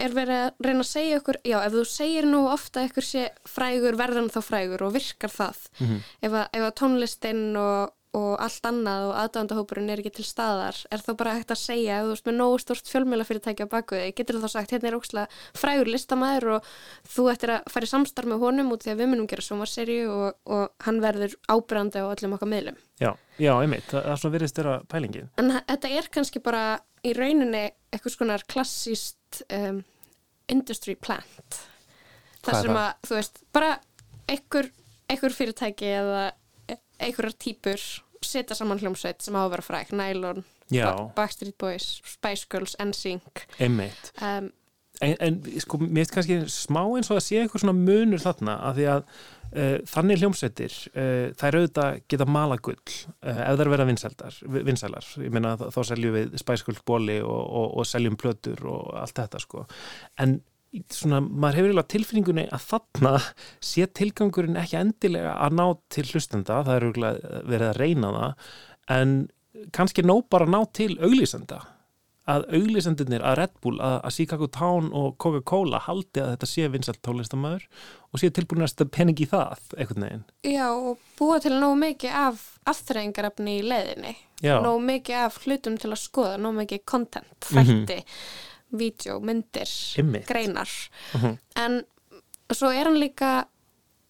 er 0.00 0.14
verið 0.16 0.38
að 0.46 0.66
reyna 0.66 0.84
að 0.84 0.88
segja 0.88 1.18
ykkur, 1.20 1.38
já, 1.44 1.58
ef 1.66 1.74
þú 1.74 1.82
segir 1.88 2.28
nú 2.28 2.44
ofta 2.48 2.80
að 2.80 2.88
ykkur 2.90 3.06
sé 3.06 3.24
frægur, 3.48 3.98
verður 4.00 4.22
hann 4.22 4.30
þá 4.32 4.40
frægur 4.46 4.86
og 4.86 4.94
virkar 4.96 5.32
það. 5.32 5.58
Mhm. 5.78 5.98
Ef, 6.22 6.32
að, 6.32 6.46
ef 6.58 6.66
að 6.68 6.76
tónlistinn 6.80 7.42
og, 7.60 7.92
og 8.12 8.32
allt 8.44 8.66
annað 8.68 9.06
og 9.08 9.14
aðdándahópurinn 9.22 9.88
er 9.92 10.02
ekki 10.02 10.10
til 10.18 10.26
staðar, 10.28 10.76
er 10.92 11.00
þá 11.00 11.12
bara 11.16 11.32
hægt 11.38 11.54
að 11.54 11.60
segja, 11.62 11.98
ef 11.98 12.04
þú 12.04 12.12
veist 12.12 12.26
með 12.28 12.34
nógu 12.36 12.58
stort 12.60 12.90
fjölmjölafyrirtæki 12.92 13.64
á 13.64 13.72
baku 13.72 13.96
þig, 13.96 14.14
getur 14.18 14.36
þú 14.36 14.42
þá 14.42 14.52
sagt, 14.52 14.74
hérna 14.74 14.90
er 14.90 14.96
ókslega 14.98 15.38
frægur 15.56 15.88
listamæður 15.88 16.48
og 16.58 16.68
þú 17.08 17.24
ættir 17.32 17.54
að 17.54 17.70
fara 17.72 17.88
í 17.88 17.92
samstarf 17.92 18.28
með 18.28 18.44
honum 18.44 18.74
út 18.74 18.84
því 18.84 18.92
að 18.92 19.00
við 19.00 19.10
munum 19.14 19.30
gera 19.32 19.46
sjónvarserju 19.46 20.10
og, 20.12 20.36
og 20.44 20.84
hann 20.84 21.00
verður 21.04 21.38
ábyrjandi 21.48 22.04
á 22.04 22.06
öllum 22.10 22.36
okkar 22.36 22.52
miðlum. 22.52 22.76
Já, 23.00 23.10
já, 23.40 23.52
einmitt, 23.54 23.88
það, 23.88 24.04
það 24.04 24.12
er 24.12 24.22
svona 24.24 24.36
virðist 24.36 24.60
þeirra 24.60 24.76
pælingin. 24.92 25.32
En 25.40 25.54
þetta 25.56 25.94
er 25.96 26.10
kannski 26.12 26.44
bara 26.44 26.66
í 27.00 27.16
rauninni 27.16 27.64
eitthvað 27.88 28.16
skonar 28.18 28.44
klassíst 28.52 29.40
um, 29.48 29.80
industry 30.52 30.98
plant. 31.00 31.62
Hvað 32.42 32.60
Það 32.60 32.62
sem 32.66 32.78
að, 32.82 32.92
þú 33.08 33.16
veist, 33.16 33.42
bara 33.54 33.72
einhver, 34.28 34.70
einhver 35.08 35.34
fyrirtæki 35.36 35.90
eða 35.96 36.22
einhverjar 37.02 37.36
típur 37.42 37.84
setja 38.22 38.56
saman 38.56 38.80
hljómsveit 38.80 39.22
sem 39.24 39.34
á 39.34 39.42
að 39.42 39.52
vera 39.56 39.66
fræk, 39.66 39.92
Nylon, 39.98 40.44
Backstreet 41.16 41.58
Boys, 41.58 42.00
Spice 42.06 42.46
Girls, 42.50 42.76
NSYNC. 42.80 43.46
Einmitt. 43.58 44.12
Um, 44.22 44.52
En, 45.02 45.16
en 45.24 45.38
sko, 45.58 45.80
mér 45.80 46.04
finnst 46.04 46.12
kannski 46.14 46.36
smá 46.52 46.82
eins 46.84 47.08
og 47.10 47.18
að 47.18 47.24
sé 47.24 47.38
eitthvað 47.40 47.64
svona 47.64 47.74
munur 47.74 48.20
þarna 48.22 48.52
af 48.68 48.76
því 48.76 48.84
að 48.92 49.00
uh, 49.08 49.78
þannig 49.88 50.20
hljómsveitir 50.20 50.76
uh, 50.92 51.32
þær 51.40 51.58
auðvitað 51.58 51.96
geta 52.12 52.26
mala 52.28 52.58
gull 52.62 52.76
uh, 52.76 53.40
ef 53.48 53.58
þær 53.58 53.72
vera 53.72 53.86
vinsældar, 53.88 54.38
vinsælar 54.68 55.08
ég 55.24 55.34
meina 55.34 55.56
þá, 55.58 55.80
seljum 55.88 56.14
við 56.18 56.36
spæskult 56.44 56.84
bóli 56.86 57.18
og, 57.24 57.40
og, 57.40 57.66
og 57.80 57.88
seljum 57.88 58.18
plötur 58.20 58.62
og 58.68 58.92
allt 59.00 59.18
þetta 59.18 59.42
sko, 59.42 59.64
en 60.22 60.38
svona, 60.92 61.20
maður 61.20 61.58
hefur 61.58 61.68
eiginlega 61.72 61.90
tilfinningunni 61.92 62.46
að 62.52 62.64
þarna 62.70 63.12
sé 63.60 63.86
tilgangurinn 63.98 64.56
ekki 64.62 64.78
endilega 64.80 65.34
að 65.44 65.58
ná 65.58 65.66
til 65.92 66.06
hlustenda, 66.12 66.62
það 66.64 66.74
er 66.78 66.86
örugglega 66.88 67.42
verið 67.52 67.68
að 67.72 67.80
reyna 67.82 68.12
það, 68.16 68.48
en 68.96 69.14
kannski 69.76 70.02
nóg 70.08 70.24
bara 70.32 70.48
að 70.48 70.54
ná 70.56 70.60
til 70.72 70.92
auglýsenda 70.98 71.60
að 72.32 72.44
auglýsendurnir 72.54 73.24
að 73.26 73.34
Red 73.40 73.54
Bull, 73.64 73.80
að, 73.82 73.96
að 74.06 74.12
Chicago 74.14 74.46
Town 74.54 74.92
og 74.94 75.16
Coca-Cola 75.18 75.80
haldi 75.88 76.20
að 76.22 76.28
þetta 76.36 76.46
sé 76.46 76.68
vinsalt 76.70 77.00
tónlistamæður 77.02 77.64
og 78.14 78.20
sé 78.22 78.30
tilbúin 78.30 78.62
að 78.62 78.70
stað 78.70 78.92
pening 78.94 79.18
í 79.18 79.26
það, 79.26 79.64
einhvern 79.74 80.04
veginn. 80.06 80.22
já, 80.46 80.68
og 80.70 81.00
búa 81.18 81.40
til 81.42 81.56
nógu 81.58 81.80
mikið 81.82 82.14
af 82.22 82.44
afþreyingarefni 82.70 83.56
í 83.58 83.64
leiðinni. 83.66 84.14
Já. 84.42 84.54
Nógu 84.62 84.84
mikið 84.86 85.18
af 85.24 85.40
hlutum 85.42 85.76
til 85.82 85.90
að 85.90 85.98
skoða, 86.04 86.38
nógu 86.38 86.60
mikið 86.62 86.84
content, 86.86 87.50
Mhm. 87.50 87.58
þætti, 87.58 87.98
vídeo, 88.72 89.20
myndir, 89.20 89.70
Einmitt. 89.98 90.26
greinar. 90.28 90.68
Mhm. 91.14 91.38
En 91.56 91.82
svo 92.52 92.70
er 92.72 92.88
hann 92.88 93.00
líka, 93.00 93.46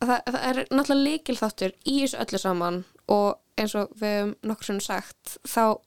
það, 0.03 0.19
það 0.27 0.43
er 0.51 0.61
náttúrulega 0.71 1.07
líkilþáttur 1.07 1.73
í 1.87 1.97
þessu 2.03 2.21
öllu 2.25 2.39
saman 2.43 2.85
og 3.09 3.39
eins 3.59 3.75
og 3.79 3.91
við 4.01 4.15
hefum 4.19 4.37
nokkur 4.49 4.65
sem 4.71 4.81
sagt, 4.81 5.37
þá, 5.47 5.79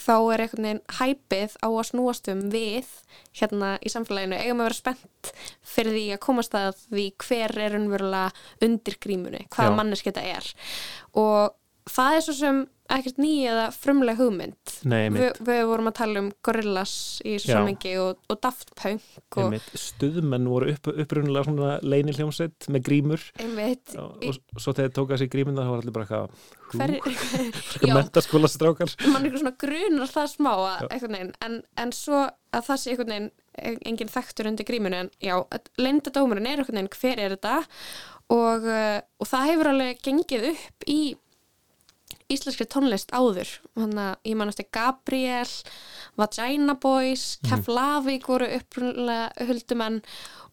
þá 0.00 0.14
er 0.32 0.42
einhvern 0.46 0.64
veginn 0.68 0.82
hæpið 0.98 1.56
á 1.60 1.68
að 1.68 1.88
snúast 1.90 2.28
um 2.32 2.44
við 2.52 2.88
hérna 3.36 3.74
í 3.84 3.92
samfélaginu, 3.92 4.38
eigum 4.40 4.62
að 4.62 4.68
vera 4.70 4.78
spennt 4.78 5.32
fyrir 5.74 5.92
því 5.92 6.04
að 6.14 6.22
komast 6.24 6.54
að 6.56 6.70
því 6.86 7.06
hver 7.26 7.58
er 7.66 7.76
unnverulega 7.76 8.30
undir 8.64 8.96
grímunni, 9.02 9.42
manneski 9.76 10.12
þetta 10.12 10.24
er 10.38 10.52
og 11.20 11.58
það 11.90 12.16
er 12.18 12.22
svo 12.28 12.34
sem 12.38 12.62
ekkert 12.92 13.16
ný 13.22 13.30
eða 13.48 13.68
frumleg 13.72 14.18
hugmynd. 14.18 14.72
Nei, 14.90 15.06
einmitt. 15.06 15.38
Vi, 15.40 15.46
við 15.48 15.62
vorum 15.70 15.86
að 15.88 15.94
tala 15.96 16.20
um 16.20 16.26
Gorillaz 16.44 16.92
í 17.24 17.38
þessu 17.38 17.52
samengi 17.54 17.92
og, 18.02 18.18
og 18.28 18.40
Daft 18.44 18.74
Punk 18.76 19.38
og 19.40 19.54
stuðmenn 19.80 20.48
voru 20.50 20.74
upp, 20.74 20.90
upprunnilega 20.92 21.46
svona 21.48 21.70
leini 21.86 22.12
hljómsveit 22.18 22.68
með 22.74 22.84
grímur. 22.90 23.24
Einmitt. 23.40 23.94
Og, 23.96 24.26
og 24.28 24.60
svo 24.60 24.74
þegar 24.76 24.92
tóka 24.98 25.16
sér 25.22 25.30
grímina 25.32 25.64
þá 25.64 25.72
var 25.72 25.80
allir 25.86 25.96
bara 25.96 26.26
eitthvað 26.82 27.96
mentaskóla 27.96 28.48
strákar 28.50 28.92
mann 29.12 29.24
eitthvað 29.26 29.42
svona 29.42 29.54
grunar 29.60 30.12
það 30.12 30.30
smá 30.34 30.52
en, 30.92 31.58
en 31.80 31.92
svo 31.96 32.22
að 32.52 32.66
það 32.68 32.80
sé 32.82 32.92
einhvern 32.92 33.12
veginn 33.14 33.30
en- 33.62 33.80
engin 33.92 34.12
þekktur 34.12 34.48
undir 34.52 34.68
grímunu 34.68 35.00
en 35.04 35.10
já, 35.22 35.34
leyndadómurinn 35.80 36.46
er 36.48 36.60
einhvern 36.62 36.78
veginn 36.82 36.92
hver 36.98 37.20
er 37.26 37.34
þetta? 37.36 37.56
Og, 38.32 38.64
og 39.20 39.28
það 39.28 39.48
hefur 39.50 39.72
alveg 39.72 39.98
gengið 40.06 40.46
upp 40.54 40.86
í 40.88 41.00
íslenskri 42.34 42.66
tónlist 42.70 43.12
áður. 43.14 43.50
Þannig 43.78 44.02
að 44.04 44.30
ég 44.30 44.38
man 44.38 44.52
eftir 44.52 44.68
Gabriel 44.74 45.50
Vagina 46.20 46.76
Boys 46.80 47.26
Keflavík 47.46 48.28
voru 48.28 48.48
upprunlega 48.58 49.48
huldumenn 49.48 50.00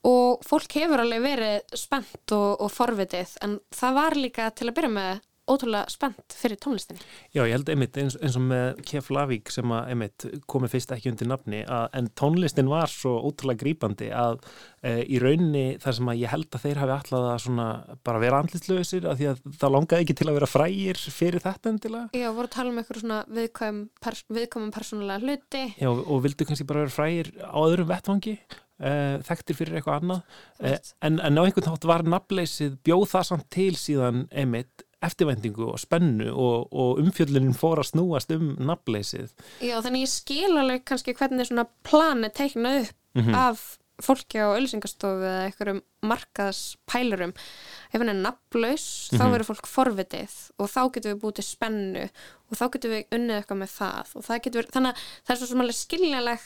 og 0.07 0.45
fólk 0.47 0.77
hefur 0.80 1.03
alveg 1.03 1.25
verið 1.25 1.80
spennt 1.80 2.36
og, 2.36 2.61
og 2.63 2.71
forvitið. 2.71 3.36
En 3.43 3.57
það 3.75 3.97
var 3.99 4.19
líka 4.19 4.51
til 4.55 4.69
að 4.69 4.77
byrja 4.80 4.93
með 4.95 5.25
ótrúlega 5.50 5.89
spennt 5.91 6.36
fyrir 6.36 6.60
tónlistinni. 6.62 7.02
Já, 7.34 7.41
ég 7.43 7.54
held 7.56 7.72
einmitt 7.74 7.97
eins, 8.00 8.18
eins 8.22 8.38
og 8.39 8.45
með 8.50 8.82
Kef 8.89 9.10
Lavík 9.14 9.52
sem 9.54 9.74
að 9.74 9.91
einmitt 9.93 10.26
komi 10.50 10.70
fyrst 10.72 10.93
ekki 10.95 11.12
undir 11.12 11.30
nafni 11.30 11.64
að, 11.66 11.88
en 12.00 12.10
tónlistin 12.20 12.72
var 12.72 12.91
svo 12.91 13.16
ótrúlega 13.28 13.64
grípandi 13.64 14.12
að 14.16 14.39
e, 14.82 14.93
í 15.10 15.20
rauninni 15.22 15.66
þar 15.82 15.97
sem 16.00 16.14
að 16.14 16.22
ég 16.24 16.34
held 16.34 16.56
að 16.56 16.66
þeir 16.68 16.82
hafi 16.84 16.95
alltaf 16.97 17.28
að 17.34 17.43
svona 17.45 17.68
bara 18.06 18.24
vera 18.24 18.41
andlitslausir 18.43 19.10
að 19.10 19.20
því 19.20 19.30
að 19.34 19.43
það 19.64 19.76
langaði 19.76 20.06
ekki 20.08 20.18
til 20.22 20.30
að 20.30 20.39
vera 20.39 20.52
frægir 20.54 21.04
fyrir 21.20 21.45
þetta 21.45 21.74
endilega. 21.74 22.22
Já, 22.22 22.30
voru 22.30 22.50
að 22.50 22.56
tala 22.56 22.74
um 22.74 22.82
eitthvað 22.82 23.04
svona 23.04 23.20
viðkvæm, 23.39 23.84
pers 24.06 24.26
viðkvæmum 24.30 24.74
persónulega 24.76 25.26
hluti. 25.26 25.68
Já, 25.80 25.89
og 25.91 26.26
vildu 26.26 26.50
kannski 26.50 26.68
bara 26.70 26.86
vera 26.86 26.97
frægir 27.00 27.32
á 27.41 27.60
öðrum 27.60 27.89
vettvangi 27.89 28.38
uh, 28.80 29.16
þekktir 29.28 29.58
fyrir 29.58 29.80
eitthvað 29.80 30.04
annað. 30.04 30.38
Uh, 30.60 30.78
en, 31.06 31.20
en 31.24 31.39
á 31.39 31.43
einhvern 31.43 31.68
þátt 31.70 31.89
var 31.89 32.06
nafnleysið 32.08 32.78
bjóð 32.86 33.08
það 33.14 33.28
samt 33.32 33.50
til 33.54 33.74
síðan 33.80 34.28
einmitt 34.30 34.86
eftirvæntingu 35.02 35.70
og 35.72 35.80
spennu 35.80 36.30
og, 36.34 36.68
og 36.74 37.00
umfjöllunin 37.00 37.56
fór 37.56 37.80
að 37.80 37.91
snúast 37.93 38.32
um 38.36 38.56
nafnleysið 38.60 39.30
Já, 39.64 39.78
þannig 39.82 40.04
ég 40.06 40.12
skil 40.12 40.58
alveg 40.60 40.84
kannski 40.86 41.14
hvernig 41.16 41.47
svona 41.47 41.68
plan 41.88 42.24
er 42.28 42.30
teiknað 42.36 42.82
upp 42.86 42.95
Mhm. 43.18 43.34
af 43.34 43.78
fólki 44.00 44.38
á 44.39 44.54
ölsingastofu 44.56 45.26
eða 45.26 45.45
einhverjum 45.50 45.80
markaðspælurum 46.06 47.34
ef 47.34 47.97
hann 48.00 48.10
er 48.12 48.20
nafnlaus 48.22 48.86
þá 49.12 49.24
Mhm. 49.24 49.32
verður 49.34 49.50
fólk 49.50 49.68
forvitið 49.68 50.36
og 50.60 50.70
þá 50.70 50.82
getum 50.93 51.12
við 51.14 51.22
búið 51.24 51.36
til 51.36 51.43
spennu 51.47 52.04
og 52.52 52.58
þá 52.58 52.66
getum 52.76 52.91
við 52.91 53.06
unnið 53.12 53.36
eitthvað 53.41 53.60
með 53.64 53.72
það 53.80 54.16
og 54.16 54.24
það 54.30 54.41
getur, 54.45 54.70
þannig 54.72 54.89
að 54.93 54.97
það 55.26 55.34
er 55.34 55.39
svo 55.41 55.47
sem 55.47 55.62
alveg 55.62 55.80
skiljanleg 55.80 56.39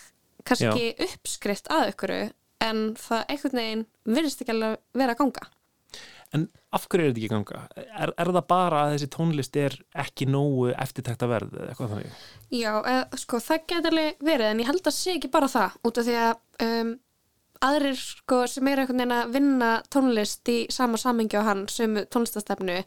kannski 0.45 0.95
uppskrift 1.07 1.67
að 1.69 1.91
ykkur 1.93 2.15
en 2.61 2.95
það 2.95 3.25
einhvern 3.29 3.59
veginn 3.59 3.85
virðist 4.05 4.41
ekki 4.41 4.53
alveg 4.55 4.77
vera 4.95 5.13
að 5.13 5.17
ganga 5.17 5.47
en 6.33 6.47
af 6.73 6.87
hverju 6.89 7.05
er 7.05 7.13
þetta 7.13 7.21
ekki 7.21 7.31
ganga? 7.31 7.61
Er, 7.77 8.11
er 8.17 8.31
það 8.33 8.45
bara 8.49 8.81
að 8.83 8.95
þessi 8.95 9.09
tónlist 9.13 9.57
er 9.61 9.77
ekki 10.03 10.27
nógu 10.29 10.71
eftirtekta 10.73 11.29
verð 11.29 11.55
eða 11.59 11.71
eitthvað 11.71 11.93
þannig? 11.93 12.19
Já, 12.49 12.71
eða, 12.81 13.21
sko, 13.21 13.41
það 13.43 13.65
geti 13.71 13.91
alveg 13.91 14.27
verið 14.29 14.49
en 14.49 14.61
ég 14.63 14.69
held 14.71 14.89
að 14.89 14.97
sé 14.97 15.17
ekki 15.17 15.33
bara 15.33 15.49
það 15.51 15.75
út 15.89 16.01
af 16.01 16.07
því 16.07 16.19
að 16.23 16.67
um, 16.67 16.93
aðrir 17.63 17.99
sko, 17.99 18.39
sem 18.49 18.69
eru 18.71 18.83
einhvern 18.83 18.99
veginn 19.03 19.15
að 19.15 19.35
vinna 19.37 19.71
tónlist 19.93 20.51
í 20.51 20.57
sama 20.73 20.99
samengi 20.99 21.39
á 21.39 21.47
hann 21.47 21.65
sem 21.71 21.95
tónlistastefnu 22.11 22.79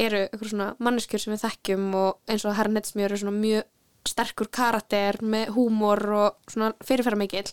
eru 0.00 0.24
einhver 0.26 0.50
svona 0.50 0.72
manneskjur 0.82 1.22
sem 1.22 1.36
við 1.36 1.44
þekkjum 1.46 1.86
og 2.00 2.18
eins 2.30 2.44
og 2.44 2.56
Herra 2.58 2.74
Netsmjör 2.74 3.14
er 3.14 3.22
svona 3.22 3.38
mjög 3.38 3.70
sterkur 4.08 4.50
karakter 4.52 5.20
með 5.22 5.54
húmor 5.56 6.04
og 6.16 6.52
svona 6.52 6.72
fyrirferða 6.84 7.20
mikill 7.20 7.48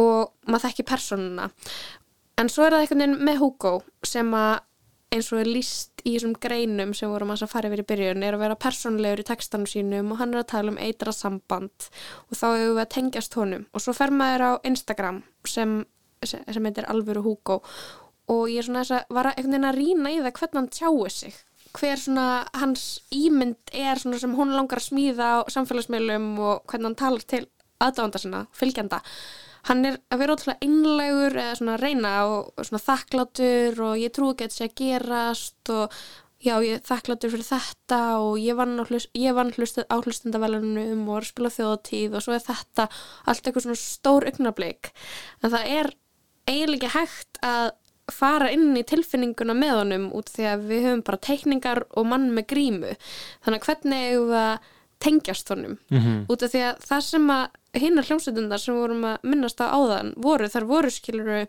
og 0.00 0.32
maður 0.48 0.68
þekki 0.68 0.88
personuna 0.88 1.50
en 2.40 2.52
svo 2.52 2.66
er 2.66 2.74
það 2.74 2.84
einhvern 2.84 3.02
veginn 3.02 3.24
með 3.28 3.42
Hugo 3.42 3.74
sem 4.06 4.30
að 4.36 4.60
eins 5.12 5.28
og 5.32 5.42
er 5.42 5.50
líst 5.50 6.02
í 6.06 6.14
þessum 6.14 6.34
greinum 6.40 6.92
sem 6.96 7.10
vorum 7.12 7.32
að 7.34 7.44
fara 7.50 7.68
yfir 7.68 7.82
í 7.82 7.86
byrjun 7.90 8.24
er 8.24 8.36
að 8.36 8.44
vera 8.46 8.58
personlegur 8.60 9.22
í 9.22 9.26
textanum 9.28 9.68
sínum 9.68 10.12
og 10.14 10.20
hann 10.22 10.32
er 10.32 10.42
að 10.42 10.50
tala 10.54 10.72
um 10.72 10.80
eitra 10.80 11.12
samband. 11.14 11.88
Og 12.30 12.38
þá 12.38 12.46
hefur 12.46 12.76
við 12.78 12.82
að 12.84 12.92
tengjast 12.96 13.36
honum. 13.38 13.66
Og 13.72 13.84
svo 13.84 13.94
fer 13.96 14.14
maður 14.14 14.46
á 14.48 14.52
Instagram 14.68 15.22
sem, 15.48 15.82
sem 16.24 16.68
heitir 16.68 16.88
Alvöru 16.88 17.24
Hugo. 17.26 17.60
Og 18.32 18.48
ég 18.48 18.62
er 18.62 18.68
svona 18.68 18.84
þess 18.86 18.96
að 18.96 19.16
var 19.18 19.28
að 19.28 19.36
einhvern 19.36 19.56
veginn 19.56 19.70
að 19.70 19.80
rýna 19.80 20.12
í 20.12 20.20
það 20.22 20.36
hvernig 20.40 20.60
hann 20.60 20.72
tjáu 20.78 21.12
sig. 21.12 21.38
Hver 21.72 22.00
svona 22.00 22.26
hans 22.56 22.86
ímynd 23.12 23.76
er 23.76 24.00
svona 24.00 24.20
sem 24.20 24.36
hún 24.36 24.56
langar 24.56 24.80
að 24.80 24.88
smíða 24.88 25.30
á 25.36 25.38
samfélagsmiðlum 25.52 26.34
og 26.40 26.66
hvernig 26.68 26.90
hann 26.90 27.00
talar 27.00 27.24
til 27.28 27.46
aðdánda 27.82 28.20
sinna, 28.20 28.46
fylgjanda 28.56 29.00
hann 29.68 29.86
er 29.86 30.00
að 30.10 30.22
vera 30.22 30.36
ótrúlega 30.36 30.66
einlegur 30.66 31.38
eða 31.38 31.54
svona 31.58 31.78
reyna 31.80 32.12
og 32.30 32.66
svona 32.66 32.82
þakklátur 32.82 33.80
og 33.86 34.00
ég 34.00 34.14
trú 34.14 34.32
ekki 34.32 34.46
að 34.46 34.50
þetta 34.50 34.58
sé 34.58 34.68
að 34.68 34.76
gerast 34.82 35.72
og 35.74 35.98
já 36.42 36.54
ég 36.66 36.78
er 36.80 36.86
þakklátur 36.86 37.32
fyrir 37.32 37.46
þetta 37.46 38.00
og 38.24 38.40
ég 38.42 38.58
vann, 38.58 38.80
á 38.82 39.96
hlustendavelunum 40.02 41.04
og 41.06 41.20
er 41.20 41.26
að 41.26 41.30
spila 41.30 41.52
þjóðtíð 41.54 42.16
og 42.18 42.24
svo 42.24 42.34
er 42.34 42.46
þetta 42.48 42.88
allt 43.30 43.46
eitthvað 43.46 43.68
svona 43.68 43.82
stór 43.82 44.26
augnablík 44.32 44.90
en 45.42 45.54
það 45.54 45.70
er 45.78 45.92
eiginlega 46.50 46.94
hægt 46.96 47.38
að 47.46 47.70
fara 48.10 48.50
inn 48.52 48.74
í 48.76 48.84
tilfinninguna 48.86 49.54
með 49.56 49.74
honum 49.78 50.06
út 50.16 50.30
því 50.32 50.46
að 50.50 50.64
við 50.68 50.86
höfum 50.88 51.02
bara 51.06 51.22
teikningar 51.22 51.84
og 51.90 52.08
mann 52.10 52.30
með 52.34 52.48
grímu. 52.52 52.94
Þannig 53.44 53.60
að 53.62 53.68
hvernig 53.68 54.06
hefur 54.08 54.26
við 54.32 54.40
að 54.42 54.70
tengjast 55.02 55.50
honum. 55.52 55.76
Mm 55.90 56.00
-hmm. 56.00 56.24
út 56.28 56.42
af 56.42 56.52
því 56.52 56.64
að 56.68 56.86
það 56.88 57.04
sem 57.08 57.30
að 57.30 57.46
hinnar 57.82 58.08
hljómsveitundar 58.08 58.60
sem 58.60 58.76
vorum 58.76 59.04
að 59.08 59.22
minnast 59.22 59.60
á 59.60 59.66
áðan 59.72 60.14
voru, 60.16 60.48
þar 60.48 60.68
voru 60.68 60.90
skiluru 60.90 61.46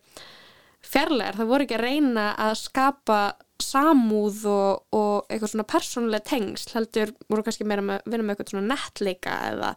fjarlægar, 0.84 1.38
það 1.40 1.52
voru 1.52 1.66
ekki 1.66 1.78
að 1.78 1.86
reyna 1.88 2.28
að 2.40 2.54
skapa 2.60 3.20
samúð 3.64 4.40
og, 4.50 4.84
og 4.96 5.32
eitthvað 5.32 5.52
svona 5.54 5.68
persónuleg 5.70 6.26
tengsl 6.28 6.74
heldur 6.76 7.14
voru 7.32 7.46
kannski 7.46 7.68
meira 7.68 7.86
með 7.86 8.02
vinna 8.10 8.26
með 8.26 8.34
eitthvað 8.34 8.52
svona 8.52 8.74
nettleika 8.74 9.38
eða 9.52 9.70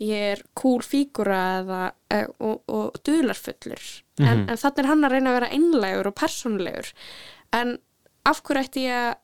ég 0.00 0.24
er 0.32 0.42
cool 0.56 0.80
fígura 0.86 1.42
eða 1.60 1.80
e, 2.08 2.22
og, 2.38 2.62
og 2.72 2.98
dularfullur. 3.04 3.84
Mm 4.16 4.24
-hmm. 4.24 4.32
en, 4.32 4.50
en 4.50 4.62
þannig 4.62 4.82
er 4.82 4.90
hann 4.90 5.04
að 5.04 5.12
reyna 5.12 5.30
að 5.30 5.38
vera 5.40 5.52
einlegur 5.58 6.10
og 6.10 6.18
persónulegur. 6.22 6.92
En 7.52 7.78
af 8.24 8.42
hverju 8.42 8.64
ætti 8.64 8.86
ég 8.88 9.16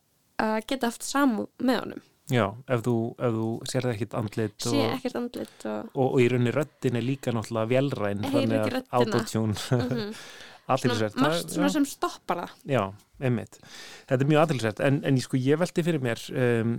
að 0.43 0.57
geta 0.67 0.91
haft 0.91 1.03
samúð 1.03 1.49
með 1.57 1.79
honum 1.79 2.03
Já, 2.31 2.45
ef 2.71 2.85
þú, 2.85 2.95
ef 3.19 3.33
þú 3.35 3.49
sér 3.67 3.83
það 3.83 3.93
ekkert 3.97 4.13
andlit 4.15 4.63
Sé 4.63 4.85
ekkert 4.93 5.17
andlit 5.19 5.65
og... 5.67 5.89
Og, 5.91 6.05
og 6.05 6.21
í 6.23 6.29
rauninni 6.31 6.53
röttin 6.55 6.95
er 6.95 7.03
líka 7.03 7.33
náttúrulega 7.35 7.71
velræn 7.73 8.23
ekki 8.23 8.43
röttina 8.47 8.99
Autotune 8.99 9.53
mm 9.53 9.89
-hmm. 9.89 10.23
Aðtilsvært 10.71 11.19
Marst 11.19 11.51
svona 11.51 11.69
sem 11.69 11.85
stoppar 11.85 12.37
það. 12.37 12.51
Já, 12.71 12.83
einmitt. 13.19 13.59
Þetta 14.07 14.23
er 14.23 14.29
mjög 14.29 14.43
aðtilsvært 14.43 14.79
en, 14.87 15.01
en 15.03 15.19
sko, 15.19 15.37
ég 15.37 15.59
veldi 15.59 15.83
fyrir 15.83 16.03
mér 16.03 16.23
um, 16.31 16.77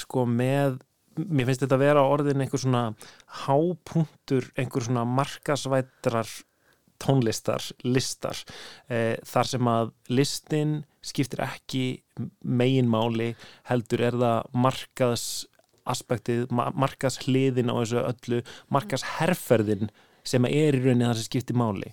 sko 0.00 0.24
með 0.24 0.78
mér 1.14 1.46
finnst 1.46 1.62
þetta 1.62 1.76
að 1.76 1.84
vera 1.84 2.06
orðin 2.10 2.42
einhver 2.42 2.62
svona 2.62 2.84
hápunktur 3.44 4.48
einhver 4.56 4.86
svona 4.86 5.04
markasvætrar 5.04 6.30
tónlistar, 7.02 7.62
listar 7.84 8.40
eh, 8.88 9.20
þar 9.26 9.50
sem 9.50 9.70
að 9.70 9.92
listin 10.08 10.74
skiptir 11.04 11.42
ekki 11.44 11.84
meginmáli 12.40 13.32
heldur 13.68 14.04
er 14.08 14.16
það 14.20 14.54
markaðs 14.64 15.26
aspektið, 15.84 16.46
markaðs 16.52 17.20
hliðin 17.26 17.72
á 17.72 17.74
þessu 17.76 18.00
öllu, 18.00 18.40
markaðs 18.72 19.04
herrferðin 19.18 19.90
sem 20.24 20.46
er 20.48 20.78
í 20.78 20.80
rauninni 20.80 21.04
það 21.04 21.18
sem 21.20 21.28
skiptir 21.28 21.58
máli. 21.60 21.92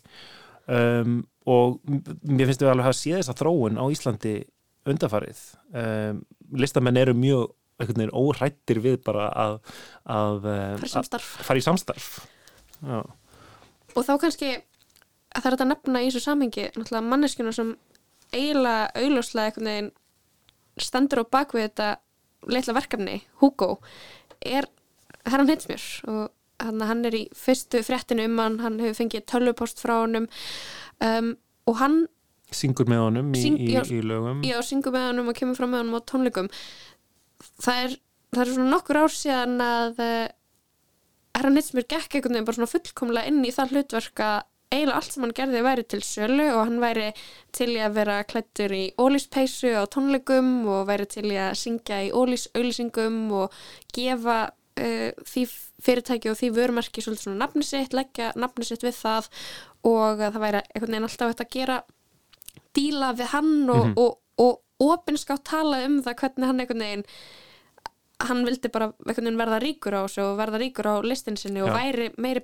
Um, 0.71 1.21
og 1.49 1.81
mér 1.83 2.47
finnst 2.47 2.61
við 2.61 2.69
alveg 2.71 2.85
að 2.85 2.87
hafa 2.87 2.99
séð 2.99 3.17
þessa 3.19 3.35
þróun 3.39 3.79
á 3.81 3.85
Íslandi 3.91 4.35
undafarið 4.87 5.41
um, 5.77 6.21
listamenn 6.57 6.99
eru 7.01 7.15
mjög 7.17 7.57
óhrættir 7.81 8.77
við 8.81 8.99
bara 9.05 9.27
að, 9.33 9.55
að, 10.05 10.45
að 10.45 11.23
fara 11.25 11.57
í 11.57 11.65
samstarf. 11.65 12.11
Já. 12.81 13.01
og 13.97 14.05
þá 14.05 14.13
kannski 14.21 14.51
að 15.31 15.41
það 15.41 15.47
er 15.47 15.55
þetta 15.55 15.67
nefna 15.69 16.01
í 16.01 16.07
þessu 16.07 16.21
samhengi 16.23 16.63
náttúrulega 16.75 17.09
manneskjuna 17.09 17.53
sem 17.53 17.73
eiginlega 18.31 18.91
augljóslega 18.95 19.51
einhvern 19.51 19.71
veginn 19.71 19.91
stendur 20.81 21.23
á 21.23 21.31
bakvið 21.37 21.67
þetta 21.67 21.89
leitla 22.51 22.75
verkefni, 22.77 23.17
Hugo 23.41 23.75
er 24.41 24.67
herran 25.27 25.49
Hitsmjör 25.51 25.83
og 26.09 26.23
hann, 26.61 26.81
hann 26.85 27.05
er 27.05 27.17
í 27.17 27.25
fyrstu 27.37 27.83
fréttinu 27.85 28.25
um 28.29 28.39
hann, 28.41 28.59
hann 28.63 28.79
hefur 28.81 29.03
fengið 29.03 29.27
tölvupost 29.29 29.81
frá 29.83 29.99
honum 30.01 30.27
um, 31.05 31.35
og 31.69 31.79
hann 31.81 32.03
syngur 32.51 32.89
með 32.91 33.03
honum 33.05 33.33
í, 33.35 33.41
syng, 33.45 33.57
í, 33.61 33.71
já, 33.75 33.81
í 33.87 34.01
lögum. 34.05 34.43
já, 34.45 34.57
syngur 34.65 34.95
með 34.95 35.07
honum 35.11 35.31
og 35.31 35.37
kemur 35.37 35.57
fram 35.59 35.73
með 35.73 35.83
honum 35.83 35.99
á 35.99 36.01
tónleikum. 36.11 36.49
Það 37.63 37.83
er, 37.85 37.97
það 38.35 38.43
er 38.43 38.53
svona 38.55 38.73
nokkur 38.73 38.99
ár 39.01 39.13
síðan 39.15 39.65
að 39.65 40.01
uh, 40.03 40.25
herran 41.37 41.59
Hitsmjör 41.59 41.87
gekk 41.87 42.17
einhvern 42.17 42.35
veginn 42.35 42.49
bara 42.49 42.59
svona 42.59 42.73
fullkomlega 42.73 43.31
inn 43.31 43.45
í 43.47 43.53
það 43.55 43.75
hlutverk 43.75 44.23
að 44.25 44.39
eiginlega 44.71 44.97
allt 44.97 45.13
sem 45.13 45.25
hann 45.25 45.35
gerði 45.35 45.63
væri 45.65 45.83
til 45.91 46.01
sölu 46.05 46.47
og 46.53 46.63
hann 46.63 46.79
væri 46.81 47.09
til 47.55 47.69
í 47.73 47.81
að 47.83 47.97
vera 47.99 48.21
klættur 48.23 48.73
í 48.75 48.83
ólispeisu 49.01 49.73
á 49.75 49.83
tónleikum 49.91 50.51
og 50.71 50.87
væri 50.89 51.07
til 51.11 51.27
í 51.29 51.37
að 51.37 51.57
syngja 51.59 51.99
í 52.07 52.11
ólisauðlýsingum 52.15 53.19
og 53.41 53.57
gefa 53.95 54.39
uh, 54.51 55.09
því 55.27 55.45
fyrirtæki 55.81 56.31
og 56.31 56.39
því 56.39 56.51
vörumarki 56.55 57.03
svolítið 57.03 57.27
svona 57.27 57.43
nafni 57.43 57.65
sitt, 57.67 57.95
leggja 57.97 58.31
nafni 58.39 58.67
sitt 58.67 58.85
við 58.85 58.95
það 59.01 59.29
og 59.91 60.21
það 60.21 60.41
væri 60.45 60.63
einhvern 60.63 60.95
veginn 60.95 61.09
alltaf 61.09 61.33
hægt 61.33 61.45
að 61.45 61.53
gera 61.57 61.77
díla 62.77 63.13
við 63.17 63.31
hann 63.35 63.69
og, 63.69 63.85
mm 63.85 63.93
-hmm. 63.93 64.01
og, 64.03 64.17
og, 64.37 64.59
og 64.79 64.91
opinskátt 64.97 65.43
tala 65.43 65.85
um 65.85 66.01
það 66.03 66.19
hvernig 66.21 66.47
hann 66.47 66.59
einhvern 66.59 66.85
veginn 66.85 67.05
hann 68.21 68.45
vildi 68.45 68.69
bara 68.69 68.91
verða 69.01 69.59
ríkur 69.59 69.97
á 69.97 70.05
þessu 70.05 70.21
og 70.21 70.37
verða 70.37 70.61
ríkur 70.61 70.87
á 70.87 70.95
listinsinni 71.01 71.61
og 71.61 71.69
Já. 71.69 71.73
væri 71.73 72.11
meiri 72.17 72.43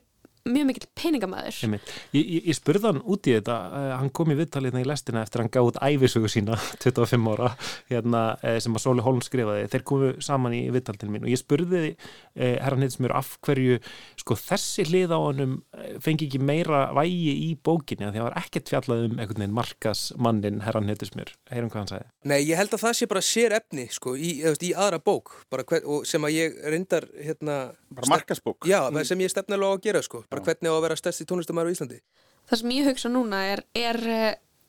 mjög 0.52 0.68
mikill 0.70 0.90
peningamæður 0.98 1.60
Ég, 1.68 1.82
ég, 2.18 2.48
ég 2.50 2.58
spurði 2.58 2.90
hann 2.90 3.02
út 3.04 3.28
í 3.30 3.36
þetta 3.38 3.56
uh, 3.68 3.90
hann 4.00 4.12
kom 4.16 4.32
í 4.34 4.38
viðtalið 4.38 4.78
í 4.82 4.86
lestina 4.88 5.24
eftir 5.26 5.42
að 5.42 5.48
hann 5.48 5.54
gáði 5.56 5.72
út 5.72 5.80
æfisögu 5.84 6.32
sína 6.32 6.58
25 6.84 7.30
ára 7.34 7.52
hérna, 7.92 8.24
uh, 8.42 8.58
sem 8.64 8.78
að 8.78 8.84
Sóli 8.86 9.06
Holm 9.06 9.22
skrifaði. 9.26 9.68
Þeir 9.74 9.86
komu 9.88 10.12
saman 10.24 10.56
í 10.58 10.64
viðtalið 10.74 11.14
mín 11.14 11.28
og 11.28 11.34
ég 11.34 11.42
spurði 11.42 11.84
uh, 11.94 12.56
herran 12.64 12.86
Hitsmjör 12.86 13.16
af 13.18 13.34
hverju 13.46 13.80
sko 14.24 14.38
þessi 14.40 14.88
hlið 14.90 15.16
á 15.16 15.20
honum 15.20 15.58
fengi 16.04 16.28
ekki 16.28 16.42
meira 16.44 16.88
vægi 16.96 17.34
í 17.48 17.50
bókinni? 17.56 18.08
Því 18.08 18.12
að 18.12 18.20
það 18.20 18.28
var 18.28 18.40
ekkert 18.42 18.72
fjallað 18.74 19.06
um 19.08 19.18
einhvern 19.18 19.44
veginn 19.44 19.58
markasmannin 19.58 20.62
herran 20.66 20.92
Hitsmjör, 20.92 21.34
heyrum 21.52 21.72
hvað 21.74 21.84
hann 21.84 21.92
sagði. 21.94 22.10
Nei, 22.28 22.40
ég 22.44 22.60
held 22.60 22.76
að 22.76 22.84
það 22.84 22.98
sé 23.00 23.10
bara 23.10 23.24
sér 23.26 23.58
efni 23.58 23.88
sko, 23.94 24.16
í, 24.20 24.34
í 24.44 24.72
aðra 24.76 25.00
bók. 25.04 25.34
Hver, 25.48 25.84
sem 26.08 26.26
að 26.28 26.36
ég 26.36 26.58
reyndar 26.68 27.08
hérna, 27.16 27.58
bara 27.94 28.12
markasbók 28.12 28.68
Já, 28.68 28.90
mm. 28.90 29.04
sem 29.08 29.22
ég 29.24 29.32
stefnilega 29.32 29.72
á 29.72 29.76
að 29.76 29.84
gera 29.86 30.02
sko, 30.06 30.24
bara 30.38 30.48
hvernig 30.48 30.72
á 30.72 30.76
að 30.78 30.84
vera 30.88 31.00
stærsti 31.00 31.28
tónlistamæður 31.30 31.74
í 31.74 31.78
Íslandi? 31.78 32.02
Það 32.48 32.62
sem 32.62 32.76
ég 32.78 32.92
hugsa 32.92 33.12
núna 33.12 33.42
er, 33.52 33.64
er 33.76 34.04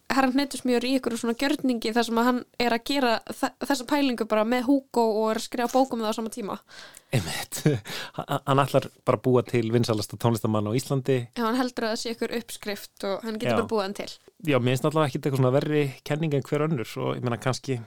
herran 0.08 0.32
Hnetusmjör 0.32 0.86
í 0.88 0.94
ykkur 0.98 1.16
svona 1.20 1.36
gjörningi 1.38 1.92
þar 1.94 2.06
sem 2.06 2.20
hann 2.24 2.38
er 2.60 2.74
að 2.74 2.84
gera 2.88 3.10
þessa 3.28 3.84
pælingu 3.88 4.26
bara 4.28 4.44
með 4.48 4.64
Hugo 4.68 5.04
og 5.04 5.26
er 5.32 5.40
að 5.40 5.44
skrifa 5.44 5.68
bókum 5.72 6.00
það 6.02 6.14
á 6.14 6.16
sama 6.16 6.32
tíma. 6.32 6.56
Einmitt, 7.14 7.60
hann 8.48 8.62
ætlar 8.64 8.88
bara 9.06 9.20
að 9.20 9.24
búa 9.26 9.44
til 9.46 9.66
vinsalasta 9.74 10.18
tónlistamann 10.20 10.70
á 10.70 10.72
Íslandi. 10.78 11.18
Já, 11.36 11.44
hann 11.44 11.60
heldur 11.60 11.88
að 11.88 11.94
það 11.94 12.02
sé 12.02 12.14
ykkur 12.16 12.34
uppskrift 12.40 13.06
og 13.08 13.26
hann 13.26 13.36
getur 13.36 13.52
Já. 13.52 13.60
bara 13.60 13.70
búið 13.74 13.84
hann 13.84 13.98
til. 14.00 14.10
Já, 14.48 14.56
mér 14.56 14.72
finnst 14.72 14.88
náttúrulega 14.88 15.10
ekki 15.10 15.20
eitthvað 15.20 15.42
svona 15.42 15.54
verri 15.58 15.84
kenning 16.08 16.36
en 16.38 16.48
hver 16.48 16.66
önnur 16.68 16.96
og 17.04 17.14
ég 17.18 17.24
meina 17.26 17.40
kannski 17.42 17.80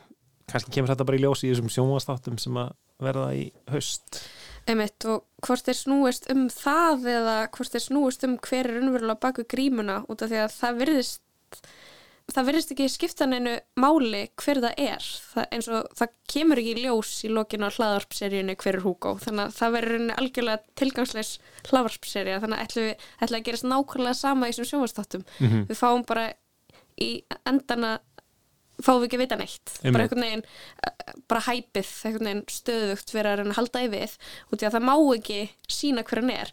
kannski 0.52 0.76
kemur 0.76 0.94
þetta 0.94 1.08
bara 1.08 1.18
í 1.18 1.24
ljós 1.24 1.46
í 1.46 1.52
þessum 1.52 1.72
sjónvastáttum 1.72 2.38
sem 2.42 2.58
að 2.60 2.74
verða 3.02 3.28
í 3.38 3.46
haust 3.72 4.22
Einmitt, 4.70 5.06
og 5.10 5.24
hvort 5.42 5.66
þeir 5.66 5.78
snúist 5.80 6.28
um 6.32 6.44
það 6.54 7.08
eða 7.16 7.38
hvort 7.56 7.72
þeir 7.74 7.86
snúist 7.88 8.24
um 8.28 8.36
hver 8.38 8.70
er 8.70 8.82
unnverulega 8.82 9.20
baku 9.24 9.44
grímuna 9.50 10.04
út 10.08 10.22
af 10.22 10.30
því 10.32 10.42
að 10.44 10.52
það 10.60 10.78
virðist 10.84 11.22
það 12.32 12.46
virðist 12.48 12.70
ekki 12.72 12.86
skiptan 12.94 13.34
einu 13.36 13.56
máli 13.82 14.22
hver 14.40 14.62
það 14.64 14.78
er 14.80 15.08
það, 15.34 15.48
eins 15.52 15.68
og 15.68 15.90
það 16.00 16.12
kemur 16.32 16.62
ekki 16.62 16.76
ljós 16.86 17.10
í 17.28 17.32
lokinu 17.34 17.68
á 17.68 17.76
hlaðarpseríunni 17.76 18.56
hver 18.62 18.78
er 18.78 18.86
Hugo 18.86 19.16
þannig 19.20 19.50
að 19.50 19.58
það 19.58 19.74
verður 19.76 20.06
algjörlega 20.22 20.64
tilgangsleis 20.80 21.32
hlaðarpseríu 21.68 22.38
þannig 22.46 22.62
að 22.62 22.70
ætlum 22.70 22.88
við 22.88 23.10
ætlum 23.26 23.42
að 23.42 23.46
gerast 23.50 23.68
nákvæmlega 23.68 24.20
sama 24.22 24.48
í 24.48 24.54
þessum 24.56 24.70
sjónvastáttum 24.72 25.26
Mhm. 25.42 25.66
við 25.74 25.82
fáum 25.82 26.06
bara 26.08 26.30
í 27.02 27.10
endana 27.50 27.98
fáum 28.86 29.02
við 29.02 29.08
ekki 29.08 29.20
að 29.20 29.24
vita 29.24 29.40
neitt. 29.40 29.74
Einmitt. 29.82 29.94
bara 29.94 30.06
einhvern 30.06 30.26
veginn, 30.26 30.46
eh, 30.88 31.14
bara 31.32 31.44
hæpið 31.48 31.92
einhvern 32.08 32.30
veginn 32.30 32.46
stöðugt 32.52 33.14
vera 33.16 33.36
að 33.38 33.54
halda 33.58 33.84
í 33.84 33.92
við 33.92 34.16
út 34.52 34.62
í 34.62 34.68
að 34.68 34.78
það 34.78 34.88
má 34.90 34.96
ekki 35.16 35.40
sína 35.68 36.06
hver 36.08 36.22
hann 36.22 36.34
er. 36.36 36.52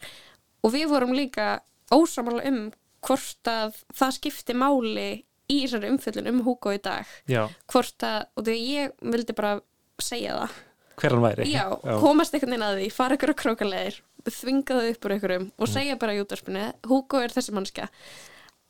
Og 0.63 0.75
við 0.75 0.87
vorum 0.93 1.17
líka 1.17 1.49
ósamála 1.95 2.45
um 2.49 2.63
hvort 3.07 3.51
að 3.51 3.77
það 3.95 4.15
skipti 4.19 4.57
máli 4.59 5.09
í 5.49 5.63
þessari 5.65 5.93
umfjöllun 5.95 6.33
um 6.33 6.43
Hugo 6.45 6.75
í 6.75 6.81
dag. 6.83 7.07
Já, 7.31 7.47
hvort 7.73 8.05
að, 8.05 8.27
og 8.37 8.45
því 8.45 8.57
að 8.57 8.67
ég 8.69 8.97
vildi 9.15 9.37
bara 9.39 9.61
segja 10.03 10.35
það. 10.43 10.59
Hver 10.99 11.15
hann 11.15 11.23
væri. 11.23 11.47
Já, 11.47 11.65
komast 12.03 12.35
einhvern 12.35 12.57
veginn 12.57 12.67
að 12.67 12.81
því, 12.81 12.89
fara 12.93 13.17
ykkur 13.17 13.33
á 13.33 13.41
krókaleðir 13.45 14.01
þvinga 14.29 14.79
það 14.79 14.91
upp 14.93 15.07
úr 15.07 15.15
ykkurum 15.17 15.47
og 15.57 15.71
segja 15.71 15.99
bara 16.01 16.17
í 16.17 16.21
útvarpinu, 16.23 16.65
Hugo 16.89 17.23
er 17.23 17.33
þessi 17.35 17.55
mannska 17.57 17.89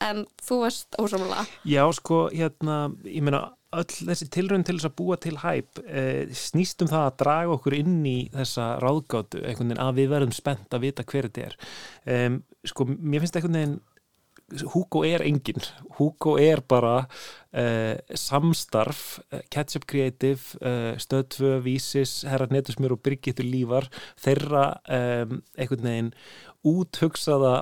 en 0.04 0.24
þú 0.44 0.62
varst 0.64 0.98
ósamlega 1.00 1.46
Já, 1.68 1.84
sko, 1.96 2.26
hérna, 2.34 2.88
ég 3.06 3.24
meina 3.26 3.48
öll 3.76 3.88
þessi 3.92 4.30
tilraun 4.32 4.64
til 4.64 4.78
þess 4.78 4.88
að 4.88 4.96
búa 4.96 5.18
til 5.20 5.34
hæp 5.42 5.82
eh, 5.84 6.30
snýst 6.32 6.80
um 6.84 6.88
það 6.88 7.04
að 7.04 7.18
draga 7.22 7.56
okkur 7.58 7.76
inn 7.76 7.98
í 8.08 8.18
þessa 8.32 8.70
ráðgátu, 8.80 9.42
einhvern 9.42 9.74
veginn 9.74 9.84
að 9.84 10.00
við 10.00 10.10
verðum 10.14 10.34
spennt 10.36 10.72
að 10.72 10.86
vita 10.86 11.04
hver 11.08 11.28
þetta 11.28 11.44
er. 11.50 11.58
Um, 12.08 12.40
sko, 12.64 12.88
mér 12.88 13.24
finnst 13.24 13.36
einhvern 13.36 13.58
veginn 13.60 13.78
Hugo 14.72 15.02
er 15.04 15.20
engin 15.26 15.60
Hugo 15.98 16.38
er 16.40 16.62
bara 16.64 17.02
uh, 17.04 17.96
samstarf, 18.16 19.18
uh, 19.28 19.42
Ketchup 19.52 19.84
Creative 19.84 20.40
uh, 20.62 20.94
Stöð 20.96 21.26
2, 21.36 21.50
Vísis 21.66 22.22
Herra 22.24 22.48
Netusmjör 22.48 22.96
og 22.96 23.02
Birgittur 23.04 23.44
Lífar 23.44 23.90
þeirra 24.16 24.70
um, 24.88 25.42
einhvern 25.58 25.90
veginn 25.90 26.10
úthugsaða 26.66 27.54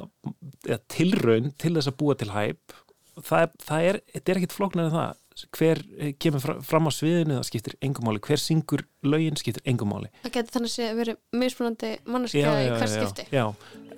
ja, 0.68 0.78
tilraun 0.92 1.52
til 1.60 1.74
þess 1.76 1.90
að 1.92 1.98
búa 2.00 2.16
til 2.18 2.30
hæp 2.32 2.76
það 3.16 3.42
er, 3.46 3.54
það 3.64 3.86
er, 3.90 3.98
þetta 4.12 4.32
er 4.32 4.40
ekkit 4.42 4.54
flóknar 4.56 4.88
en 4.90 4.94
það. 4.96 5.22
Hver 5.52 5.80
eh, 6.00 6.12
kemur 6.20 6.40
fra- 6.40 6.60
fram 6.64 6.88
á 6.88 6.92
sviðinu 6.96 7.34
það 7.36 7.46
skiptir 7.50 7.74
engum 7.84 8.06
máli, 8.08 8.20
hver 8.24 8.40
syngur 8.40 8.82
lögin 9.04 9.36
skiptir 9.36 9.64
engum 9.68 9.90
máli. 9.92 10.08
Það 10.24 10.32
getur 10.36 10.54
þannig 10.56 10.76
að 10.86 11.00
vera 11.00 11.14
mismunandi 11.42 11.90
mannskja 12.08 12.54
í 12.60 12.70
hvers 12.72 12.94
skipti. 12.96 13.26
Já, 13.32 13.44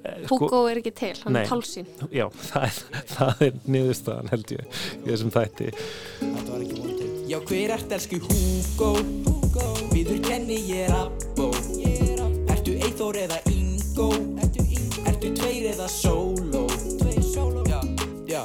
eh, 0.03 0.25
sko- 0.25 0.39
Hugo 0.43 0.65
er 0.71 0.81
ekki 0.83 0.95
til, 0.99 1.13
hann 1.23 1.33
Nei. 1.39 1.43
er 1.45 1.51
tálsýn. 1.53 1.87
Já, 2.11 2.27
það 2.51 2.67
er, 2.69 3.05
það 3.15 3.45
er 3.49 3.61
niðurstaðan 3.77 4.33
held 4.35 4.55
ég 4.57 4.83
í 4.99 5.07
þessum 5.07 5.35
þætti. 5.35 5.71
Já, 7.29 7.39
hver 7.47 7.75
ert 7.77 7.95
elsku 7.99 8.19
Hugo? 8.27 8.93
Viður 9.95 10.23
kenni 10.27 10.59
ég 10.71 10.89
er 10.89 10.95
Abbo. 11.05 11.51
Ertu 12.51 12.79
Eithor 12.83 13.19
eða 13.27 13.39
Ingo? 13.51 14.38
Ertu 15.29 15.43
tveir 15.43 15.64
eða 15.74 15.87
Solo? 15.93 16.62
Já, 17.68 17.81
já. 18.24 18.45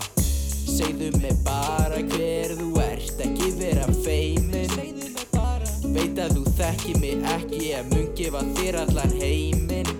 Segðu 0.68 1.14
mig 1.22 1.38
bara 1.46 2.02
hver 2.12 2.52
þú 2.60 2.68
ert 2.84 3.22
Ekki 3.24 3.52
vera 3.56 3.86
feimin. 4.04 4.74
Veit 5.96 6.20
að 6.20 6.36
þú 6.36 6.44
þekki 6.58 6.98
mig 7.00 7.24
ekki 7.38 7.62
Ég 7.70 7.88
mun 7.88 8.12
gefa 8.20 8.44
þér 8.60 8.82
allan 8.82 9.16
heiminn. 9.16 9.96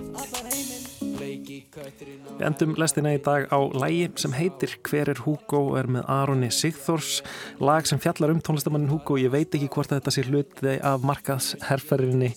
Leiki 1.16 1.62
kötturinn 1.72 2.28
á 2.28 2.36
Við 2.36 2.46
endum 2.50 2.76
lestina 2.76 3.16
í 3.16 3.24
dag 3.24 3.48
á 3.48 3.58
lægi 3.64 4.12
sem 4.20 4.36
heitir 4.36 4.76
Hver 4.84 5.14
er 5.16 5.24
Hugo 5.24 5.64
og 5.70 5.80
er 5.80 5.88
með 5.88 6.04
Aroni 6.20 6.52
Sigþórs. 6.52 7.22
Lag 7.64 7.88
sem 7.88 8.02
fjallar 8.02 8.36
um 8.36 8.44
tónlistamannin 8.44 8.92
Hugo. 8.92 9.16
Ég 9.16 9.32
veit 9.32 9.56
ekki 9.56 9.72
hvort 9.72 9.96
þetta 9.96 10.12
sé 10.12 10.28
hluti 10.28 10.76
af 10.84 11.00
markaðsherferðinni. 11.00 12.34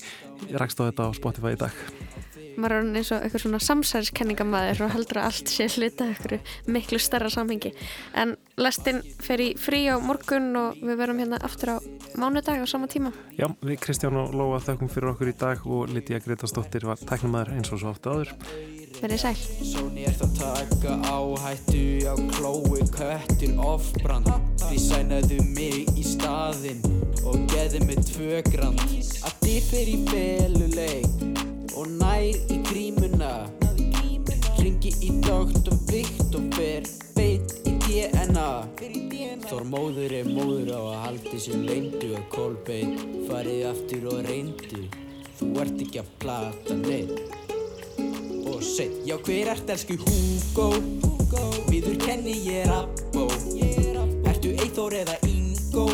Ég 0.47 0.61
rakst 0.61 0.79
á 0.79 0.87
þetta 0.87 1.11
á 1.11 1.17
Spotify 1.19 1.57
í 1.59 1.65
dag 1.67 2.06
maður 2.57 2.75
er 2.77 2.89
eins 2.99 3.11
og 3.13 3.23
eitthvað 3.23 3.43
svona 3.45 3.61
samsæriskenningamæður 3.63 4.83
og 4.87 4.93
heldur 4.95 5.21
að 5.21 5.29
allt 5.29 5.53
sé 5.53 5.67
hluta 5.75 6.09
eitthvað 6.09 6.53
miklu 6.73 6.99
starra 7.01 7.29
samhengi. 7.33 7.73
En 8.17 8.35
lestin 8.57 9.03
fer 9.23 9.43
í 9.43 9.49
frí 9.59 9.85
á 9.89 9.95
morgun 10.01 10.49
og 10.59 10.81
við 10.81 10.99
verum 11.01 11.21
hérna 11.21 11.41
aftur 11.45 11.75
á 11.75 11.77
mánudag 12.17 12.63
á 12.63 12.67
sama 12.69 12.89
tíma. 12.89 13.13
Já, 13.37 13.47
við 13.61 13.79
Kristján 13.85 14.17
og 14.17 14.33
Lóa 14.35 14.61
þökkum 14.63 14.91
fyrir 14.91 15.13
okkur 15.13 15.31
í 15.31 15.37
dag 15.37 15.63
og 15.65 15.93
Lítiða 15.93 16.23
Gretarsdóttir 16.25 16.87
var 16.89 17.01
tæknumæður 17.01 17.55
eins 17.57 17.71
og 17.71 17.83
svo 17.83 17.93
oft 17.93 18.09
áður. 18.09 18.33
Verið 18.97 19.19
sæl. 19.21 19.37
Sóni 19.61 20.07
ert 20.09 20.23
að 20.25 20.39
taka 20.39 20.97
áhættu 21.13 21.83
á 22.09 22.13
klói 22.33 22.81
köttur 22.95 23.59
ofbrand 23.61 24.31
Því 24.67 24.79
sænaðu 24.83 25.37
mig 25.53 25.91
í 25.95 26.03
staðinn 26.03 26.81
og 27.23 27.45
geði 27.53 27.83
mig 27.85 28.01
tvö 28.09 28.41
grand. 28.49 28.81
Að 29.23 29.37
þið 29.45 29.59
fyrir 29.69 29.93
í 29.93 29.99
feluleik 30.09 31.36
og 31.78 31.89
nær 31.99 32.25
í 32.49 32.57
grímuna. 32.65 33.32
Ringi 34.57 34.91
í 35.05 35.11
doktor 35.21 35.78
Viktor 35.88 36.43
fer 36.57 36.88
beint 37.15 37.53
í 37.69 37.75
DNA 37.86 38.47
Þór 39.47 39.63
móður 39.69 40.11
er 40.17 40.28
móður 40.28 40.73
á 40.75 40.80
að 40.82 40.97
haldi 41.05 41.39
sér 41.39 41.61
leyndu 41.63 42.09
og 42.17 42.25
kolbeinn 42.34 42.97
farið 43.30 43.61
aftur 43.69 44.07
og 44.11 44.25
reyndu. 44.25 44.82
Þú 45.38 45.51
ert 45.63 45.84
ekki 45.86 46.01
að 46.01 46.09
plata 46.19 46.75
neitt 46.82 47.45
og 48.47 48.63
set 48.65 48.91
Já, 49.07 49.15
hver 49.23 49.53
ert 49.53 49.71
elsku 49.71 49.95
Hugo? 50.01 50.67
Viður 51.69 51.97
kenni 52.01 52.36
ég 52.47 52.65
er 52.65 52.73
Abbo 52.73 53.28
Ertu 54.28 54.55
Eithor 54.57 54.97
eða 54.97 55.15
Ingo? 55.30 55.88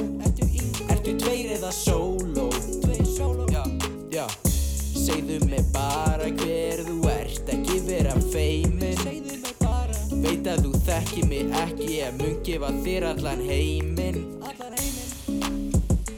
Ertu 0.90 1.18
tveir 1.20 1.58
eða 1.60 1.74
Solo? 1.76 2.33
Segðu 5.14 5.36
mig 5.45 5.66
bara 5.70 6.26
hver 6.39 6.80
þú 6.88 6.95
ert 7.11 7.51
Ekki 7.53 7.76
vera 7.86 8.16
feimin 8.34 8.97
Veit 10.24 10.49
að 10.49 10.66
þú 10.66 10.72
þekki 10.88 11.28
mig 11.30 11.53
ekki 11.61 11.91
Ég 11.99 12.18
mun 12.18 12.41
gefa 12.47 12.74
þér 12.82 13.07
allan 13.11 13.45
heiminn. 13.45 14.20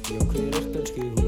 Já, 0.08 0.20
hver 0.32 0.60
ert 0.62 0.80
elsku 0.80 1.04
Hugo? 1.04 1.25